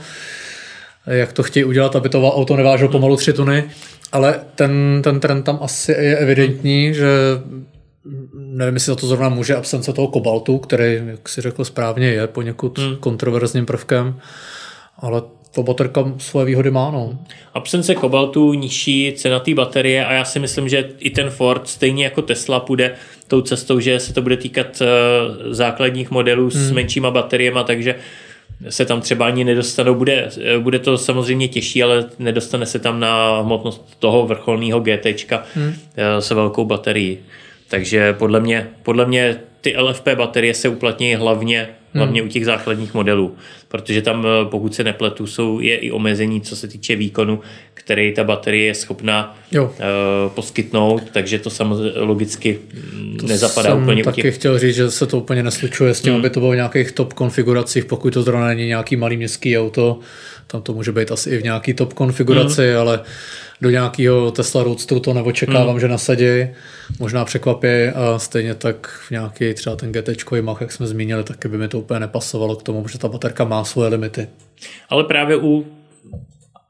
jak 1.06 1.34
to 1.34 1.44
chtějí 1.44 1.64
udělat, 1.64 1.96
aby 1.96 2.10
to 2.10 2.32
auto 2.32 2.58
neváželo 2.58 2.92
pomalu 2.92 3.18
3 3.18 3.34
tuny, 3.34 3.64
ale 4.12 4.40
ten, 4.56 5.02
ten 5.04 5.20
trend 5.20 5.44
tam 5.44 5.60
asi 5.62 5.92
je 5.92 6.18
evidentní, 6.18 6.94
že 6.94 7.08
nevím, 8.34 8.74
jestli 8.74 8.92
za 8.92 8.96
to 8.96 9.08
zrovna 9.08 9.30
může 9.30 9.56
absence 9.56 9.94
toho 9.94 10.08
kobaltu, 10.08 10.58
který, 10.58 11.02
jak 11.06 11.30
si 11.30 11.42
řekl 11.42 11.66
správně, 11.66 12.08
je 12.08 12.28
poněkud 12.28 12.78
hmm. 12.78 12.96
kontroverzním 12.96 13.66
prvkem, 13.66 14.20
ale 14.98 15.22
to 15.56 15.64
baterka 15.64 16.14
svoje 16.18 16.46
výhody 16.46 16.72
má. 16.72 16.92
No. 16.92 17.20
Absence 17.54 17.96
kobaltu, 17.96 18.54
nižší 18.54 19.14
cena 19.18 19.40
té 19.40 19.54
baterie 19.54 20.06
a 20.06 20.14
já 20.14 20.26
si 20.26 20.40
myslím, 20.40 20.70
že 20.70 20.90
i 20.98 21.10
ten 21.10 21.30
Ford, 21.30 21.68
stejně 21.68 22.04
jako 22.04 22.22
Tesla, 22.22 22.60
půjde 22.60 22.96
tou 23.28 23.42
cestou, 23.42 23.80
že 23.80 24.00
se 24.00 24.14
to 24.14 24.22
bude 24.22 24.38
týkat 24.38 24.82
uh, 24.82 25.54
základních 25.54 26.12
modelů 26.12 26.44
hmm. 26.44 26.52
s 26.52 26.72
menšíma 26.72 27.12
bateriemi, 27.12 27.60
takže 27.68 27.96
se 28.70 28.86
tam 28.86 29.02
třeba 29.02 29.26
ani 29.26 29.44
nedostanou. 29.44 29.96
Bude, 29.96 30.30
bude 30.60 30.80
to 30.80 30.98
samozřejmě 30.98 31.48
těžší, 31.48 31.84
ale 31.84 32.06
nedostane 32.20 32.66
se 32.66 32.80
tam 32.80 33.00
na 33.00 33.42
hmotnost 33.42 33.96
toho 34.00 34.28
vrcholného 34.28 34.80
GT 34.80 35.32
hmm. 35.56 35.74
Eh, 35.98 36.22
se 36.22 36.36
velkou 36.36 36.66
baterií. 36.66 37.18
Takže 37.68 38.14
podle 38.14 38.40
mě, 38.40 38.68
podle 38.84 39.06
mě 39.06 39.40
ty 39.62 39.78
LFP 39.78 40.08
baterie 40.16 40.54
se 40.54 40.70
uplatní 40.70 41.16
hlavně, 41.16 41.70
hlavně 41.94 42.22
hmm. 42.22 42.30
u 42.30 42.32
těch 42.32 42.46
základních 42.46 42.94
modelů, 42.94 43.36
protože 43.68 44.02
tam, 44.02 44.26
eh, 44.26 44.50
pokud 44.50 44.76
se 44.76 44.84
nepletu, 44.84 45.28
jsou, 45.28 45.60
je 45.60 45.78
i 45.78 45.92
omezení, 45.92 46.42
co 46.42 46.56
se 46.56 46.68
týče 46.68 46.96
výkonu, 46.96 47.40
který 47.74 48.14
ta 48.14 48.24
baterie 48.24 48.66
je 48.66 48.76
schopná 48.76 49.38
jo. 49.52 49.64
Uh, 49.64 50.32
poskytnout, 50.32 51.04
takže 51.12 51.40
to 51.40 51.50
samozřejmě 51.50 51.92
logicky 51.96 52.60
to 53.20 53.28
nezapadá 53.28 53.70
jsem 53.70 53.82
úplně 53.82 54.04
taky 54.04 54.22
u 54.22 54.24
těch... 54.24 54.36
chtěl 54.36 54.60
říct, 54.60 54.76
že 54.76 54.92
se 54.92 55.06
to 55.06 55.18
úplně 55.18 55.44
neslučuje 55.44 55.94
s 55.94 56.02
tím, 56.02 56.14
hmm. 56.14 56.22
aby 56.22 56.30
to 56.30 56.40
bylo 56.40 56.52
v 56.52 56.56
nějakých 56.56 56.92
top 56.92 57.14
konfiguracích, 57.14 57.86
pokud 57.86 58.14
to 58.14 58.24
zrovna 58.24 58.48
není 58.48 58.66
nějaký 58.66 58.96
malý 58.96 59.18
městský 59.18 59.58
auto, 59.58 60.00
tam 60.52 60.62
to 60.62 60.74
může 60.74 60.92
být 60.92 61.12
asi 61.12 61.30
i 61.30 61.38
v 61.38 61.44
nějaký 61.44 61.74
top 61.74 61.94
konfiguraci, 61.94 62.70
hmm. 62.70 62.80
ale 62.80 63.00
do 63.62 63.70
nějakého 63.70 64.32
Tesla 64.32 64.64
Roadsteru 64.64 65.00
to 65.00 65.14
neočekávám, 65.14 65.70
hmm. 65.70 65.80
že 65.80 65.88
nasadí. 65.88 66.48
Možná 67.00 67.26
překvapí 67.26 67.68
a 67.68 68.20
stejně 68.20 68.56
tak 68.56 68.88
v 69.08 69.12
nějaký 69.12 69.54
třeba 69.54 69.76
ten 69.76 69.92
GT 69.92 70.32
Mach, 70.42 70.62
jak 70.62 70.72
jsme 70.72 70.88
zmínili, 70.88 71.24
taky 71.24 71.48
by 71.48 71.58
mi 71.58 71.68
to 71.68 71.80
úplně 71.80 72.00
nepasovalo 72.00 72.56
k 72.56 72.64
tomu, 72.64 72.88
že 72.88 73.00
ta 73.00 73.08
baterka 73.08 73.44
má 73.44 73.64
svoje 73.64 73.90
limity. 73.90 74.28
Ale 74.90 75.04
právě 75.04 75.38
u 75.38 75.66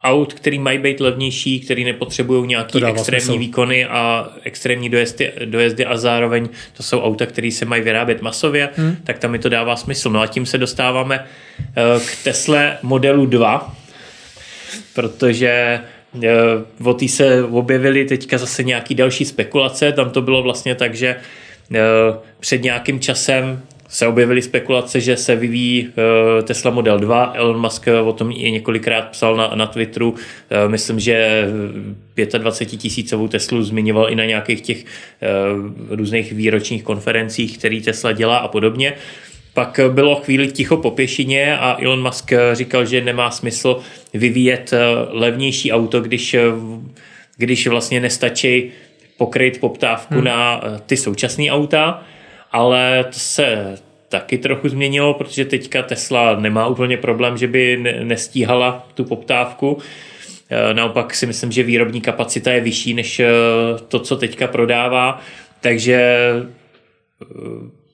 aut, 0.03 0.33
který 0.33 0.59
mají 0.59 0.77
být 0.77 0.99
levnější, 0.99 1.59
který 1.59 1.83
nepotřebují 1.83 2.47
nějaký 2.47 2.85
extrémní 2.85 3.25
smysl. 3.25 3.39
výkony 3.39 3.85
a 3.85 4.29
extrémní 4.43 4.89
dojezdy, 4.89 5.31
dojezdy 5.45 5.85
a 5.85 5.97
zároveň 5.97 6.49
to 6.77 6.83
jsou 6.83 7.01
auta, 7.01 7.25
které 7.25 7.51
se 7.51 7.65
mají 7.65 7.81
vyrábět 7.81 8.21
masově, 8.21 8.69
hmm. 8.75 8.95
tak 9.03 9.19
tam 9.19 9.31
mi 9.31 9.39
to 9.39 9.49
dává 9.49 9.75
smysl. 9.75 10.09
No 10.09 10.21
a 10.21 10.27
tím 10.27 10.45
se 10.45 10.57
dostáváme 10.57 11.25
eh, 11.59 11.99
k 11.99 12.23
Tesle 12.23 12.77
modelu 12.81 13.25
2, 13.25 13.75
protože 14.95 15.79
eh, 16.23 16.29
o 16.83 16.93
tý 16.93 17.07
se 17.07 17.43
objevily 17.43 18.05
teďka 18.05 18.37
zase 18.37 18.63
nějaký 18.63 18.95
další 18.95 19.25
spekulace, 19.25 19.91
tam 19.91 20.09
to 20.09 20.21
bylo 20.21 20.43
vlastně 20.43 20.75
tak, 20.75 20.95
že 20.95 21.15
eh, 21.75 21.79
před 22.39 22.63
nějakým 22.63 22.99
časem 22.99 23.61
se 23.89 24.07
objevily 24.07 24.41
spekulace, 24.41 25.01
že 25.01 25.17
se 25.17 25.35
vyvíjí 25.35 25.89
eh, 25.89 26.43
Tesla 26.43 26.71
Model 26.71 26.99
2. 26.99 27.33
Elon 27.35 27.61
Musk 27.61 27.87
o 28.05 28.13
tom 28.13 28.31
i 28.31 28.51
několikrát 28.51 29.09
psal 29.09 29.35
na, 29.35 29.51
na 29.55 29.67
Twitteru. 29.67 30.15
Eh, 30.49 30.67
myslím, 30.67 30.99
že 30.99 31.47
25 32.37 32.77
tisícovou 32.77 33.27
Teslu 33.27 33.63
zmiňoval 33.63 34.09
i 34.09 34.15
na 34.15 34.25
nějakých 34.25 34.61
těch 34.61 34.85
eh, 34.85 35.27
různých 35.89 36.31
výročních 36.31 36.83
konferencích, 36.83 37.57
který 37.57 37.81
Tesla 37.81 38.11
dělá 38.11 38.37
a 38.37 38.47
podobně. 38.47 38.93
Pak 39.53 39.79
bylo 39.89 40.15
chvíli 40.15 40.51
ticho 40.51 40.77
po 40.77 40.91
pěšině 40.91 41.57
a 41.57 41.77
Elon 41.81 42.03
Musk 42.03 42.31
říkal, 42.53 42.85
že 42.85 43.01
nemá 43.01 43.31
smysl 43.31 43.79
vyvíjet 44.13 44.73
levnější 45.11 45.71
auto, 45.71 46.01
když 46.01 46.35
když 47.39 47.67
vlastně 47.67 47.99
nestačí 47.99 48.71
pokryt 49.17 49.59
poptávku 49.59 50.13
hmm. 50.13 50.23
na 50.23 50.61
eh, 50.63 50.79
ty 50.85 50.97
současné 50.97 51.51
auta, 51.51 52.03
ale 52.51 53.03
to 53.03 53.19
se 53.19 53.77
taky 54.09 54.37
trochu 54.37 54.69
změnilo, 54.69 55.13
protože 55.13 55.45
teďka 55.45 55.83
Tesla 55.83 56.35
nemá 56.39 56.67
úplně 56.67 56.97
problém, 56.97 57.37
že 57.37 57.47
by 57.47 57.77
nestíhala 58.03 58.87
tu 58.93 59.03
poptávku. 59.03 59.77
Eh, 60.49 60.73
naopak 60.73 61.15
si 61.15 61.25
myslím, 61.25 61.51
že 61.51 61.63
výrobní 61.63 62.01
kapacita 62.01 62.51
je 62.51 62.61
vyšší 62.61 62.93
než 62.93 63.19
eh, 63.19 63.27
to, 63.87 63.99
co 63.99 64.15
teďka 64.15 64.47
prodává, 64.47 65.21
takže 65.61 66.29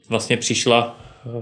vlastně 0.10 0.38
přišla, 0.38 1.00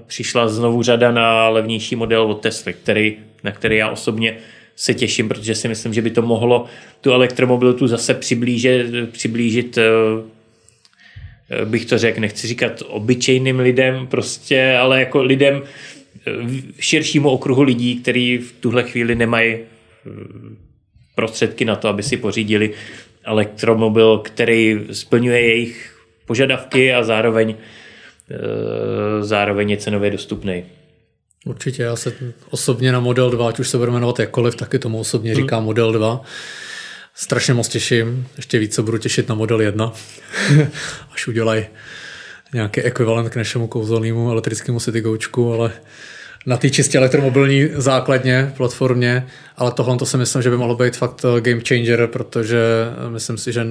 přišla 0.08 0.48
znovu 0.48 0.84
řada 0.84 1.12
na 1.12 1.50
levnější 1.50 1.96
model 1.96 2.22
od 2.22 2.42
Tesla, 2.42 2.72
který, 2.72 3.18
na 3.44 3.52
který 3.52 3.78
já 3.78 3.90
osobně 3.90 4.38
se 4.76 4.94
těším, 4.94 5.28
protože 5.28 5.56
si 5.56 5.68
myslím, 5.68 5.94
že 5.94 6.02
by 6.02 6.10
to 6.10 6.22
mohlo 6.22 6.66
tu 7.02 7.12
elektromobilitu 7.12 7.88
zase 7.88 8.14
přiblížit, 8.14 8.88
přiblížit 9.12 9.78
eh, 9.78 9.84
eh, 9.84 10.43
bych 11.66 11.86
to 11.86 11.98
řekl, 11.98 12.20
nechci 12.20 12.48
říkat 12.48 12.84
obyčejným 12.88 13.60
lidem 13.60 14.08
prostě, 14.08 14.78
ale 14.80 15.00
jako 15.00 15.24
lidem 15.24 15.62
eh, 15.64 16.32
širšímu 16.80 17.30
okruhu 17.30 17.62
lidí, 17.62 17.96
kteří 17.96 18.38
v 18.38 18.52
tuhle 18.60 18.84
chvíli 18.84 19.16
nemají 19.16 19.58
prostředky 21.16 21.66
na 21.66 21.76
to, 21.76 21.88
aby 21.88 22.04
si 22.04 22.18
pořídili 22.18 22.74
elektromobil, 23.24 24.18
který 24.18 24.80
splňuje 24.92 25.42
jejich 25.42 25.96
požadavky 26.26 26.94
a 26.94 27.04
zároveň, 27.04 27.56
zároveň 29.22 29.70
je 29.70 29.78
cenově 29.78 30.12
dostupný. 30.12 30.64
Určitě, 31.46 31.84
já 31.84 31.96
se 31.96 32.14
osobně 32.50 32.92
na 32.92 33.00
Model 33.00 33.30
2, 33.30 33.50
ať 33.50 33.60
už 33.60 33.70
se 33.70 33.78
bude 33.78 33.92
jmenovat 33.92 34.20
jakkoliv, 34.20 34.56
taky 34.56 34.80
tomu 34.80 35.00
osobně 35.00 35.34
hmm. 35.34 35.42
říkám 35.42 35.64
Model 35.64 35.92
2. 35.92 36.22
Strašně 37.16 37.54
moc 37.54 37.68
těším, 37.68 38.28
ještě 38.38 38.60
více 38.60 38.82
budu 38.82 38.98
těšit 38.98 39.30
na 39.30 39.36
Model 39.36 39.62
1, 39.62 39.94
až 41.14 41.28
udělají 41.28 41.66
nějaký 42.54 42.82
ekvivalent 42.82 43.30
k 43.30 43.36
našemu 43.36 43.68
kouzelnému 43.68 44.32
elektrickému 44.32 44.80
Citygoučku, 44.80 45.54
ale 45.54 45.72
na 46.46 46.58
té 46.58 46.70
čistě 46.70 46.98
elektromobilní 46.98 47.70
základně, 47.76 48.54
platformě, 48.58 49.28
ale 49.58 49.72
tohle 49.72 49.98
to 49.98 50.06
si 50.06 50.18
myslím, 50.18 50.42
že 50.42 50.50
by 50.50 50.58
mohlo 50.58 50.76
být 50.76 50.98
fakt 50.98 51.26
eh, 51.26 51.42
game 51.42 51.62
changer, 51.68 52.08
protože 52.08 52.60
eh, 53.08 53.10
myslím 53.10 53.38
si, 53.38 53.52
že 53.52 53.68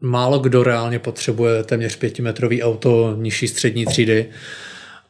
málo 0.00 0.38
kdo 0.38 0.62
reálně 0.62 0.98
potřebuje 0.98 1.64
téměř 1.64 1.96
pětimetrový 1.96 2.62
auto 2.62 3.14
nižší 3.16 3.48
střední 3.48 3.86
třídy 3.86 4.26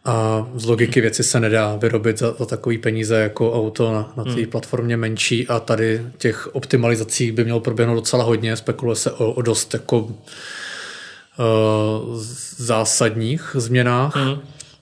a 0.09 0.47
z 0.55 0.65
logiky 0.65 1.01
věci 1.01 1.25
se 1.25 1.41
nedá 1.41 1.77
vyrobit 1.77 2.19
za, 2.19 2.35
za 2.39 2.47
takový 2.47 2.79
peníze 2.79 3.17
jako 3.17 3.53
auto 3.53 3.93
na, 3.93 4.13
na 4.17 4.25
té 4.25 4.31
hmm. 4.31 4.47
platformě 4.47 4.97
menší 4.97 5.49
a 5.49 5.61
tady 5.61 6.03
těch 6.19 6.55
optimalizací 6.55 7.33
by 7.33 7.45
mělo 7.45 7.61
proběhnout 7.61 7.95
docela 7.95 8.25
hodně. 8.25 8.57
Spekuluje 8.57 8.97
se 8.97 9.11
o, 9.11 9.33
o 9.33 9.43
dost 9.43 9.75
jako 9.75 9.99
uh, 9.99 10.15
zásadních 12.57 13.51
změnách, 13.55 14.17
hmm. 14.17 14.39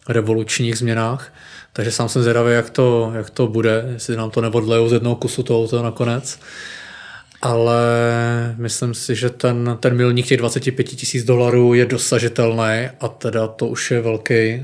revolučních 0.08 0.78
změnách. 0.78 1.32
Takže 1.72 1.92
sám 1.92 2.08
jsem 2.08 2.22
zvědavý, 2.22 2.52
jak 2.52 2.70
to, 2.70 3.12
jak 3.14 3.30
to 3.30 3.46
bude, 3.46 3.88
jestli 3.92 4.16
nám 4.16 4.30
to 4.30 4.40
neodlejou 4.40 4.88
z 4.88 4.92
jednoho 4.92 5.16
kusu 5.16 5.42
to 5.42 5.58
auto 5.58 5.82
nakonec. 5.82 6.38
Uh, 6.40 6.46
ale 7.42 7.84
myslím 8.58 8.94
si, 8.94 9.14
že 9.14 9.30
ten, 9.30 9.76
ten 9.80 9.96
milník 9.96 10.26
těch 10.26 10.38
25 10.38 10.84
tisíc 10.84 11.24
dolarů 11.24 11.74
je 11.74 11.86
dosažitelný 11.86 12.88
a 13.00 13.08
teda 13.08 13.46
to 13.46 13.66
už 13.66 13.90
je 13.90 14.00
velký, 14.00 14.62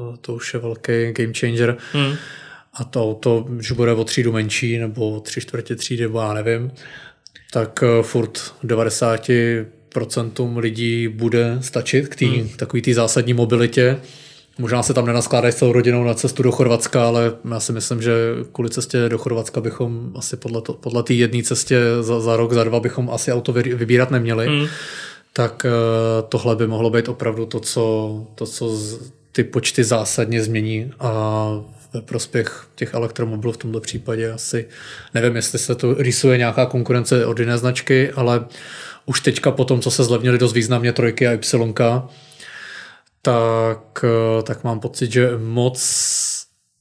uh, 0.00 0.16
to 0.20 0.34
už 0.34 0.54
je 0.54 0.60
velký 0.60 0.92
game 1.12 1.32
changer. 1.38 1.76
Hmm. 1.92 2.14
A 2.74 2.84
to 2.84 3.04
auto, 3.04 3.46
když 3.48 3.72
bude 3.72 3.92
o 3.92 4.04
třídu 4.04 4.32
menší 4.32 4.78
nebo 4.78 5.10
o 5.10 5.20
tři 5.20 5.40
čtvrtě 5.40 5.76
třídy, 5.76 6.02
nebo 6.02 6.20
já 6.20 6.34
nevím, 6.34 6.72
tak 7.52 7.84
uh, 7.98 8.04
furt 8.04 8.54
90 8.62 9.30
procentům 9.88 10.56
lidí 10.56 11.08
bude 11.08 11.58
stačit 11.60 12.08
k, 12.08 12.16
tý, 12.16 12.26
hmm. 12.26 12.48
takový 12.48 12.82
té 12.82 12.94
zásadní 12.94 13.34
mobilitě 13.34 14.00
Možná 14.60 14.82
se 14.82 14.94
tam 14.94 15.06
nenaskládají 15.06 15.54
celou 15.54 15.72
rodinou 15.72 16.04
na 16.04 16.14
cestu 16.14 16.42
do 16.42 16.52
Chorvatska, 16.52 17.06
ale 17.06 17.32
já 17.50 17.60
si 17.60 17.72
myslím, 17.72 18.02
že 18.02 18.12
kvůli 18.52 18.70
cestě 18.70 19.08
do 19.08 19.18
Chorvatska 19.18 19.60
bychom 19.60 20.12
asi 20.14 20.36
podle, 20.36 20.62
to, 20.62 20.72
podle 20.72 21.02
té 21.02 21.14
jedné 21.14 21.42
cestě 21.42 21.80
za, 22.00 22.20
za 22.20 22.36
rok, 22.36 22.52
za 22.52 22.64
dva 22.64 22.80
bychom 22.80 23.10
asi 23.10 23.32
auto 23.32 23.52
vybírat 23.52 24.10
neměli. 24.10 24.48
Mm. 24.48 24.66
Tak 25.32 25.66
eh, 25.66 25.70
tohle 26.28 26.56
by 26.56 26.66
mohlo 26.66 26.90
být 26.90 27.08
opravdu 27.08 27.46
to, 27.46 27.60
co, 27.60 28.26
to, 28.34 28.46
co 28.46 28.78
ty 29.32 29.44
počty 29.44 29.84
zásadně 29.84 30.42
změní 30.42 30.92
a 31.00 31.50
ve 31.92 32.00
prospěch 32.00 32.66
těch 32.74 32.94
elektromobilů 32.94 33.52
v 33.52 33.56
tomto 33.56 33.80
případě 33.80 34.32
asi 34.32 34.68
nevím, 35.14 35.36
jestli 35.36 35.58
se 35.58 35.74
to 35.74 35.94
rýsuje 35.94 36.38
nějaká 36.38 36.66
konkurence 36.66 37.26
od 37.26 37.38
jiné 37.38 37.58
značky, 37.58 38.10
ale 38.10 38.44
už 39.06 39.20
teďka 39.20 39.50
po 39.50 39.64
tom, 39.64 39.80
co 39.80 39.90
se 39.90 40.04
zlevnili 40.04 40.38
dost 40.38 40.52
významně 40.52 40.92
trojky 40.92 41.28
a 41.28 41.32
Y, 41.32 41.72
tak, 43.22 44.04
eh, 44.04 44.42
tak 44.42 44.64
mám 44.64 44.80
pocit, 44.80 45.12
že 45.12 45.30
moc 45.38 45.80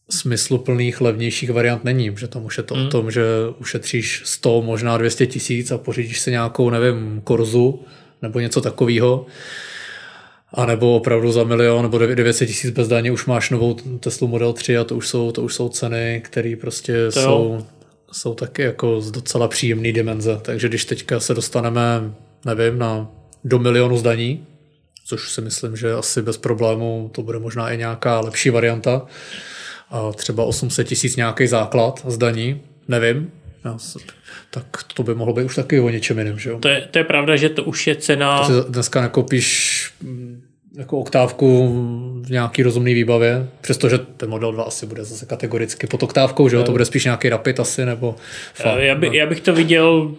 smysluplných, 0.10 1.02
levnějších 1.02 1.52
variant 1.52 1.84
není, 1.84 2.12
že 2.18 2.28
tam 2.28 2.46
už 2.46 2.58
je 2.58 2.64
to 2.64 2.76
mm. 2.76 2.86
o 2.86 2.90
tom, 2.90 3.12
že 3.12 3.24
ušetříš 3.58 4.22
100, 4.26 4.62
možná 4.62 4.98
200 4.98 5.28
tisíc 5.28 5.72
a 5.72 5.78
pořídíš 5.78 6.20
si 6.20 6.32
nějakou, 6.32 6.70
nevím, 6.70 7.22
korzu 7.24 7.80
nebo 8.22 8.40
něco 8.40 8.62
takového. 8.62 9.26
A 10.54 10.66
nebo 10.66 10.96
opravdu 10.96 11.32
za 11.32 11.44
milion 11.44 11.82
nebo 11.82 11.98
900 11.98 12.48
tisíc 12.48 12.72
bez 12.72 12.88
daně 12.88 13.12
už 13.12 13.26
máš 13.26 13.50
novou 13.50 13.74
Tesla 13.74 14.28
Model 14.28 14.54
3 14.54 14.78
a 14.78 14.84
to 14.84 14.96
už 14.96 15.08
jsou, 15.08 15.32
to 15.32 15.42
už 15.42 15.56
jsou 15.56 15.70
ceny, 15.70 16.22
které 16.26 16.56
prostě 16.62 17.06
to 17.06 17.22
jsou, 17.22 17.66
jsou 18.12 18.34
taky 18.34 18.62
jako 18.62 19.02
z 19.02 19.12
docela 19.12 19.48
příjemné 19.48 19.92
dimenze. 19.92 20.40
Takže 20.42 20.70
když 20.70 20.86
teďka 20.86 21.20
se 21.20 21.34
dostaneme, 21.34 22.14
nevím, 22.46 22.78
na 22.78 23.12
do 23.44 23.60
milionu 23.60 23.98
zdaní, 23.98 24.46
což 25.10 25.32
si 25.32 25.41
myslím, 25.41 25.76
že 25.76 25.93
asi 25.93 26.22
bez 26.22 26.38
problému 26.38 27.10
to 27.14 27.22
bude 27.22 27.39
možná 27.39 27.70
i 27.72 27.78
nějaká 27.78 28.20
lepší 28.20 28.49
varianta. 28.49 29.05
A 29.89 30.12
třeba 30.12 30.43
800 30.43 30.88
tisíc 30.88 31.16
nějaký 31.16 31.47
základ 31.47 32.05
zdaní, 32.07 32.62
nevím, 32.88 33.32
tak 34.49 34.66
to 34.93 35.03
by 35.03 35.16
mohlo 35.16 35.34
být 35.34 35.43
už 35.43 35.55
taky 35.55 35.80
o 35.80 35.89
něčem 35.89 36.18
jiném. 36.18 36.39
Že 36.39 36.49
jo? 36.49 36.60
To, 36.60 36.68
je, 36.68 36.88
to 36.91 36.97
je 36.97 37.03
pravda, 37.03 37.36
že 37.36 37.49
to 37.49 37.64
už 37.64 37.88
je 37.88 37.95
cena... 37.95 38.47
To 38.47 38.64
si 38.64 38.70
dneska 38.70 39.01
nekoupíš 39.01 39.89
mm, 40.01 40.41
jako 40.78 40.99
oktávku 40.99 41.68
v 42.26 42.30
nějaký 42.30 42.64
rozumný 42.64 42.93
výbavě, 42.93 43.47
přestože 43.62 43.97
ten 43.97 44.30
model 44.30 44.51
2 44.51 44.64
asi 44.64 44.86
bude 44.86 45.03
zase 45.03 45.26
kategoricky 45.26 45.88
pod 45.88 46.03
oktávkou, 46.03 46.49
že 46.49 46.55
jo? 46.55 46.64
to 46.64 46.72
bude 46.72 46.86
spíš 46.86 47.03
nějaký 47.03 47.30
Rapid 47.30 47.60
asi, 47.60 47.86
nebo... 47.86 48.16
Fakt, 48.53 48.80
já, 48.80 48.95
by, 48.95 49.07
no. 49.07 49.14
já 49.14 49.26
bych 49.26 49.41
to 49.41 49.53
viděl 49.53 50.16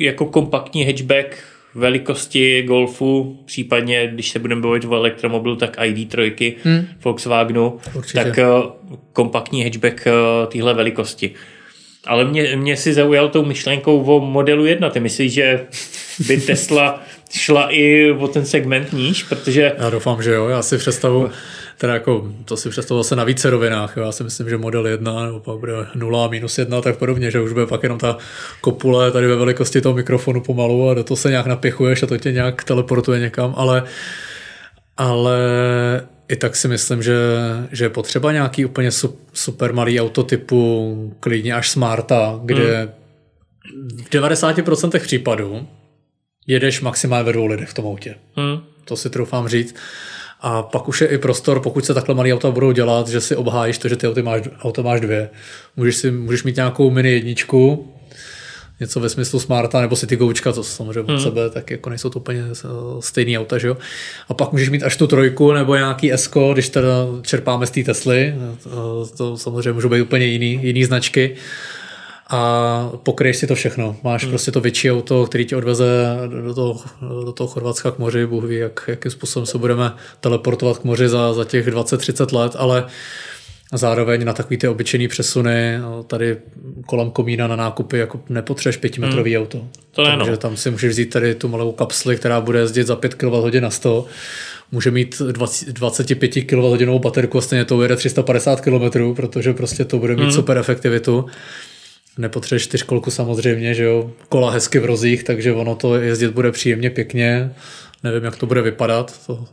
jako 0.00 0.26
kompaktní 0.26 0.84
hatchback 0.84 1.53
velikosti 1.74 2.62
Golfu, 2.62 3.38
případně 3.44 4.06
když 4.06 4.30
se 4.30 4.38
budeme 4.38 4.60
bavit 4.60 4.84
o 4.84 4.94
elektromobilu, 4.94 5.56
tak 5.56 5.78
ID3 5.78 6.54
hmm. 6.64 6.86
Volkswagenu, 7.04 7.78
Určitě. 7.94 8.24
tak 8.24 8.38
uh, 8.38 8.72
kompaktní 9.12 9.64
hatchback 9.64 10.06
uh, 10.06 10.52
téhle 10.52 10.74
velikosti. 10.74 11.34
Ale 12.06 12.24
mě, 12.24 12.56
mě 12.56 12.76
si 12.76 12.94
zaujal 12.94 13.28
tou 13.28 13.44
myšlenkou 13.44 14.02
o 14.02 14.20
modelu 14.20 14.66
1. 14.66 14.90
Ty 14.90 15.00
myslíš, 15.00 15.32
že 15.32 15.66
by 16.26 16.40
Tesla 16.40 17.02
šla 17.30 17.68
i 17.70 18.10
o 18.10 18.28
ten 18.28 18.44
segment 18.44 18.92
níž, 18.92 19.22
protože... 19.22 19.72
Já 19.78 19.90
doufám, 19.90 20.22
že 20.22 20.30
jo. 20.32 20.48
Já 20.48 20.62
si 20.62 20.78
představu, 20.78 21.30
teda 21.78 21.94
jako, 21.94 22.32
to 22.44 22.56
si 22.56 22.70
představu 22.70 23.02
zase 23.02 23.16
na 23.16 23.24
více 23.24 23.50
rovinách. 23.50 23.96
Jo. 23.96 24.02
Já 24.04 24.12
si 24.12 24.24
myslím, 24.24 24.48
že 24.48 24.56
model 24.56 24.86
1 24.86 25.26
nebo 25.26 25.40
pak 25.40 25.58
bude 25.58 25.72
0 25.94 26.24
a 26.24 26.28
minus 26.28 26.58
1 26.58 26.80
tak 26.80 26.96
podobně, 26.96 27.30
že 27.30 27.40
už 27.40 27.52
bude 27.52 27.66
pak 27.66 27.82
jenom 27.82 27.98
ta 27.98 28.16
kopule 28.60 29.10
tady 29.10 29.26
ve 29.26 29.36
velikosti 29.36 29.80
toho 29.80 29.94
mikrofonu 29.94 30.40
pomalu 30.40 30.90
a 30.90 30.94
do 30.94 31.04
toho 31.04 31.16
se 31.16 31.30
nějak 31.30 31.46
napěchuješ 31.46 32.02
a 32.02 32.06
to 32.06 32.18
tě 32.18 32.32
nějak 32.32 32.64
teleportuje 32.64 33.20
někam, 33.20 33.54
ale 33.56 33.82
ale 34.96 35.38
i 36.28 36.36
tak 36.36 36.56
si 36.56 36.68
myslím, 36.68 37.02
že, 37.02 37.16
že 37.72 37.84
je 37.84 37.88
potřeba 37.88 38.32
nějaký 38.32 38.64
úplně 38.64 38.90
super 39.32 39.72
malý 39.72 40.00
auto 40.00 40.22
typu 40.22 41.14
klidně 41.20 41.54
až 41.54 41.70
Smarta, 41.70 42.40
kde 42.44 42.88
hmm. 43.74 44.04
v 44.04 44.10
90% 44.10 45.00
případů 45.00 45.66
jedeš 46.46 46.80
maximálně 46.80 47.24
ve 47.24 47.32
dvou 47.32 47.46
lidech 47.46 47.68
v 47.68 47.74
tom 47.74 47.86
autě. 47.86 48.14
Hmm. 48.36 48.60
To 48.84 48.96
si 48.96 49.10
troufám 49.10 49.48
říct. 49.48 49.74
A 50.46 50.62
pak 50.62 50.88
už 50.88 51.00
je 51.00 51.06
i 51.06 51.18
prostor, 51.18 51.60
pokud 51.60 51.84
se 51.84 51.94
takhle 51.94 52.14
malý 52.14 52.32
auta 52.32 52.50
budou 52.50 52.72
dělat, 52.72 53.08
že 53.08 53.20
si 53.20 53.36
obhájíš 53.36 53.78
to, 53.78 53.88
že 53.88 53.96
ty 53.96 54.08
auto 54.08 54.22
máš, 54.22 54.42
auto 54.62 54.82
máš 54.82 55.00
dvě. 55.00 55.30
Můžeš, 55.76 55.96
si, 55.96 56.10
můžeš 56.10 56.44
mít 56.44 56.56
nějakou 56.56 56.90
mini 56.90 57.12
jedničku, 57.12 57.92
něco 58.80 59.00
ve 59.00 59.08
smyslu 59.08 59.40
Smarta 59.40 59.80
nebo 59.80 59.96
City 59.96 60.16
Goučka, 60.16 60.52
to 60.52 60.64
samozřejmě 60.64 61.00
od 61.00 61.08
hmm. 61.08 61.20
sebe, 61.20 61.50
tak 61.50 61.70
jako 61.70 61.90
nejsou 61.90 62.10
to 62.10 62.18
úplně 62.18 62.42
eh, 62.50 62.68
stejný 63.00 63.38
auta, 63.38 63.58
že 63.58 63.68
jo. 63.68 63.76
A 64.28 64.34
pak 64.34 64.52
můžeš 64.52 64.70
mít 64.70 64.82
až 64.82 64.96
tu 64.96 65.06
trojku 65.06 65.52
nebo 65.52 65.74
nějaký 65.74 66.12
S, 66.12 66.30
když 66.52 66.68
teda 66.68 66.90
čerpáme 67.22 67.66
z 67.66 67.70
té 67.70 67.82
Tesly, 67.82 68.34
to, 68.62 69.06
eh, 69.12 69.16
to 69.16 69.36
samozřejmě 69.36 69.72
můžou 69.72 69.88
být 69.88 70.00
úplně 70.00 70.26
jiný, 70.26 70.60
jiný 70.62 70.84
značky 70.84 71.36
a 72.30 72.90
pokryješ 73.02 73.36
si 73.36 73.46
to 73.46 73.54
všechno. 73.54 73.96
Máš 74.02 74.22
hmm. 74.22 74.30
prostě 74.30 74.50
to 74.50 74.60
větší 74.60 74.92
auto, 74.92 75.26
který 75.26 75.44
tě 75.44 75.56
odveze 75.56 76.16
do 76.44 76.54
toho, 76.54 76.80
do 77.24 77.32
toho 77.32 77.48
Chorvatska 77.48 77.90
k 77.90 77.98
moři, 77.98 78.26
Bůh 78.26 78.44
ví, 78.44 78.56
jak, 78.56 78.84
jakým 78.88 79.10
způsobem 79.10 79.46
se 79.46 79.58
budeme 79.58 79.92
teleportovat 80.20 80.78
k 80.78 80.84
moři 80.84 81.08
za, 81.08 81.32
za 81.32 81.44
těch 81.44 81.68
20-30 81.68 82.36
let, 82.36 82.52
ale 82.58 82.86
zároveň 83.72 84.24
na 84.24 84.32
takový 84.32 84.56
ty 84.56 84.68
obyčejný 84.68 85.08
přesuny, 85.08 85.78
no, 85.78 86.02
tady 86.02 86.36
kolem 86.86 87.10
komína 87.10 87.46
na 87.46 87.56
nákupy, 87.56 87.98
jako 87.98 88.20
nepotřebuješ 88.28 88.76
pětimetrový 88.76 89.34
hmm. 89.34 89.42
auto. 89.42 89.58
To 89.90 90.04
Takže 90.04 90.30
no. 90.30 90.36
tam 90.36 90.56
si 90.56 90.70
můžeš 90.70 90.90
vzít 90.90 91.06
tady 91.06 91.34
tu 91.34 91.48
malou 91.48 91.72
kapsli, 91.72 92.16
která 92.16 92.40
bude 92.40 92.58
jezdit 92.58 92.86
za 92.86 92.96
5 92.96 93.14
kWh 93.14 93.60
na 93.60 93.70
100 93.70 94.06
může 94.72 94.90
mít 94.90 95.22
20, 95.32 95.68
25 95.68 96.44
kWh 96.44 97.00
baterku 97.00 97.38
a 97.38 97.40
stejně 97.40 97.64
to 97.64 97.76
ujede 97.76 97.96
350 97.96 98.60
km, 98.60 99.14
protože 99.14 99.52
prostě 99.52 99.84
to 99.84 99.98
bude 99.98 100.16
mít 100.16 100.24
mm. 100.24 100.32
super 100.32 100.58
efektivitu. 100.58 101.26
Nepotřebuješ 102.18 102.62
čtyřkolku 102.62 103.10
samozřejmě, 103.10 103.74
že 103.74 103.84
jo, 103.84 104.10
kola 104.28 104.50
hezky 104.50 104.78
v 104.78 104.84
rozích, 104.84 105.24
takže 105.24 105.52
ono 105.52 105.74
to 105.74 105.94
jezdit 105.94 106.30
bude 106.30 106.52
příjemně 106.52 106.90
pěkně. 106.90 107.54
Nevím, 108.02 108.24
jak 108.24 108.36
to 108.36 108.46
bude 108.46 108.62
vypadat, 108.62 109.26
to, 109.26 109.44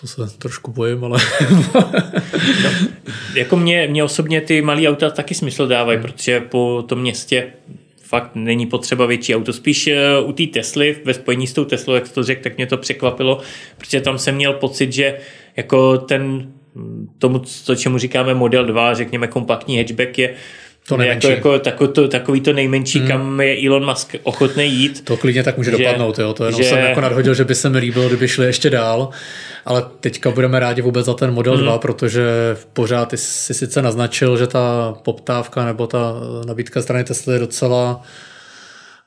to 0.00 0.06
se 0.06 0.38
trošku 0.38 0.72
bojím, 0.72 1.04
ale... 1.04 1.18
no, 1.50 1.92
jako 3.34 3.56
mě, 3.56 3.86
mě 3.86 4.04
osobně 4.04 4.40
ty 4.40 4.62
malé 4.62 4.88
auta 4.88 5.10
taky 5.10 5.34
smysl 5.34 5.66
dávají, 5.66 5.98
hmm. 5.98 6.06
protože 6.06 6.40
po 6.40 6.84
tom 6.88 7.00
městě 7.00 7.46
fakt 8.02 8.30
není 8.34 8.66
potřeba 8.66 9.06
větší 9.06 9.34
auto. 9.34 9.52
Spíš 9.52 9.86
eh, 9.86 10.20
u 10.24 10.32
té 10.32 10.46
Tesly, 10.46 10.96
ve 11.04 11.14
spojení 11.14 11.46
s 11.46 11.52
tou 11.52 11.64
Teslou, 11.64 11.94
jak 11.94 12.08
to 12.08 12.22
řekl, 12.22 12.42
tak 12.42 12.56
mě 12.56 12.66
to 12.66 12.76
překvapilo, 12.76 13.40
protože 13.78 14.00
tam 14.00 14.18
jsem 14.18 14.34
měl 14.34 14.52
pocit, 14.52 14.92
že 14.92 15.18
jako 15.56 15.98
ten 15.98 16.52
tomu, 17.18 17.42
to, 17.66 17.76
čemu 17.76 17.98
říkáme 17.98 18.34
Model 18.34 18.66
2, 18.66 18.94
řekněme 18.94 19.26
kompaktní 19.26 19.78
hatchback 19.78 20.18
je 20.18 20.34
to 20.88 21.02
jako, 21.02 21.28
jako 21.28 21.58
tako, 21.58 21.88
to, 21.88 22.08
takový 22.08 22.40
to 22.40 22.52
nejmenší, 22.52 22.98
hmm. 22.98 23.08
kam 23.08 23.40
je 23.40 23.66
Elon 23.66 23.86
Musk 23.86 24.14
ochotný 24.22 24.72
jít. 24.72 25.04
To 25.04 25.16
klidně 25.16 25.42
tak 25.42 25.56
může 25.56 25.70
že, 25.70 25.76
dopadnout, 25.76 26.18
jo. 26.18 26.34
to 26.34 26.44
jenom 26.44 26.62
že, 26.62 26.68
jsem 26.68 26.78
jako 26.78 27.00
nadhodil, 27.00 27.34
že 27.34 27.44
by 27.44 27.54
se 27.54 27.70
mi 27.70 27.78
líbilo, 27.78 28.08
kdyby 28.08 28.28
šli 28.28 28.46
ještě 28.46 28.70
dál, 28.70 29.08
ale 29.64 29.84
teďka 30.00 30.30
budeme 30.30 30.60
rádi 30.60 30.82
vůbec 30.82 31.06
za 31.06 31.14
ten 31.14 31.30
Model 31.30 31.54
hmm. 31.54 31.62
2, 31.62 31.78
protože 31.78 32.22
pořád 32.72 33.08
ty 33.08 33.16
si 33.16 33.54
sice 33.54 33.82
naznačil, 33.82 34.36
že 34.36 34.46
ta 34.46 34.94
poptávka 35.02 35.64
nebo 35.64 35.86
ta 35.86 36.14
nabídka 36.46 36.82
strany 36.82 37.04
Tesla 37.04 37.32
je 37.32 37.38
docela 37.38 38.02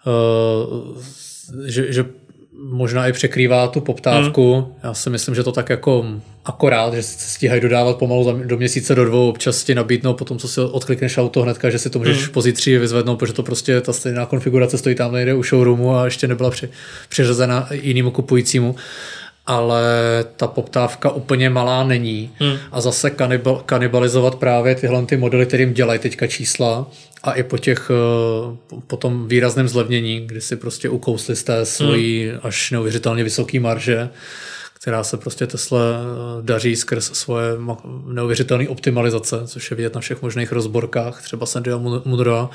uh, 0.05 0.97
že, 1.65 1.93
že 1.93 2.05
možná 2.63 3.07
i 3.07 3.13
překrývá 3.13 3.67
tu 3.67 3.81
poptávku. 3.81 4.53
Hmm. 4.55 4.65
Já 4.83 4.93
si 4.93 5.09
myslím, 5.09 5.35
že 5.35 5.43
to 5.43 5.51
tak 5.51 5.69
jako 5.69 6.05
akorát, 6.45 6.93
že 6.93 7.03
se 7.03 7.29
stíhají 7.29 7.61
dodávat 7.61 7.97
pomalu 7.97 8.43
do 8.43 8.57
měsíce 8.57 8.95
do 8.95 9.05
dvou, 9.05 9.29
občas 9.29 9.63
ti 9.63 9.75
nabídnou 9.75 10.13
potom, 10.13 10.37
co 10.37 10.47
si 10.47 10.61
odklikneš 10.61 11.17
auto 11.17 11.41
hnedka, 11.41 11.69
že 11.69 11.79
si 11.79 11.89
to 11.89 11.99
můžeš 11.99 12.23
hmm. 12.23 12.33
pozítří 12.33 12.77
vyzvednout, 12.77 13.15
protože 13.19 13.33
to 13.33 13.43
prostě 13.43 13.81
ta 13.81 13.93
stejná 13.93 14.25
konfigurace 14.25 14.77
stojí 14.77 14.95
tam 14.95 15.13
nejde 15.13 15.33
u 15.33 15.43
showroomu 15.43 15.95
a 15.95 16.05
ještě 16.05 16.27
nebyla 16.27 16.49
při, 16.49 16.69
přiřazena 17.09 17.67
jinému 17.71 18.11
kupujícímu 18.11 18.75
ale 19.47 19.83
ta 20.35 20.47
poptávka 20.47 21.09
úplně 21.09 21.49
malá 21.49 21.83
není. 21.83 22.31
Hmm. 22.39 22.57
A 22.71 22.81
zase 22.81 23.09
kanibal, 23.09 23.61
kanibalizovat 23.65 24.35
právě 24.35 24.75
tyhle 24.75 25.05
ty 25.05 25.17
modely, 25.17 25.45
kterým 25.45 25.73
dělají 25.73 25.99
teďka 25.99 26.27
čísla 26.27 26.87
a 27.23 27.31
i 27.31 27.43
po 27.43 27.57
těch 27.57 27.91
eh, 27.91 28.77
po 28.87 28.97
tom 28.97 29.27
výrazném 29.27 29.67
zlevnění, 29.67 30.27
kdy 30.27 30.41
si 30.41 30.55
prostě 30.55 30.89
ukousli 30.89 31.35
z 31.35 31.43
té 31.43 31.65
svojí 31.65 32.29
hmm. 32.29 32.39
až 32.43 32.71
neuvěřitelně 32.71 33.23
vysoké 33.23 33.59
marže, 33.59 34.09
která 34.73 35.03
se 35.03 35.17
prostě 35.17 35.47
Tesla 35.47 35.79
eh, 35.79 36.41
daří 36.41 36.75
skrz 36.75 37.11
svoje 37.13 37.49
neuvěřitelné 38.07 38.69
optimalizace, 38.69 39.41
což 39.45 39.71
je 39.71 39.77
vidět 39.77 39.95
na 39.95 40.01
všech 40.01 40.21
možných 40.21 40.51
rozborkách, 40.51 41.21
třeba 41.23 41.45
Sandia 41.45 41.77
Mudra, 42.05 42.49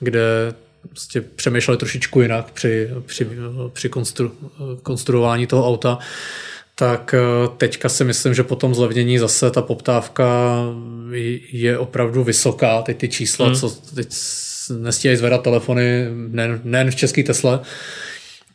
kde 0.00 0.54
prostě 0.88 1.20
přemýšleli 1.20 1.78
trošičku 1.78 2.20
jinak 2.20 2.50
při, 2.50 2.90
při, 3.06 3.28
při 3.72 3.88
konstru, 3.88 4.32
konstruování 4.82 5.46
toho 5.46 5.68
auta, 5.68 5.98
tak 6.80 7.14
eh, 7.14 7.48
teďka 7.56 7.88
si 7.88 8.04
myslím, 8.04 8.34
že 8.34 8.42
po 8.42 8.56
tom 8.56 8.74
zlevnění 8.74 9.18
zase 9.18 9.50
ta 9.50 9.62
poptávka 9.62 10.56
je 11.52 11.78
opravdu 11.78 12.24
vysoká. 12.24 12.82
Teď 12.82 12.98
ty 12.98 13.08
čísla, 13.08 13.46
hmm. 13.46 13.54
co 13.54 13.70
teď 13.94 14.08
nestíhají 14.78 15.16
zvedat 15.16 15.42
telefony, 15.42 16.06
nejen, 16.28 16.60
nejen 16.64 16.90
v 16.90 16.94
český 16.94 17.22
Tesla, 17.22 17.62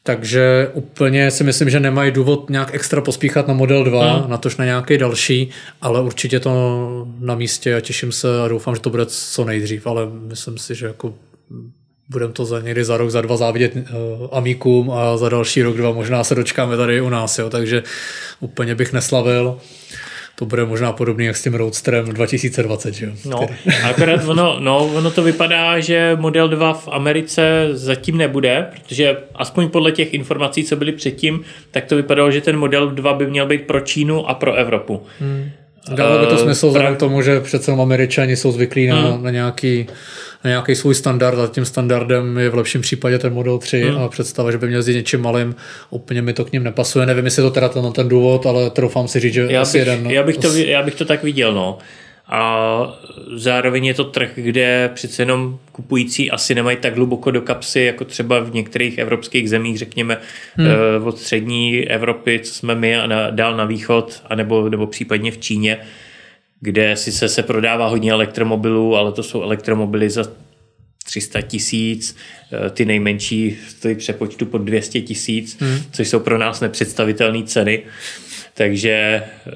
takže 0.03 0.69
úplně 0.73 1.31
si 1.31 1.43
myslím, 1.43 1.69
že 1.69 1.79
nemají 1.79 2.11
důvod 2.11 2.49
nějak 2.49 2.75
extra 2.75 3.01
pospíchat 3.01 3.47
na 3.47 3.53
Model 3.53 3.83
2, 3.83 4.13
hmm. 4.13 4.29
na 4.29 4.37
tož 4.37 4.57
na 4.57 4.65
nějaký 4.65 4.97
další, 4.97 5.49
ale 5.81 6.01
určitě 6.01 6.39
to 6.39 7.07
na 7.19 7.35
místě 7.35 7.75
a 7.75 7.81
těším 7.81 8.11
se 8.11 8.41
a 8.41 8.47
doufám, 8.47 8.75
že 8.75 8.81
to 8.81 8.89
bude 8.89 9.05
co 9.05 9.45
nejdřív, 9.45 9.87
ale 9.87 10.07
myslím 10.27 10.57
si, 10.57 10.75
že 10.75 10.85
jako 10.85 11.13
budeme 12.09 12.33
to 12.33 12.45
za 12.45 12.59
někdy 12.59 12.83
za 12.83 12.97
rok, 12.97 13.09
za 13.09 13.21
dva 13.21 13.37
závidět 13.37 13.75
uh, 13.75 13.81
Amikům 14.31 14.91
a 14.91 15.17
za 15.17 15.29
další 15.29 15.61
rok, 15.61 15.77
dva 15.77 15.91
možná 15.91 16.23
se 16.23 16.35
dočkáme 16.35 16.77
tady 16.77 17.01
u 17.01 17.09
nás, 17.09 17.39
jo, 17.39 17.49
takže 17.49 17.83
úplně 18.39 18.75
bych 18.75 18.93
neslavil. 18.93 19.57
To 20.37 20.45
bude 20.45 20.65
možná 20.65 20.91
podobný 20.91 21.25
jak 21.25 21.37
s 21.37 21.43
tím 21.43 21.53
Roadsterem 21.53 22.05
2020, 22.05 22.93
že 22.93 23.05
jo? 23.05 23.11
No, 23.25 23.47
akorát 23.89 24.27
ono, 24.27 24.59
no, 24.59 24.87
ono 24.87 25.11
to 25.11 25.23
vypadá, 25.23 25.79
že 25.79 26.17
Model 26.19 26.47
2 26.47 26.73
v 26.73 26.87
Americe 26.87 27.67
zatím 27.71 28.17
nebude, 28.17 28.67
protože 28.71 29.17
aspoň 29.35 29.69
podle 29.69 29.91
těch 29.91 30.13
informací, 30.13 30.63
co 30.63 30.75
byly 30.75 30.91
předtím, 30.91 31.41
tak 31.71 31.85
to 31.85 31.95
vypadalo, 31.95 32.31
že 32.31 32.41
ten 32.41 32.57
Model 32.57 32.91
2 32.91 33.13
by 33.13 33.27
měl 33.27 33.45
být 33.45 33.61
pro 33.61 33.79
Čínu 33.79 34.29
a 34.29 34.33
pro 34.33 34.53
Evropu. 34.53 35.03
Hmm. 35.19 35.49
Dává 35.93 36.17
by 36.17 36.25
to 36.25 36.35
eh, 36.35 36.37
smysl 36.37 36.67
vzhledem 36.67 36.95
k 36.95 36.99
tomu, 36.99 37.21
že 37.21 37.39
přece 37.39 37.71
američani 37.71 38.35
jsou 38.35 38.51
zvyklí 38.51 38.87
na, 38.87 39.01
hmm. 39.01 39.23
na 39.23 39.31
nějaký 39.31 39.87
na 40.45 40.49
nějaký 40.49 40.75
svůj 40.75 40.95
standard 40.95 41.39
a 41.39 41.47
tím 41.47 41.65
standardem 41.65 42.37
je 42.37 42.49
v 42.49 42.55
lepším 42.55 42.81
případě 42.81 43.19
ten 43.19 43.33
Model 43.33 43.57
3 43.57 43.81
hmm. 43.81 43.97
a 43.97 44.07
představa, 44.09 44.51
že 44.51 44.57
by 44.57 44.67
měl 44.67 44.79
jezdit 44.79 44.93
něčím 44.93 45.21
malým, 45.21 45.55
úplně 45.89 46.21
mi 46.21 46.33
to 46.33 46.45
k 46.45 46.51
ním 46.51 46.63
nepasuje. 46.63 47.05
Nevím, 47.05 47.25
jestli 47.25 47.43
to 47.43 47.51
teda 47.51 47.69
ten, 47.69 47.91
ten 47.91 48.09
důvod, 48.09 48.45
ale 48.45 48.69
troufám 48.69 49.07
si 49.07 49.19
říct, 49.19 49.33
že 49.33 49.47
já 49.49 49.61
asi 49.61 49.77
bych, 49.77 49.87
jeden. 49.87 50.11
Já 50.11 50.23
bych, 50.23 50.37
to, 50.37 50.55
já 50.55 50.83
bych 50.83 50.95
to 50.95 51.05
tak 51.05 51.23
viděl, 51.23 51.53
no. 51.53 51.77
A 52.27 52.99
zároveň 53.35 53.85
je 53.85 53.93
to 53.93 54.03
trh, 54.03 54.29
kde 54.35 54.89
přece 54.93 55.21
jenom 55.21 55.59
kupující 55.71 56.31
asi 56.31 56.55
nemají 56.55 56.77
tak 56.77 56.95
hluboko 56.95 57.31
do 57.31 57.41
kapsy, 57.41 57.81
jako 57.81 58.05
třeba 58.05 58.39
v 58.39 58.53
některých 58.53 58.97
evropských 58.97 59.49
zemích, 59.49 59.77
řekněme 59.77 60.17
hmm. 60.55 60.67
Eh, 60.67 61.03
od 61.03 61.19
střední 61.19 61.87
Evropy, 61.87 62.39
co 62.43 62.53
jsme 62.53 62.75
my 62.75 62.97
a 62.97 63.07
na, 63.07 63.29
dál 63.29 63.57
na 63.57 63.65
východ, 63.65 64.21
anebo, 64.29 64.69
nebo 64.69 64.87
případně 64.87 65.31
v 65.31 65.37
Číně, 65.37 65.77
kde 66.59 66.95
sice 66.95 67.29
se 67.29 67.43
prodává 67.43 67.87
hodně 67.87 68.11
elektromobilů, 68.11 68.95
ale 68.95 69.11
to 69.11 69.23
jsou 69.23 69.41
elektromobily 69.41 70.09
za 70.09 70.23
300 71.05 71.41
tisíc, 71.41 72.15
eh, 72.51 72.69
ty 72.69 72.85
nejmenší 72.85 73.57
stojí 73.67 73.95
přepočtu 73.95 74.45
pod 74.45 74.57
200 74.57 75.01
tisíc, 75.01 75.57
hmm. 75.59 75.79
což 75.91 76.07
jsou 76.07 76.19
pro 76.19 76.37
nás 76.37 76.61
nepředstavitelné 76.61 77.43
ceny. 77.43 77.83
Takže 78.53 78.91
eh, 78.91 79.51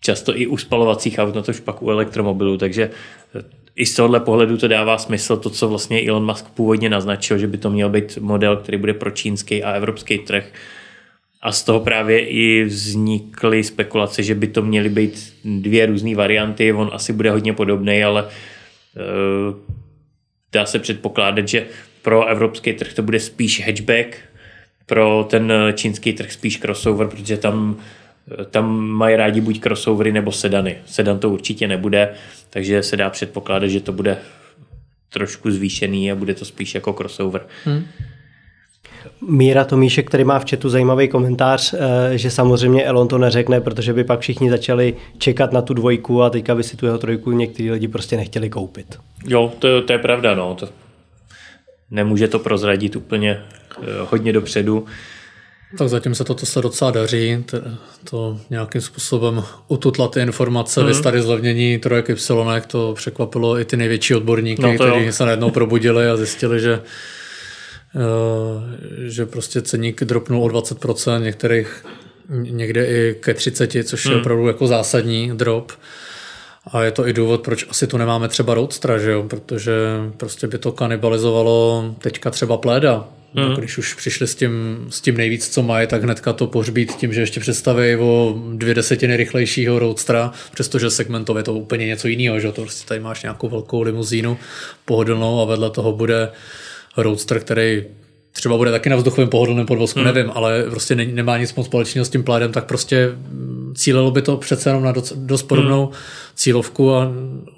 často 0.00 0.38
i 0.38 0.46
u 0.46 0.56
spalovacích 0.56 1.18
aut, 1.18 1.34
no 1.34 1.42
to 1.42 1.52
pak 1.64 1.82
u 1.82 1.90
elektromobilů, 1.90 2.58
takže 2.58 2.90
eh, 3.34 3.42
i 3.76 3.86
z 3.86 3.94
tohohle 3.94 4.20
pohledu 4.20 4.56
to 4.56 4.68
dává 4.68 4.98
smysl, 4.98 5.36
to, 5.36 5.50
co 5.50 5.68
vlastně 5.68 6.08
Elon 6.08 6.26
Musk 6.26 6.46
původně 6.48 6.88
naznačil, 6.88 7.38
že 7.38 7.46
by 7.46 7.58
to 7.58 7.70
měl 7.70 7.88
být 7.90 8.18
model, 8.18 8.56
který 8.56 8.78
bude 8.78 8.94
pro 8.94 9.10
čínský 9.10 9.62
a 9.62 9.72
evropský 9.72 10.18
trh, 10.18 10.52
a 11.42 11.52
z 11.52 11.62
toho 11.62 11.80
právě 11.80 12.26
i 12.28 12.64
vznikly 12.64 13.64
spekulace, 13.64 14.22
že 14.22 14.34
by 14.34 14.46
to 14.46 14.62
měly 14.62 14.88
být 14.88 15.34
dvě 15.44 15.86
různé 15.86 16.14
varianty. 16.14 16.72
On 16.72 16.90
asi 16.92 17.12
bude 17.12 17.30
hodně 17.30 17.52
podobný, 17.52 18.04
ale 18.04 18.24
uh, 18.24 19.54
dá 20.52 20.66
se 20.66 20.78
předpokládat, 20.78 21.48
že 21.48 21.66
pro 22.02 22.26
evropský 22.26 22.72
trh 22.72 22.94
to 22.94 23.02
bude 23.02 23.20
spíš 23.20 23.66
hatchback, 23.66 24.16
pro 24.88 25.26
ten 25.30 25.52
čínský 25.74 26.12
trh 26.12 26.32
spíš 26.32 26.58
crossover, 26.58 27.06
protože 27.06 27.36
tam, 27.36 27.76
tam 28.50 28.78
mají 28.78 29.16
rádi 29.16 29.40
buď 29.40 29.60
crossovery 29.60 30.12
nebo 30.12 30.32
sedany. 30.32 30.78
Sedan 30.86 31.18
to 31.18 31.30
určitě 31.30 31.68
nebude, 31.68 32.14
takže 32.50 32.82
se 32.82 32.96
dá 32.96 33.10
předpokládat, 33.10 33.68
že 33.68 33.80
to 33.80 33.92
bude 33.92 34.18
trošku 35.08 35.50
zvýšený 35.50 36.12
a 36.12 36.14
bude 36.14 36.34
to 36.34 36.44
spíš 36.44 36.74
jako 36.74 36.92
crossover. 36.92 37.46
Hmm. 37.64 37.84
Míra 39.28 39.64
Tomíšek, 39.64 40.08
který 40.08 40.24
má 40.24 40.38
v 40.38 40.50
chatu 40.50 40.68
zajímavý 40.68 41.08
komentář, 41.08 41.74
eh, 41.74 42.18
že 42.18 42.30
samozřejmě 42.30 42.84
Elon 42.84 43.08
to 43.08 43.18
neřekne, 43.18 43.60
protože 43.60 43.92
by 43.92 44.04
pak 44.04 44.20
všichni 44.20 44.50
začali 44.50 44.94
čekat 45.18 45.52
na 45.52 45.62
tu 45.62 45.74
dvojku 45.74 46.22
a 46.22 46.30
teďka 46.30 46.54
by 46.54 46.62
si 46.62 46.76
tu 46.76 46.86
jeho 46.86 46.98
trojku 46.98 47.32
někteří 47.32 47.70
lidi 47.70 47.88
prostě 47.88 48.16
nechtěli 48.16 48.50
koupit. 48.50 48.98
Jo, 49.26 49.52
to, 49.58 49.82
to 49.82 49.92
je 49.92 49.98
pravda, 49.98 50.34
no. 50.34 50.54
To 50.54 50.68
nemůže 51.90 52.28
to 52.28 52.38
prozradit 52.38 52.96
úplně 52.96 53.42
eh, 53.82 53.84
hodně 54.10 54.32
dopředu. 54.32 54.86
Tak 55.78 55.88
zatím 55.88 56.14
se 56.14 56.24
toto 56.24 56.46
se 56.46 56.62
docela 56.62 56.90
daří, 56.90 57.44
to, 57.46 57.58
to 58.10 58.40
nějakým 58.50 58.80
způsobem 58.80 59.44
ututla 59.68 60.08
ty 60.08 60.20
informace, 60.20 60.84
mm. 60.84 61.02
tady 61.02 61.22
zlevnění 61.22 61.78
trojek 61.78 62.08
Y, 62.08 62.60
to 62.66 62.94
překvapilo 62.96 63.58
i 63.58 63.64
ty 63.64 63.76
největší 63.76 64.14
odborníky, 64.14 64.62
no 64.62 64.74
kteří 64.74 65.12
se 65.12 65.24
najednou 65.24 65.50
probudili 65.50 66.08
a 66.08 66.16
zjistili, 66.16 66.60
že 66.60 66.80
že 69.06 69.26
prostě 69.26 69.62
ceník 69.62 70.04
dropnul 70.04 70.44
o 70.44 70.48
20%, 70.48 71.22
některých 71.22 71.84
někde 72.30 72.86
i 72.86 73.14
ke 73.20 73.34
30, 73.34 73.70
což 73.84 74.04
je 74.04 74.10
hmm. 74.10 74.20
opravdu 74.20 74.46
jako 74.46 74.66
zásadní 74.66 75.30
drop. 75.34 75.72
A 76.72 76.82
je 76.82 76.90
to 76.90 77.08
i 77.08 77.12
důvod, 77.12 77.40
proč 77.40 77.66
asi 77.70 77.86
tu 77.86 77.96
nemáme 77.96 78.28
třeba 78.28 78.54
Roadstra, 78.54 78.98
že 78.98 79.10
jo? 79.10 79.22
protože 79.22 79.72
prostě 80.16 80.46
by 80.46 80.58
to 80.58 80.72
kanibalizovalo 80.72 81.94
teďka 81.98 82.30
třeba 82.30 82.56
pléda. 82.56 83.08
Hmm. 83.34 83.48
Tak 83.48 83.58
když 83.58 83.78
už 83.78 83.94
přišli 83.94 84.26
s 84.26 84.34
tím, 84.34 84.86
s 84.90 85.00
tím 85.00 85.16
nejvíc, 85.16 85.48
co 85.48 85.62
mají, 85.62 85.86
tak 85.86 86.02
hnedka 86.02 86.32
to 86.32 86.46
pohřbít 86.46 86.96
tím, 86.96 87.12
že 87.12 87.20
ještě 87.20 87.40
představí 87.40 87.96
o 87.96 88.38
dvě 88.54 88.74
desetiny 88.74 89.16
rychlejšího 89.16 89.78
roadstera, 89.78 90.32
přestože 90.52 90.90
segmentově 90.90 91.42
to 91.42 91.54
úplně 91.54 91.86
něco 91.86 92.08
jiného, 92.08 92.40
že 92.40 92.52
to 92.52 92.62
prostě 92.62 92.88
tady 92.88 93.00
máš 93.00 93.22
nějakou 93.22 93.48
velkou 93.48 93.82
limuzínu 93.82 94.38
pohodlnou 94.84 95.40
a 95.40 95.44
vedle 95.44 95.70
toho 95.70 95.92
bude 95.92 96.28
roadster, 96.96 97.40
který 97.40 97.84
třeba 98.32 98.56
bude 98.56 98.70
taky 98.70 98.88
na 98.88 98.96
vzduchovém 98.96 99.28
pohodlném 99.28 99.66
podvozku, 99.66 100.00
hmm. 100.00 100.06
nevím, 100.14 100.32
ale 100.34 100.62
prostě 100.70 100.94
ne, 100.94 101.04
nemá 101.04 101.38
nic 101.38 101.54
moc 101.54 101.66
společného 101.66 102.04
s 102.04 102.08
tím 102.08 102.22
pládem, 102.22 102.52
tak 102.52 102.64
prostě 102.64 103.08
cílilo 103.74 104.10
by 104.10 104.22
to 104.22 104.36
přece 104.36 104.68
jenom 104.70 104.82
na 104.82 104.92
dost, 104.92 105.12
dost 105.16 105.42
podobnou 105.42 105.86
hmm. 105.86 105.94
cílovku 106.34 106.94
a 106.94 107.12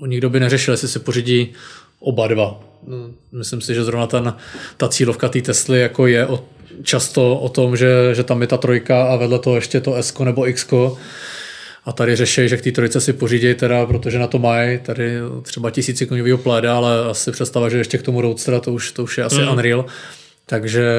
nikdo 0.06 0.30
by 0.30 0.40
neřešil, 0.40 0.74
jestli 0.74 0.88
si 0.88 0.98
pořídí 0.98 1.48
oba 2.00 2.26
dva. 2.26 2.60
Myslím 3.32 3.60
si, 3.60 3.74
že 3.74 3.84
zrovna 3.84 4.06
ten, 4.06 4.34
ta 4.76 4.88
cílovka 4.88 5.28
té 5.28 5.42
Tesly 5.42 5.80
jako 5.80 6.06
je 6.06 6.26
o, 6.26 6.44
často 6.82 7.38
o 7.38 7.48
tom, 7.48 7.76
že, 7.76 8.14
že 8.14 8.24
tam 8.24 8.40
je 8.40 8.46
ta 8.46 8.56
trojka 8.56 9.04
a 9.04 9.16
vedle 9.16 9.38
toho 9.38 9.56
ještě 9.56 9.80
to 9.80 9.94
S 9.94 10.18
nebo 10.18 10.48
X. 10.48 10.66
A 11.84 11.92
tady 11.92 12.16
řeší, 12.16 12.48
že 12.48 12.56
k 12.56 12.62
té 12.62 12.72
trojce 12.72 13.00
si 13.00 13.12
pořídí 13.12 13.54
teda, 13.54 13.86
protože 13.86 14.18
na 14.18 14.26
to 14.26 14.38
mají 14.38 14.78
tady 14.78 15.18
třeba 15.42 15.70
tisícikoňového 15.70 16.38
pléda, 16.38 16.76
ale 16.76 17.04
asi 17.04 17.32
představa, 17.32 17.68
že 17.68 17.78
ještě 17.78 17.98
k 17.98 18.02
tomu 18.02 18.20
Roadstera, 18.20 18.60
to 18.60 18.72
už, 18.72 18.92
to 18.92 19.02
už 19.02 19.18
je 19.18 19.24
asi 19.24 19.42
mm. 19.42 19.48
unreal. 19.48 19.84
Takže, 20.46 20.92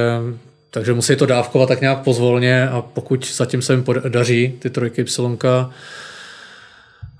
takže 0.70 0.94
musí 0.94 1.16
to 1.16 1.26
dávkovat 1.26 1.70
tak 1.70 1.82
nějak 1.82 2.04
pozvolně 2.04 2.70
a 2.70 2.82
pokud 2.82 3.34
zatím 3.36 3.62
se 3.62 3.74
jim 3.74 3.84
podaří 3.84 4.54
ty 4.60 4.70
trojky 4.70 5.06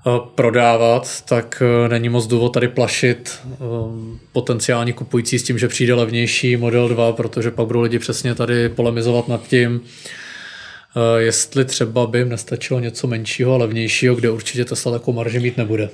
Y 0.06 0.20
prodávat, 0.34 1.22
tak 1.24 1.62
e, 1.84 1.88
není 1.88 2.08
moc 2.08 2.26
důvod 2.26 2.48
tady 2.48 2.68
plašit 2.68 3.40
e, 3.44 3.56
potenciální 4.32 4.92
kupující 4.92 5.38
s 5.38 5.42
tím, 5.42 5.58
že 5.58 5.68
přijde 5.68 5.94
levnější 5.94 6.56
model 6.56 6.88
2, 6.88 7.12
protože 7.12 7.50
pak 7.50 7.66
budou 7.66 7.80
lidi 7.80 7.98
přesně 7.98 8.34
tady 8.34 8.68
polemizovat 8.68 9.28
nad 9.28 9.48
tím, 9.48 9.80
jestli 11.18 11.64
třeba 11.64 12.06
by 12.06 12.18
jim 12.18 12.28
nestačilo 12.28 12.80
něco 12.80 13.06
menšího 13.06 13.54
a 13.54 13.56
levnějšího, 13.56 14.14
kde 14.14 14.30
určitě 14.30 14.64
Tesla 14.64 14.92
takovou 14.92 15.16
marži 15.16 15.40
mít 15.40 15.56
nebude. 15.56 15.88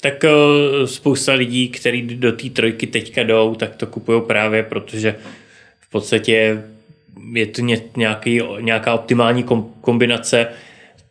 Tak 0.00 0.24
spousta 0.84 1.32
lidí, 1.32 1.68
kteří 1.68 2.02
do 2.02 2.32
té 2.32 2.50
trojky 2.50 2.86
teďka 2.86 3.22
jdou, 3.22 3.54
tak 3.54 3.76
to 3.76 3.86
kupují 3.86 4.22
právě, 4.26 4.62
protože 4.62 5.14
v 5.80 5.90
podstatě 5.90 6.62
je 7.32 7.46
to 7.46 7.62
nějaký, 7.96 8.40
nějaká 8.60 8.94
optimální 8.94 9.44
kombinace 9.80 10.46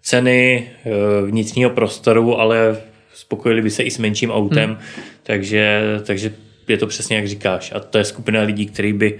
ceny 0.02 0.70
eh, 0.86 0.92
vnitřního 1.26 1.70
prostoru, 1.70 2.40
ale 2.40 2.78
spokojili 3.14 3.62
by 3.62 3.70
se 3.70 3.84
i 3.84 3.92
s 3.92 3.98
menším 3.98 4.32
autem, 4.32 4.70
hmm. 4.70 5.06
takže, 5.24 5.82
takže 6.04 6.34
je 6.68 6.78
to 6.78 6.88
přesně 6.88 7.16
jak 7.16 7.28
říkáš. 7.28 7.72
A 7.76 7.80
to 7.80 7.98
je 7.98 8.04
skupina 8.04 8.42
lidí, 8.42 8.66
kteří 8.66 8.94
by 8.94 9.20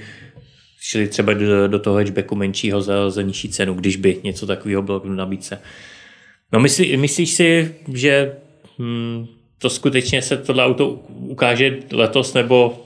šli 0.84 1.08
třeba 1.08 1.34
do, 1.34 1.68
do 1.68 1.80
toho 1.80 1.96
hatchbacku 1.96 2.36
menšího 2.36 2.82
za, 2.82 3.10
za 3.10 3.22
nižší 3.22 3.50
cenu, 3.50 3.74
když 3.74 3.96
by 3.96 4.20
něco 4.24 4.48
takového 4.48 4.82
bylo 4.82 5.00
v 5.00 5.06
nabídce. 5.06 5.62
No 6.52 6.60
myslí, 6.60 6.98
myslíš 6.98 7.32
si, 7.34 7.76
že 7.94 8.36
hm, 8.80 9.26
to 9.58 9.70
skutečně 9.70 10.22
se 10.22 10.38
tohle 10.38 10.66
auto 10.66 10.90
ukáže 11.08 11.78
letos, 11.92 12.34
nebo 12.34 12.86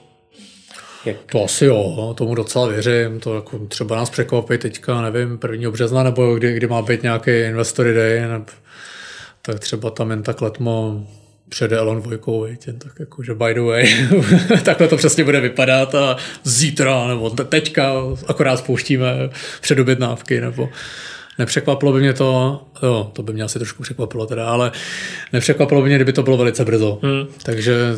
jak... 1.05 1.17
To 1.31 1.43
asi 1.43 1.65
jo, 1.65 2.13
tomu 2.17 2.35
docela 2.35 2.67
věřím. 2.67 3.19
To 3.19 3.35
jako 3.35 3.59
třeba 3.59 3.95
nás 3.95 4.09
překvapí 4.09 4.57
teďka, 4.57 5.01
nevím, 5.01 5.39
1. 5.51 5.71
března, 5.71 6.03
nebo 6.03 6.35
kdy, 6.35 6.53
kdy 6.53 6.67
má 6.67 6.81
být 6.81 7.03
nějaký 7.03 7.31
investory 7.31 7.93
day, 7.93 8.21
nebo, 8.21 8.45
tak 9.41 9.59
třeba 9.59 9.89
tam 9.89 10.09
jen 10.09 10.23
tak 10.23 10.41
letmo 10.41 11.07
před 11.49 11.71
Elon 11.71 12.01
dvojkou, 12.01 12.45
jen 12.45 12.79
tak 12.79 12.99
jako, 12.99 13.23
že 13.23 13.33
by 13.33 13.53
the 13.53 13.61
way, 13.61 14.07
takhle 14.63 14.87
to 14.87 14.97
přesně 14.97 15.23
bude 15.23 15.39
vypadat 15.39 15.95
a 15.95 16.17
zítra 16.43 17.07
nebo 17.07 17.29
teďka 17.29 17.93
akorát 18.27 18.57
spouštíme 18.57 19.07
předobědnávky 19.61 20.41
nebo 20.41 20.69
nepřekvapilo 21.39 21.93
by 21.93 21.99
mě 21.99 22.13
to, 22.13 22.61
jo, 22.83 23.11
to 23.13 23.23
by 23.23 23.33
mě 23.33 23.43
asi 23.43 23.59
trošku 23.59 23.83
překvapilo 23.83 24.25
teda, 24.25 24.47
ale 24.47 24.71
nepřekvapilo 25.33 25.81
by 25.81 25.87
mě, 25.87 25.95
kdyby 25.95 26.13
to 26.13 26.23
bylo 26.23 26.37
velice 26.37 26.65
brzo. 26.65 26.99
Hmm. 27.03 27.27
Takže 27.43 27.95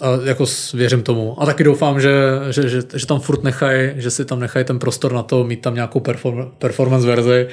a 0.00 0.18
jako 0.24 0.44
věřím 0.74 1.02
tomu. 1.02 1.42
A 1.42 1.46
taky 1.46 1.64
doufám, 1.64 2.00
že, 2.00 2.12
že, 2.50 2.68
že, 2.68 2.82
že 2.94 3.06
tam 3.06 3.20
furt 3.20 3.42
nechají, 3.42 3.90
že 3.96 4.10
si 4.10 4.24
tam 4.24 4.40
nechají 4.40 4.64
ten 4.64 4.78
prostor 4.78 5.12
na 5.12 5.22
to, 5.22 5.44
mít 5.44 5.60
tam 5.60 5.74
nějakou 5.74 6.00
perform, 6.00 6.50
performance 6.58 7.06
verzi 7.06 7.48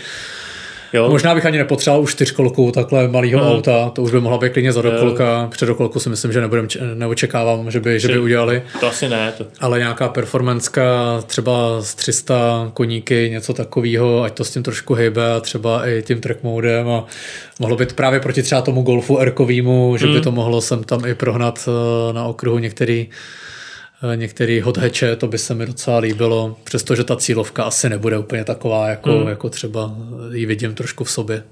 Jo. 0.94 1.10
Možná 1.10 1.36
bych 1.36 1.46
ani 1.46 1.58
nepotřeboval 1.58 2.04
už 2.04 2.12
čtyřkolku 2.12 2.72
takhle 2.72 3.08
malého 3.08 3.44
hmm. 3.44 3.52
auta, 3.52 3.90
to 3.90 4.02
už 4.02 4.12
by 4.12 4.22
mohla 4.22 4.38
být 4.38 4.54
klidně 4.54 4.74
za 4.74 4.82
dokolka. 4.82 5.48
Před 5.52 5.66
dokolku 5.66 6.00
si 6.00 6.10
myslím, 6.10 6.32
že 6.32 6.42
nebudem, 6.42 6.68
neočekávám, 6.94 7.72
že 7.72 7.80
by, 7.80 8.00
že 8.00 8.08
by 8.08 8.20
udělali. 8.20 8.64
To 8.80 8.88
asi 8.88 9.10
ne. 9.10 9.34
To. 9.38 9.46
Ale 9.60 9.80
nějaká 9.80 10.08
performanceka 10.08 10.84
třeba 11.28 11.82
z 11.82 11.96
300 11.96 12.72
koníky, 12.74 13.30
něco 13.32 13.54
takového, 13.54 14.24
ať 14.24 14.34
to 14.34 14.44
s 14.44 14.52
tím 14.52 14.64
trošku 14.64 14.94
hejbe 14.94 15.34
a 15.34 15.40
třeba 15.40 15.88
i 15.88 16.02
tím 16.02 16.22
track 16.22 16.44
modem 16.44 16.90
a 16.90 17.06
mohlo 17.60 17.78
být 17.78 17.94
právě 17.94 18.20
proti 18.20 18.44
třeba 18.44 18.62
tomu 18.62 18.82
Golfu 18.82 19.18
r 19.18 19.34
že 19.96 20.06
hmm. 20.06 20.16
by 20.16 20.22
to 20.22 20.32
mohlo 20.32 20.62
sem 20.62 20.84
tam 20.84 21.06
i 21.06 21.16
prohnat 21.16 21.70
eh, 21.70 22.14
na 22.14 22.24
okruhu 22.24 22.60
některý 22.60 23.08
některý 24.16 24.62
hot 24.62 24.78
hatche, 24.78 25.16
to 25.16 25.28
by 25.28 25.38
se 25.38 25.56
mi 25.56 25.66
docela 25.66 25.97
líbilo, 25.97 26.58
přestože 26.64 27.03
ta 27.03 27.16
cílovka 27.16 27.64
asi 27.64 27.89
nebude 27.89 28.18
úplně 28.18 28.43
taková, 28.43 28.88
jako, 28.88 29.12
hmm. 29.12 29.28
jako 29.28 29.49
třeba 29.49 29.95
ji 30.34 30.45
vidím 30.45 30.74
trošku 30.74 31.03
v 31.03 31.12
sobě. 31.12 31.43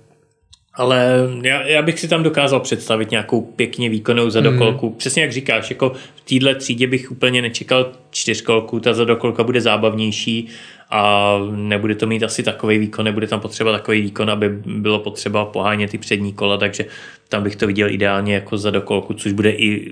Ale 0.76 1.18
já, 1.42 1.68
já 1.68 1.82
bych 1.82 2.00
si 2.00 2.08
tam 2.08 2.24
dokázal 2.24 2.60
představit 2.60 3.12
nějakou 3.12 3.42
pěkně 3.42 3.90
výkonnou 3.90 4.30
zadokolku. 4.30 4.88
Hmm. 4.88 4.98
Přesně 4.98 5.22
jak 5.22 5.32
říkáš, 5.32 5.70
jako 5.70 5.90
v 6.16 6.22
téhle 6.22 6.56
třídě 6.56 6.88
bych 6.88 7.12
úplně 7.12 7.42
nečekal 7.42 7.92
čtyřkolku, 8.12 8.80
ta 8.80 8.94
zadokolka 8.94 9.44
bude 9.44 9.62
zábavnější 9.62 10.48
a 10.90 11.38
nebude 11.52 11.96
to 11.96 12.08
mít 12.08 12.24
asi 12.24 12.44
takový 12.44 12.78
výkon, 12.78 13.06
nebude 13.06 13.28
tam 13.28 13.40
potřeba 13.40 13.72
takový 13.72 14.02
výkon, 14.02 14.30
aby 14.30 14.50
bylo 14.66 15.00
potřeba 15.00 15.46
pohánět 15.46 15.92
ty 15.92 15.98
přední 15.98 16.34
kola, 16.34 16.58
takže 16.58 16.86
tam 17.30 17.44
bych 17.44 17.56
to 17.56 17.68
viděl 17.68 17.90
ideálně 17.90 18.34
jako 18.34 18.58
zadokolku, 18.58 19.14
což 19.14 19.32
bude 19.32 19.52
i 19.52 19.92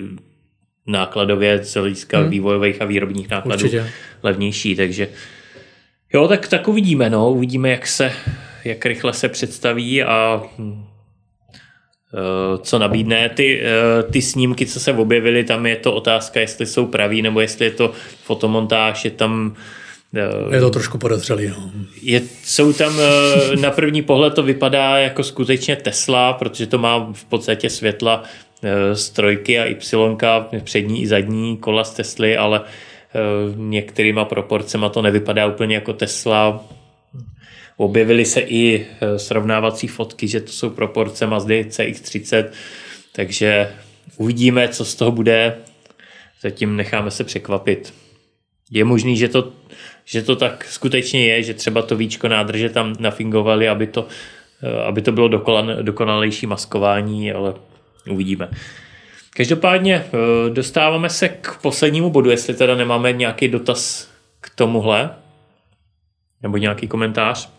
nákladově 0.88 1.64
z 1.64 1.74
hlediska 1.74 2.20
hmm. 2.20 2.30
vývojových 2.30 2.82
a 2.82 2.86
výrobních 2.86 3.30
nákladů 3.30 3.64
Určitě. 3.64 3.90
levnější, 4.24 4.76
takže 4.76 5.08
jo, 6.14 6.28
tak, 6.28 6.48
tak 6.48 6.68
uvidíme, 6.68 7.10
no, 7.10 7.32
uvidíme, 7.32 7.70
jak 7.70 7.88
se, 7.88 8.12
jak 8.66 8.86
rychle 8.86 9.14
se 9.14 9.30
představí 9.30 10.04
a 10.04 10.44
hm, 10.58 10.86
eh, 12.14 12.58
co 12.58 12.80
nabídne. 12.80 13.30
Ty, 13.30 13.62
eh, 13.62 14.04
ty 14.04 14.22
snímky, 14.22 14.66
co 14.66 14.80
se 14.80 14.94
objevily, 14.94 15.44
tam 15.44 15.66
je 15.66 15.76
to 15.76 15.94
otázka, 15.94 16.40
jestli 16.40 16.66
jsou 16.66 16.86
praví, 16.86 17.22
nebo 17.22 17.42
jestli 17.42 17.66
je 17.66 17.72
to 17.72 17.92
fotomontáž, 18.24 19.06
je 19.06 19.12
tam 19.12 19.56
je 20.52 20.60
to 20.60 20.70
trošku 20.70 20.98
podezřelý. 20.98 21.48
No. 21.48 21.72
Je, 22.02 22.22
jsou 22.44 22.74
tam, 22.74 22.94
eh, 23.00 23.56
na 23.56 23.72
první 23.72 24.02
pohled 24.02 24.34
to 24.34 24.44
vypadá 24.44 24.98
jako 24.98 25.24
skutečně 25.24 25.76
Tesla, 25.76 26.34
protože 26.34 26.68
to 26.68 26.78
má 26.78 27.12
v 27.14 27.26
podstatě 27.26 27.70
světla 27.70 28.24
Eh, 28.64 28.96
z 28.96 29.10
trojky 29.10 29.60
a 29.60 29.66
Y, 29.66 30.62
přední 30.64 31.02
i 31.02 31.08
zadní 31.08 31.58
kola 31.58 31.84
z 31.84 31.94
Tesly, 31.94 32.38
ale 32.38 32.62
eh, 32.62 33.20
některýma 33.56 34.26
proporcema 34.26 34.90
to 34.90 35.02
nevypadá 35.02 35.48
úplně 35.48 35.76
jako 35.76 35.94
Tesla. 35.94 36.66
Objevily 37.78 38.26
se 38.26 38.42
i 38.42 38.86
eh, 39.02 39.20
srovnávací 39.20 39.88
fotky, 39.88 40.28
že 40.28 40.42
to 40.42 40.52
jsou 40.52 40.70
proporce 40.70 41.28
Mazdy 41.28 41.66
CX-30, 41.70 42.50
takže 43.12 43.72
uvidíme, 44.18 44.68
co 44.68 44.86
z 44.86 44.96
toho 44.96 45.12
bude. 45.12 45.56
Zatím 46.42 46.76
necháme 46.76 47.12
se 47.12 47.24
překvapit. 47.24 47.94
Je 48.72 48.84
možný, 48.84 49.18
že 49.18 49.28
to, 49.28 49.52
že 50.06 50.22
to 50.22 50.36
tak 50.36 50.66
skutečně 50.66 51.26
je, 51.26 51.44
že 51.44 51.54
třeba 51.54 51.82
to 51.82 51.96
víčko 51.96 52.28
nádrže 52.28 52.70
tam 52.70 52.96
nafingovali, 53.00 53.70
aby 53.70 53.88
to, 53.88 54.08
aby 54.86 55.02
to 55.02 55.12
bylo 55.12 55.28
dokonalejší 55.82 56.48
maskování, 56.48 57.32
ale 57.32 57.54
Uvidíme. 58.10 58.50
Každopádně 59.36 59.96
eh, 59.96 60.50
dostáváme 60.50 61.10
se 61.10 61.30
k 61.30 61.58
poslednímu 61.62 62.10
bodu, 62.10 62.30
jestli 62.30 62.54
teda 62.54 62.76
nemáme 62.76 63.14
nějaký 63.14 63.48
dotaz 63.48 64.12
k 64.42 64.50
tomuhle, 64.56 65.10
nebo 66.42 66.58
nějaký 66.58 66.88
komentář. 66.88 67.50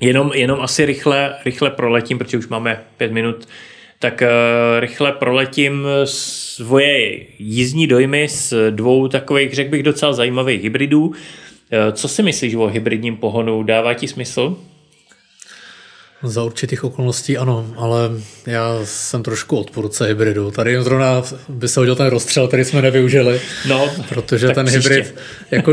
Jenom, 0.00 0.32
jenom 0.34 0.60
asi 0.60 0.84
rychle, 0.84 1.34
rychle 1.44 1.70
proletím, 1.70 2.18
protože 2.18 2.38
už 2.38 2.48
máme 2.48 2.84
pět 2.96 3.12
minut, 3.12 3.48
tak 3.98 4.22
uh, 4.22 4.28
rychle 4.80 5.12
proletím 5.12 5.86
svoje 6.04 7.26
jízdní 7.38 7.86
dojmy 7.86 8.28
z 8.28 8.54
dvou 8.70 9.08
takových, 9.08 9.54
řekl 9.54 9.70
bych, 9.70 9.82
docela 9.82 10.12
zajímavých 10.12 10.62
hybridů. 10.62 11.06
Uh, 11.06 11.14
co 11.92 12.08
si 12.08 12.22
myslíš 12.22 12.54
o 12.54 12.66
hybridním 12.66 13.16
pohonu? 13.16 13.62
Dává 13.62 13.94
ti 13.94 14.08
smysl? 14.08 14.56
Za 16.22 16.42
určitých 16.42 16.84
okolností 16.84 17.38
ano, 17.38 17.66
ale 17.76 18.10
já 18.46 18.78
jsem 18.84 19.22
trošku 19.22 19.56
odpůrce 19.56 20.06
hybridu. 20.06 20.50
Tady 20.50 20.82
zrovna 20.82 21.22
by 21.48 21.68
se 21.68 21.80
hodil 21.80 21.96
ten 21.96 22.06
rozstřel, 22.06 22.48
který 22.48 22.64
jsme 22.64 22.82
nevyužili. 22.82 23.40
No, 23.68 23.90
protože 24.08 24.48
ten 24.48 24.66
příště. 24.66 24.88
hybrid, 24.88 25.14
jako 25.50 25.72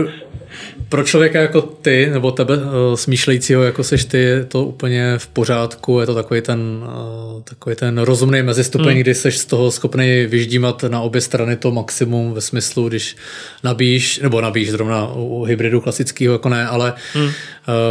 pro 0.89 1.03
člověka 1.03 1.41
jako 1.41 1.61
ty, 1.61 2.09
nebo 2.11 2.31
tebe 2.31 2.57
uh, 2.57 2.63
smýšlejícího, 2.95 3.63
jako 3.63 3.83
seš 3.83 4.05
ty, 4.05 4.17
je 4.17 4.45
to 4.45 4.65
úplně 4.65 5.13
v 5.17 5.27
pořádku, 5.27 5.99
je 5.99 6.05
to 6.05 6.15
takový 6.15 6.41
ten, 6.41 6.59
uh, 6.59 7.41
takový 7.41 7.75
ten 7.75 7.97
rozumný 7.97 8.43
mezistupeň, 8.43 8.91
hmm. 8.91 8.99
kdy 8.99 9.15
seš 9.15 9.37
z 9.37 9.45
toho 9.45 9.71
schopný 9.71 10.25
vyždímat 10.25 10.83
na 10.83 11.01
obě 11.01 11.21
strany 11.21 11.55
to 11.55 11.71
maximum 11.71 12.33
ve 12.33 12.41
smyslu, 12.41 12.89
když 12.89 13.15
nabíš, 13.63 14.19
nebo 14.19 14.41
nabíš 14.41 14.71
zrovna 14.71 15.13
u 15.15 15.43
hybridu 15.43 15.81
klasického, 15.81 16.33
jako 16.33 16.49
ne, 16.49 16.67
ale 16.67 16.93
hmm. 17.13 17.25
uh, 17.25 17.31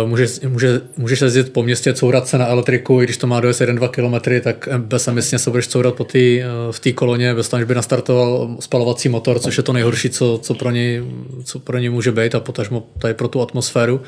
můžeš, 0.08 0.40
může, 0.48 0.80
můžeš 0.96 1.20
jezdit 1.20 1.52
po 1.52 1.62
městě, 1.62 1.94
courat 1.94 2.28
se 2.28 2.38
na 2.38 2.46
elektriku, 2.46 3.02
i 3.02 3.04
když 3.04 3.16
to 3.16 3.26
má 3.26 3.40
dojezd 3.40 3.60
1-2 3.60 3.88
km, 3.88 4.40
tak 4.42 4.68
bez 4.78 5.08
emisně 5.08 5.38
se 5.38 5.50
budeš 5.50 5.68
courat 5.68 5.94
po 5.94 6.04
tý, 6.04 6.42
v 6.70 6.80
té 6.80 6.92
koloně, 6.92 7.34
bez 7.34 7.48
toho, 7.48 7.66
by 7.66 7.74
nastartoval 7.74 8.56
spalovací 8.60 9.08
motor, 9.08 9.38
což 9.38 9.56
je 9.56 9.62
to 9.62 9.72
nejhorší, 9.72 10.10
co, 10.10 10.40
co, 10.42 10.54
pro, 10.54 10.70
něj, 10.70 11.02
co 11.44 11.58
pro 11.58 11.78
něj 11.78 11.88
může 11.90 12.12
být 12.12 12.34
a 12.34 12.40
potažmo 12.40 12.87
tady 12.98 13.14
pro 13.14 13.28
tu 13.28 13.42
atmosféru, 13.42 14.00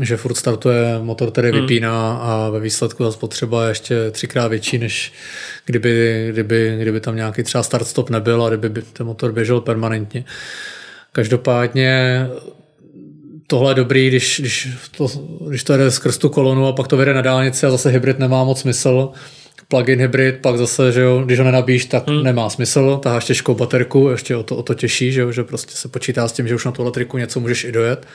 že 0.00 0.16
furt 0.16 0.34
startuje 0.34 0.98
motor, 1.02 1.30
který 1.30 1.50
hmm. 1.50 1.60
vypíná 1.60 2.12
a 2.12 2.50
ve 2.50 2.60
výsledku 2.60 3.04
ta 3.04 3.12
spotřeba 3.12 3.64
je 3.64 3.70
ještě 3.70 4.10
třikrát 4.10 4.48
větší, 4.48 4.78
než 4.78 5.12
kdyby, 5.66 6.28
kdyby, 6.32 6.78
kdyby 6.80 7.00
tam 7.00 7.16
nějaký 7.16 7.42
třeba 7.42 7.62
start-stop 7.62 8.10
nebyl 8.10 8.44
a 8.44 8.48
kdyby 8.48 8.82
ten 8.92 9.06
motor 9.06 9.32
běžel 9.32 9.60
permanentně. 9.60 10.24
Každopádně 11.12 12.26
tohle 13.46 13.70
je 13.70 13.74
dobrý, 13.74 14.08
když, 14.08 14.40
když, 14.40 14.68
to, 14.96 15.06
když 15.48 15.64
to 15.64 15.76
jde 15.76 15.90
skrz 15.90 16.18
tu 16.18 16.28
kolonu 16.28 16.66
a 16.66 16.72
pak 16.72 16.88
to 16.88 16.96
vyjde 16.96 17.14
na 17.14 17.22
dálnici 17.22 17.66
a 17.66 17.70
zase 17.70 17.90
hybrid 17.90 18.18
nemá 18.18 18.44
moc 18.44 18.60
smysl, 18.60 19.10
plug-in 19.68 20.00
hybrid, 20.00 20.36
pak 20.40 20.58
zase, 20.58 20.92
že 20.92 21.00
jo, 21.00 21.22
když 21.24 21.38
ho 21.38 21.44
nenabíš, 21.44 21.84
tak 21.84 22.08
hmm. 22.08 22.22
nemá 22.22 22.50
smysl, 22.50 22.96
taháš 23.02 23.24
těžkou 23.24 23.54
baterku, 23.54 24.08
ještě 24.08 24.36
o 24.36 24.42
to, 24.42 24.56
o 24.56 24.62
to 24.62 24.74
těžší, 24.74 25.12
že 25.12 25.20
jo, 25.20 25.32
že 25.32 25.44
prostě 25.44 25.74
se 25.74 25.88
počítá 25.88 26.28
s 26.28 26.32
tím, 26.32 26.48
že 26.48 26.54
už 26.54 26.64
na 26.64 26.72
tu 26.72 26.82
elektriku 26.82 27.18
něco 27.18 27.40
můžeš 27.40 27.64
i 27.64 27.72
dojet, 27.72 28.06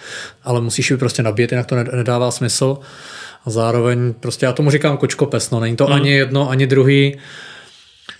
ale 0.43 0.62
musíš 0.62 0.91
ji 0.91 0.97
prostě 0.97 1.24
nabít, 1.24 1.51
jinak 1.51 1.66
to 1.66 1.76
nedává 1.76 2.32
smysl. 2.32 2.78
A 3.45 3.49
zároveň 3.49 4.14
prostě 4.20 4.45
já 4.45 4.54
tomu 4.54 4.72
říkám 4.72 4.97
kočkopes, 4.97 5.49
no, 5.51 5.60
není 5.60 5.76
to 5.76 5.86
hmm. 5.86 5.93
ani 5.93 6.12
jedno, 6.12 6.49
ani 6.49 6.68
druhý. 6.68 7.18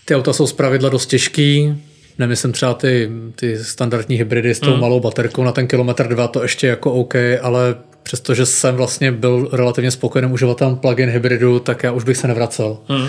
Ty 0.06 0.16
auta 0.16 0.34
jsou 0.34 0.48
zpravidla 0.48 0.90
dost 0.90 1.06
těžký, 1.06 1.76
nemyslím 2.20 2.52
třeba 2.52 2.74
ty, 2.74 3.10
ty 3.36 3.64
standardní 3.64 4.16
hybridy 4.16 4.56
s 4.56 4.60
tou 4.60 4.72
hmm. 4.72 4.82
malou 4.82 5.00
baterkou 5.00 5.44
na 5.44 5.52
ten 5.52 5.68
kilometr 5.68 6.08
dva, 6.08 6.28
to 6.28 6.42
ještě 6.42 6.68
jako 6.68 6.94
OK, 6.94 7.16
ale 7.42 7.76
přestože 8.04 8.46
jsem 8.46 8.76
vlastně 8.76 9.12
byl 9.12 9.50
relativně 9.52 9.92
spokojeným 9.92 10.32
uživatelem 10.32 10.76
plug-in 10.76 11.10
hybridu, 11.10 11.60
tak 11.60 11.84
já 11.84 11.92
už 11.92 12.04
bych 12.04 12.18
se 12.18 12.28
nevracel. 12.28 12.78
Hmm. 12.88 13.08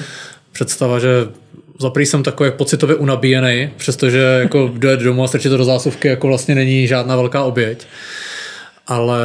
Představa, 0.53 0.99
že 0.99 1.09
za 1.80 1.92
jsem 1.97 2.22
takový 2.22 2.51
pocitově 2.51 2.97
unabíjený, 2.97 3.70
přestože 3.76 4.18
jako 4.18 4.70
dojet 4.78 5.01
domů 5.01 5.24
a 5.24 5.28
strčit 5.28 5.51
to 5.51 5.57
do 5.57 5.64
zásuvky 5.64 6.09
jako 6.09 6.26
vlastně 6.26 6.55
není 6.55 6.86
žádná 6.86 7.16
velká 7.16 7.42
oběť. 7.42 7.86
Ale, 8.86 9.20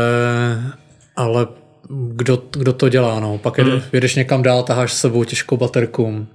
ale 1.16 1.48
kdo, 1.90 2.44
kdo 2.52 2.74
to 2.74 2.90
dělá, 2.90 3.20
no. 3.20 3.38
Pak 3.38 3.60
hmm. 3.60 3.82
jedeš 3.94 4.16
někam 4.16 4.44
dál, 4.44 4.64
taháš 4.64 4.94
s 4.94 5.00
sebou 5.00 5.24
těžkou 5.24 5.58
baterku, 5.58 6.28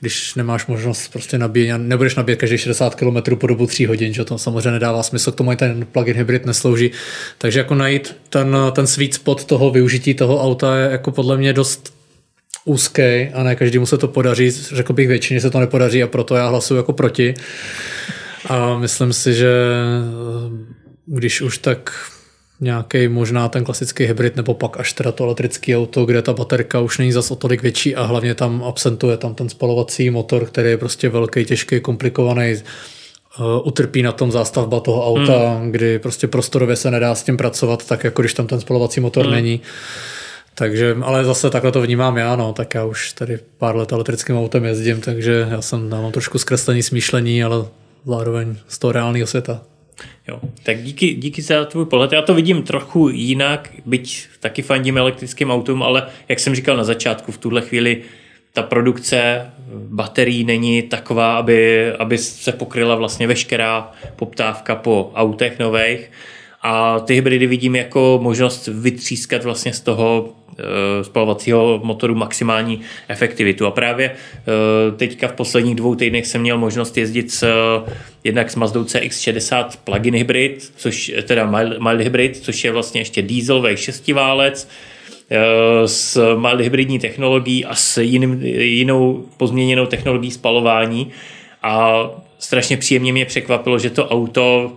když 0.00 0.34
nemáš 0.34 0.66
možnost 0.66 1.12
prostě 1.12 1.38
nabíjet, 1.38 1.78
nebudeš 1.78 2.14
nabíjet 2.14 2.38
každý 2.38 2.58
60 2.58 2.94
km 2.94 3.36
po 3.36 3.46
dobu 3.46 3.66
3 3.66 3.84
hodin, 3.84 4.14
že 4.14 4.24
to 4.24 4.38
samozřejmě 4.38 4.70
nedává 4.70 5.02
smysl, 5.02 5.32
k 5.32 5.34
tomu 5.34 5.56
ten 5.56 5.86
plug-in 5.92 6.16
hybrid 6.16 6.46
neslouží. 6.46 6.90
Takže 7.38 7.58
jako 7.58 7.74
najít 7.74 8.16
ten, 8.28 8.56
ten 8.72 8.86
sweet 8.86 9.14
spot 9.14 9.44
toho 9.44 9.70
využití 9.70 10.14
toho 10.14 10.42
auta 10.42 10.76
je 10.76 10.90
jako 10.90 11.10
podle 11.10 11.36
mě 11.36 11.52
dost 11.52 11.94
úzký 12.64 13.28
a 13.34 13.42
ne 13.42 13.56
každému 13.56 13.86
se 13.86 13.98
to 13.98 14.08
podaří, 14.08 14.50
řekl 14.50 14.92
bych 14.92 15.08
většině 15.08 15.40
se 15.40 15.50
to 15.50 15.60
nepodaří 15.60 16.02
a 16.02 16.06
proto 16.06 16.34
já 16.34 16.48
hlasuji 16.48 16.76
jako 16.76 16.92
proti. 16.92 17.34
A 18.48 18.78
myslím 18.78 19.12
si, 19.12 19.34
že 19.34 19.52
když 21.06 21.40
už 21.40 21.58
tak 21.58 22.10
nějaký 22.60 23.08
možná 23.08 23.48
ten 23.48 23.64
klasický 23.64 24.04
hybrid, 24.04 24.36
nebo 24.36 24.54
pak 24.54 24.80
až 24.80 24.92
teda 24.92 25.12
to 25.12 25.24
elektrické 25.24 25.76
auto, 25.76 26.04
kde 26.04 26.22
ta 26.22 26.32
baterka 26.32 26.80
už 26.80 26.98
není 26.98 27.12
zas 27.12 27.30
o 27.30 27.36
tolik 27.36 27.62
větší 27.62 27.96
a 27.96 28.02
hlavně 28.02 28.34
tam 28.34 28.64
absentuje 28.64 29.16
tam 29.16 29.34
ten 29.34 29.48
spalovací 29.48 30.10
motor, 30.10 30.46
který 30.46 30.70
je 30.70 30.78
prostě 30.78 31.08
velký, 31.08 31.44
těžký, 31.44 31.80
komplikovaný, 31.80 32.54
uh, 33.38 33.66
utrpí 33.66 34.02
na 34.02 34.12
tom 34.12 34.32
zástavba 34.32 34.80
toho 34.80 35.06
auta, 35.06 35.54
hmm. 35.54 35.72
kdy 35.72 35.98
prostě 35.98 36.28
prostorově 36.28 36.76
se 36.76 36.90
nedá 36.90 37.14
s 37.14 37.22
tím 37.22 37.36
pracovat, 37.36 37.86
tak 37.86 38.04
jako 38.04 38.22
když 38.22 38.34
tam 38.34 38.46
ten 38.46 38.60
spalovací 38.60 39.00
motor 39.00 39.24
hmm. 39.24 39.34
není. 39.34 39.60
Takže, 40.54 40.96
ale 41.02 41.24
zase 41.24 41.50
takhle 41.50 41.72
to 41.72 41.80
vnímám 41.80 42.16
já, 42.16 42.36
no, 42.36 42.52
tak 42.52 42.74
já 42.74 42.84
už 42.84 43.12
tady 43.12 43.38
pár 43.58 43.76
let 43.76 43.92
elektrickým 43.92 44.38
autem 44.38 44.64
jezdím, 44.64 45.00
takže 45.00 45.46
já 45.50 45.62
jsem, 45.62 45.92
já 45.92 46.00
mám 46.00 46.12
trošku 46.12 46.38
zkreslený 46.38 46.82
smýšlení, 46.82 47.44
ale 47.44 47.64
zároveň 48.04 48.56
z 48.68 48.78
toho 48.78 48.92
reálného 48.92 49.26
světa. 49.26 49.60
Jo. 50.28 50.40
Tak 50.62 50.82
díky, 50.82 51.14
díky 51.14 51.42
za 51.42 51.64
tvůj 51.64 51.86
pohled. 51.86 52.12
Já 52.12 52.22
to 52.22 52.34
vidím 52.34 52.62
trochu 52.62 53.08
jinak, 53.08 53.70
byť 53.86 54.26
taky 54.40 54.62
fandím 54.62 54.98
elektrickým 54.98 55.50
autům, 55.50 55.82
ale 55.82 56.06
jak 56.28 56.40
jsem 56.40 56.54
říkal 56.54 56.76
na 56.76 56.84
začátku, 56.84 57.32
v 57.32 57.38
tuhle 57.38 57.62
chvíli 57.62 58.02
ta 58.52 58.62
produkce 58.62 59.50
baterií 59.74 60.44
není 60.44 60.82
taková, 60.82 61.36
aby, 61.36 61.92
aby 61.92 62.18
se 62.18 62.52
pokryla 62.52 62.94
vlastně 62.94 63.26
veškerá 63.26 63.92
poptávka 64.16 64.74
po 64.74 65.12
autech 65.14 65.58
nových. 65.58 66.10
A 66.62 67.00
ty 67.00 67.14
hybridy 67.14 67.46
vidím 67.46 67.76
jako 67.76 68.18
možnost 68.22 68.68
vytřískat 68.72 69.44
vlastně 69.44 69.72
z 69.72 69.80
toho 69.80 70.34
spalovacího 71.02 71.80
motoru 71.84 72.14
maximální 72.14 72.80
efektivitu. 73.08 73.66
A 73.66 73.70
právě 73.70 74.10
eh, 74.10 74.96
teďka 74.96 75.28
v 75.28 75.32
posledních 75.32 75.74
dvou 75.74 75.94
týdnech 75.94 76.26
jsem 76.26 76.40
měl 76.40 76.58
možnost 76.58 76.98
jezdit 76.98 77.32
s, 77.32 77.42
eh, 77.42 77.92
jednak 78.24 78.50
s 78.50 78.56
Mazdou 78.56 78.84
CX-60 78.84 79.68
plug-in 79.84 80.14
hybrid, 80.14 80.72
což 80.76 81.12
teda 81.22 81.50
mild 81.78 82.00
hybrid, 82.00 82.36
což 82.36 82.64
je 82.64 82.72
vlastně 82.72 83.00
ještě 83.00 83.22
dieselový 83.22 83.76
šestiválec, 83.76 84.68
s 85.86 86.36
mild 86.36 86.60
hybridní 86.60 86.98
technologií 86.98 87.64
a 87.64 87.74
s 87.74 88.00
jiným, 88.00 88.42
jinou 88.42 89.24
pozměněnou 89.36 89.86
technologií 89.86 90.30
spalování. 90.30 91.10
A 91.62 92.04
strašně 92.38 92.76
příjemně 92.76 93.12
mě 93.12 93.24
překvapilo, 93.24 93.78
že 93.78 93.90
to 93.90 94.08
auto 94.08 94.72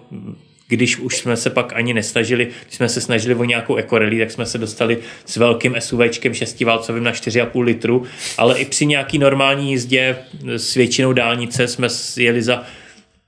když 0.67 0.97
už 0.97 1.17
jsme 1.17 1.37
se 1.37 1.49
pak 1.49 1.73
ani 1.73 1.93
nesnažili, 1.93 2.47
když 2.65 2.75
jsme 2.75 2.89
se 2.89 3.01
snažili 3.01 3.35
o 3.35 3.43
nějakou 3.43 3.75
ekorelí, 3.75 4.19
tak 4.19 4.31
jsme 4.31 4.45
se 4.45 4.57
dostali 4.57 4.97
s 5.25 5.37
velkým 5.37 5.75
SUVčkem 5.79 6.33
šestiválcovým 6.33 7.03
na 7.03 7.11
4,5 7.11 7.61
litru, 7.61 8.03
ale 8.37 8.59
i 8.59 8.65
při 8.65 8.85
nějaký 8.85 9.17
normální 9.17 9.71
jízdě 9.71 10.17
s 10.47 10.73
většinou 10.73 11.13
dálnice 11.13 11.67
jsme 11.67 11.87
jeli 12.17 12.41
za 12.41 12.63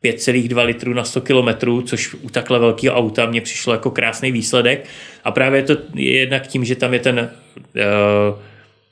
5,2 0.03 0.65
litrů 0.65 0.93
na 0.93 1.03
100 1.03 1.21
km, 1.21 1.81
což 1.85 2.13
u 2.13 2.29
takhle 2.29 2.59
velkého 2.59 2.95
auta 2.95 3.25
mě 3.25 3.41
přišlo 3.41 3.73
jako 3.73 3.91
krásný 3.91 4.31
výsledek. 4.31 4.85
A 5.23 5.31
právě 5.31 5.59
je 5.59 5.63
to 5.63 5.77
jednak 5.93 6.47
tím, 6.47 6.65
že 6.65 6.75
tam 6.75 6.93
je 6.93 6.99
ten 6.99 7.19
uh, 7.19 8.39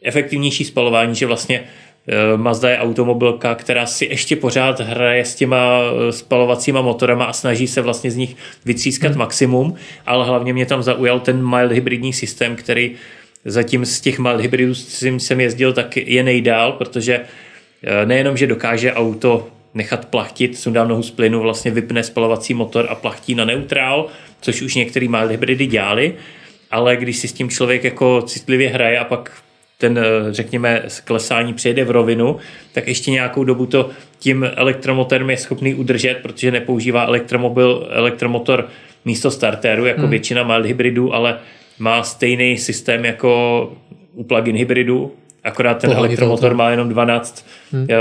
efektivnější 0.02 0.66
spalování, 0.66 1.16
že 1.16 1.26
vlastně 1.26 1.64
Mazda 2.36 2.70
je 2.70 2.78
automobilka, 2.78 3.56
která 3.56 3.86
si 3.86 4.06
ještě 4.06 4.36
pořád 4.36 4.80
hraje 4.80 5.26
s 5.26 5.36
těma 5.36 5.80
eh, 5.82 6.12
spalovacíma 6.12 6.82
motorama 6.82 7.26
a 7.26 7.34
snaží 7.34 7.68
se 7.68 7.82
vlastně 7.82 8.12
z 8.12 8.16
nich 8.16 8.36
vytřískat 8.66 9.12
hmm. 9.12 9.20
maximum, 9.20 9.76
ale 10.06 10.26
hlavně 10.26 10.54
mě 10.54 10.66
tam 10.66 10.84
zaujal 10.84 11.20
ten 11.20 11.50
mild 11.50 11.72
hybridní 11.72 12.14
systém, 12.14 12.56
který 12.56 12.92
zatím 13.46 13.86
z 13.86 14.02
těch 14.02 14.20
mild 14.20 14.42
hybridů 14.42 14.76
jsem 15.18 15.42
jezdil, 15.42 15.74
tak 15.74 15.98
je 15.98 16.24
nejdál, 16.24 16.72
protože 16.72 17.20
eh, 17.84 18.06
nejenom, 18.06 18.38
že 18.38 18.48
dokáže 18.48 18.94
auto 18.94 19.48
nechat 19.74 20.06
plachtit, 20.06 20.58
sundá 20.58 20.84
nohu 20.84 21.04
z 21.04 21.12
plynu, 21.12 21.42
vlastně 21.42 21.72
vypne 21.72 22.04
spalovací 22.04 22.54
motor 22.54 22.88
a 22.90 22.96
plachtí 22.96 23.36
na 23.36 23.46
neutrál, 23.46 24.08
což 24.42 24.62
už 24.62 24.76
některý 24.76 25.08
mild 25.08 25.32
hybridy 25.32 25.66
dělali, 25.66 26.16
ale 26.72 26.96
když 26.96 27.18
si 27.18 27.28
s 27.28 27.34
tím 27.34 27.50
člověk 27.50 27.84
jako 27.84 28.22
citlivě 28.22 28.70
hraje 28.70 29.00
a 29.00 29.04
pak 29.04 29.32
ten, 29.84 29.98
eh, 29.98 30.34
řekněme, 30.34 30.84
klesání 31.04 31.54
přejde 31.54 31.84
v 31.84 31.92
rovinu, 31.92 32.38
tak 32.72 32.88
ještě 32.88 33.12
nějakou 33.12 33.44
dobu 33.44 33.66
to 33.66 33.90
tím 34.20 34.48
elektromotorem 34.56 35.30
je 35.30 35.38
schopný 35.38 35.76
udržet, 35.76 36.18
protože 36.22 36.52
nepoužívá 36.52 37.06
elektromobil, 37.06 37.88
elektromotor 37.90 38.68
místo 39.06 39.32
startéru, 39.32 39.86
jako 39.86 40.02
hmm. 40.02 40.10
většina 40.10 40.44
mild 40.44 40.66
hybridů, 40.66 41.14
ale 41.14 41.40
má 41.80 42.04
stejný 42.04 42.58
systém 42.58 43.06
jako 43.06 43.72
u 44.14 44.24
plug-in 44.24 44.56
hybridu, 44.56 45.12
akorát 45.44 45.74
ten 45.74 45.90
Pohledně 45.90 46.08
elektromotor 46.08 46.50
to. 46.52 46.58
má 46.58 46.70
jenom 46.70 46.90
12 46.90 47.46
hmm. 47.72 47.88
Eh, 47.90 47.96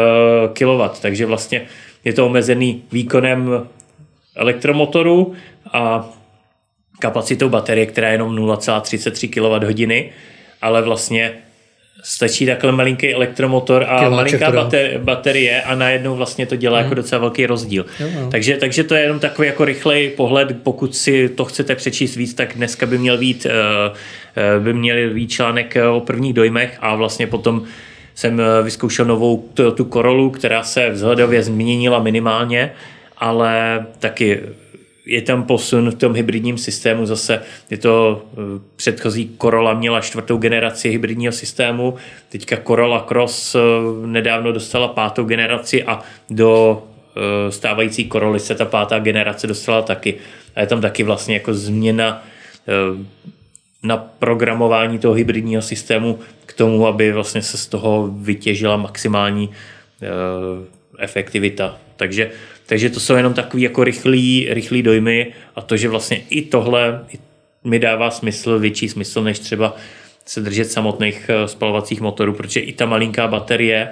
kW, 0.53 1.01
takže 1.01 1.27
vlastně 1.27 1.63
je 2.05 2.13
to 2.13 2.27
omezený 2.27 2.83
výkonem 2.93 3.67
elektromotoru 4.37 5.33
a 5.73 6.09
kapacitou 6.99 7.49
baterie, 7.49 7.87
která 7.87 8.09
je 8.09 8.15
jenom 8.15 8.37
0,33 8.37 9.29
kWh, 9.29 10.13
ale 10.63 10.83
vlastně 10.83 11.33
stačí 12.03 12.47
takhle 12.47 12.73
malinký 12.73 13.15
elektromotor 13.15 13.85
a 13.89 13.99
Kilováček 13.99 14.41
malinká 14.41 14.63
bater, 14.63 14.99
baterie 14.99 15.63
a 15.63 15.75
najednou 15.75 16.17
vlastně 16.17 16.47
to 16.47 16.57
dělá 16.57 16.79
mm. 16.79 16.85
jako 16.85 16.95
docela 16.95 17.21
velký 17.21 17.47
rozdíl. 17.47 17.87
Jo, 18.01 18.09
jo. 18.15 18.29
Takže, 18.31 18.57
takže 18.57 18.85
to 18.85 18.95
je 18.95 19.03
jenom 19.03 19.19
takový 19.19 19.49
jako 19.49 19.65
rychlej 19.65 20.11
pohled, 20.11 20.57
pokud 20.63 20.97
si 20.97 21.29
to 21.29 21.45
chcete 21.45 21.75
přečíst 21.75 22.17
víc, 22.17 22.35
tak 22.35 22.55
dneska 22.57 22.87
by 22.87 22.99
měl 22.99 23.19
být, 23.19 23.47
eh, 23.47 23.53
eh, 24.37 24.61
by 24.61 24.75
měl 24.75 25.15
být 25.15 25.29
článek 25.29 25.77
eh, 25.77 25.89
o 25.89 26.01
prvních 26.01 26.33
dojmech 26.33 26.79
a 26.81 26.95
vlastně 26.95 27.27
potom 27.27 27.63
jsem 28.15 28.43
vyzkoušel 28.63 29.05
novou 29.05 29.49
tu 29.75 29.85
Corolu, 29.85 30.31
která 30.31 30.63
se 30.63 30.91
vzhledově 30.91 31.43
změnila 31.43 31.99
minimálně, 31.99 32.73
ale 33.19 33.87
taky 33.99 34.41
je 35.07 35.23
tam 35.23 35.43
posun 35.43 35.91
v 35.91 35.95
tom 35.95 36.15
hybridním 36.15 36.59
systému 36.59 37.07
zase. 37.07 37.43
Je 37.71 37.77
to 37.77 38.23
předchozí 38.77 39.31
Corolla 39.43 39.75
měla 39.75 40.01
čtvrtou 40.01 40.37
generaci 40.37 40.89
hybridního 40.89 41.33
systému, 41.33 41.95
teďka 42.29 42.57
Corolla 42.67 43.01
Cross 43.01 43.57
nedávno 44.07 44.53
dostala 44.53 44.89
pátou 44.89 45.25
generaci 45.25 45.85
a 45.85 46.01
do 46.31 46.83
stávající 47.51 48.09
Corolla 48.09 48.39
se 48.39 48.55
ta 48.55 48.65
pátá 48.65 48.99
generace 48.99 49.47
dostala 49.47 49.83
taky. 49.83 50.15
A 50.55 50.61
je 50.61 50.67
tam 50.67 50.81
taky 50.81 51.03
vlastně 51.03 51.35
jako 51.35 51.55
změna 51.55 52.23
na 53.83 53.97
programování 53.97 54.99
toho 54.99 55.15
hybridního 55.15 55.63
systému 55.63 56.19
k 56.47 56.53
tomu, 56.53 56.87
aby 56.87 57.13
vlastně 57.13 57.43
se 57.43 57.59
z 57.59 57.67
toho 57.67 58.11
vytěžila 58.13 58.77
maximální 58.77 59.51
efektivita. 60.99 61.79
Takže, 62.03 62.31
takže 62.67 62.91
to 62.91 63.01
jsou 63.01 63.15
jenom 63.15 63.35
takový 63.35 63.63
jako 63.63 63.85
rychlý, 63.85 64.47
rychlý 64.51 64.83
dojmy 64.83 65.33
a 65.57 65.63
to, 65.63 65.77
že 65.77 65.89
vlastně 65.89 66.21
i 66.31 66.43
tohle 66.43 67.07
mi 67.65 67.79
dává 67.79 68.11
smysl, 68.11 68.59
větší 68.59 68.89
smysl, 68.89 69.23
než 69.23 69.39
třeba 69.39 69.77
se 70.27 70.41
držet 70.41 70.65
samotných 70.65 71.31
eh, 71.31 71.49
spalovacích 71.49 72.01
motorů, 72.01 72.33
protože 72.35 72.61
i 72.61 72.73
ta 72.73 72.87
malinká 72.87 73.29
baterie 73.29 73.89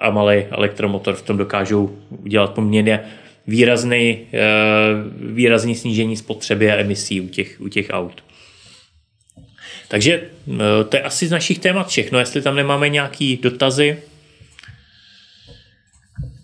a 0.00 0.10
malý 0.10 0.44
elektromotor 0.50 1.14
v 1.14 1.22
tom 1.22 1.36
dokážou 1.36 1.98
udělat 2.10 2.54
poměrně 2.54 3.00
výrazný, 3.46 4.18
eh, 4.32 4.38
výrazný 5.20 5.74
snížení 5.74 6.16
spotřeby 6.16 6.70
a 6.70 6.76
emisí 6.76 7.20
u 7.20 7.28
těch, 7.28 7.60
u 7.60 7.68
těch 7.68 7.86
aut. 7.90 8.24
Takže 9.88 10.12
eh, 10.20 10.84
to 10.88 10.96
je 10.96 11.02
asi 11.02 11.26
z 11.26 11.30
našich 11.30 11.58
témat 11.58 11.88
všechno. 11.88 12.18
Jestli 12.18 12.42
tam 12.42 12.56
nemáme 12.56 12.88
nějaký 12.88 13.36
dotazy, 13.42 13.98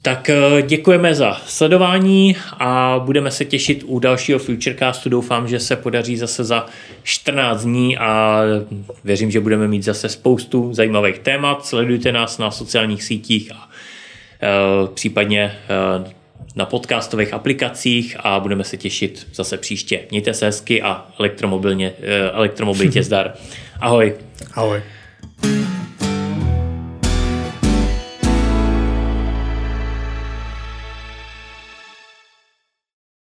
tak 0.03 0.31
eh, 0.31 0.63
děkujeme 0.63 1.15
za 1.15 1.41
sledování 1.47 2.37
a 2.59 3.01
budeme 3.05 3.31
se 3.31 3.45
těšit 3.45 3.83
u 3.87 3.99
dalšího 3.99 4.39
Futurecastu. 4.39 5.09
Doufám, 5.09 5.49
že 5.49 5.61
se 5.61 5.77
podaří 5.77 6.17
zase 6.17 6.45
za 6.45 6.67
14 7.03 7.63
dní 7.63 7.99
a 7.99 8.41
věřím, 9.05 9.31
že 9.31 9.41
budeme 9.41 9.69
mít 9.69 9.83
zase 9.83 10.09
spoustu 10.09 10.75
zajímavých 10.75 11.19
témat. 11.19 11.67
Sledujte 11.67 12.13
nás 12.13 12.39
na 12.39 12.51
sociálních 12.51 13.03
sítích 13.03 13.53
a 13.55 13.69
případně 14.95 15.53
na 16.57 16.67
podcastových 16.67 17.35
aplikacích 17.35 18.17
a 18.21 18.41
budeme 18.41 18.65
se 18.65 18.77
těšit 18.77 19.27
zase 19.35 19.57
příště. 19.57 20.01
Mějte 20.11 20.35
se 20.35 20.47
hezky 20.47 20.83
a 20.83 21.07
elektromobilně, 21.19 21.93
eh, 22.03 22.31
elektromobilitě 22.31 23.03
zdar. 23.11 23.33
Ahoj. 23.81 24.15
Ahoj. 24.55 24.83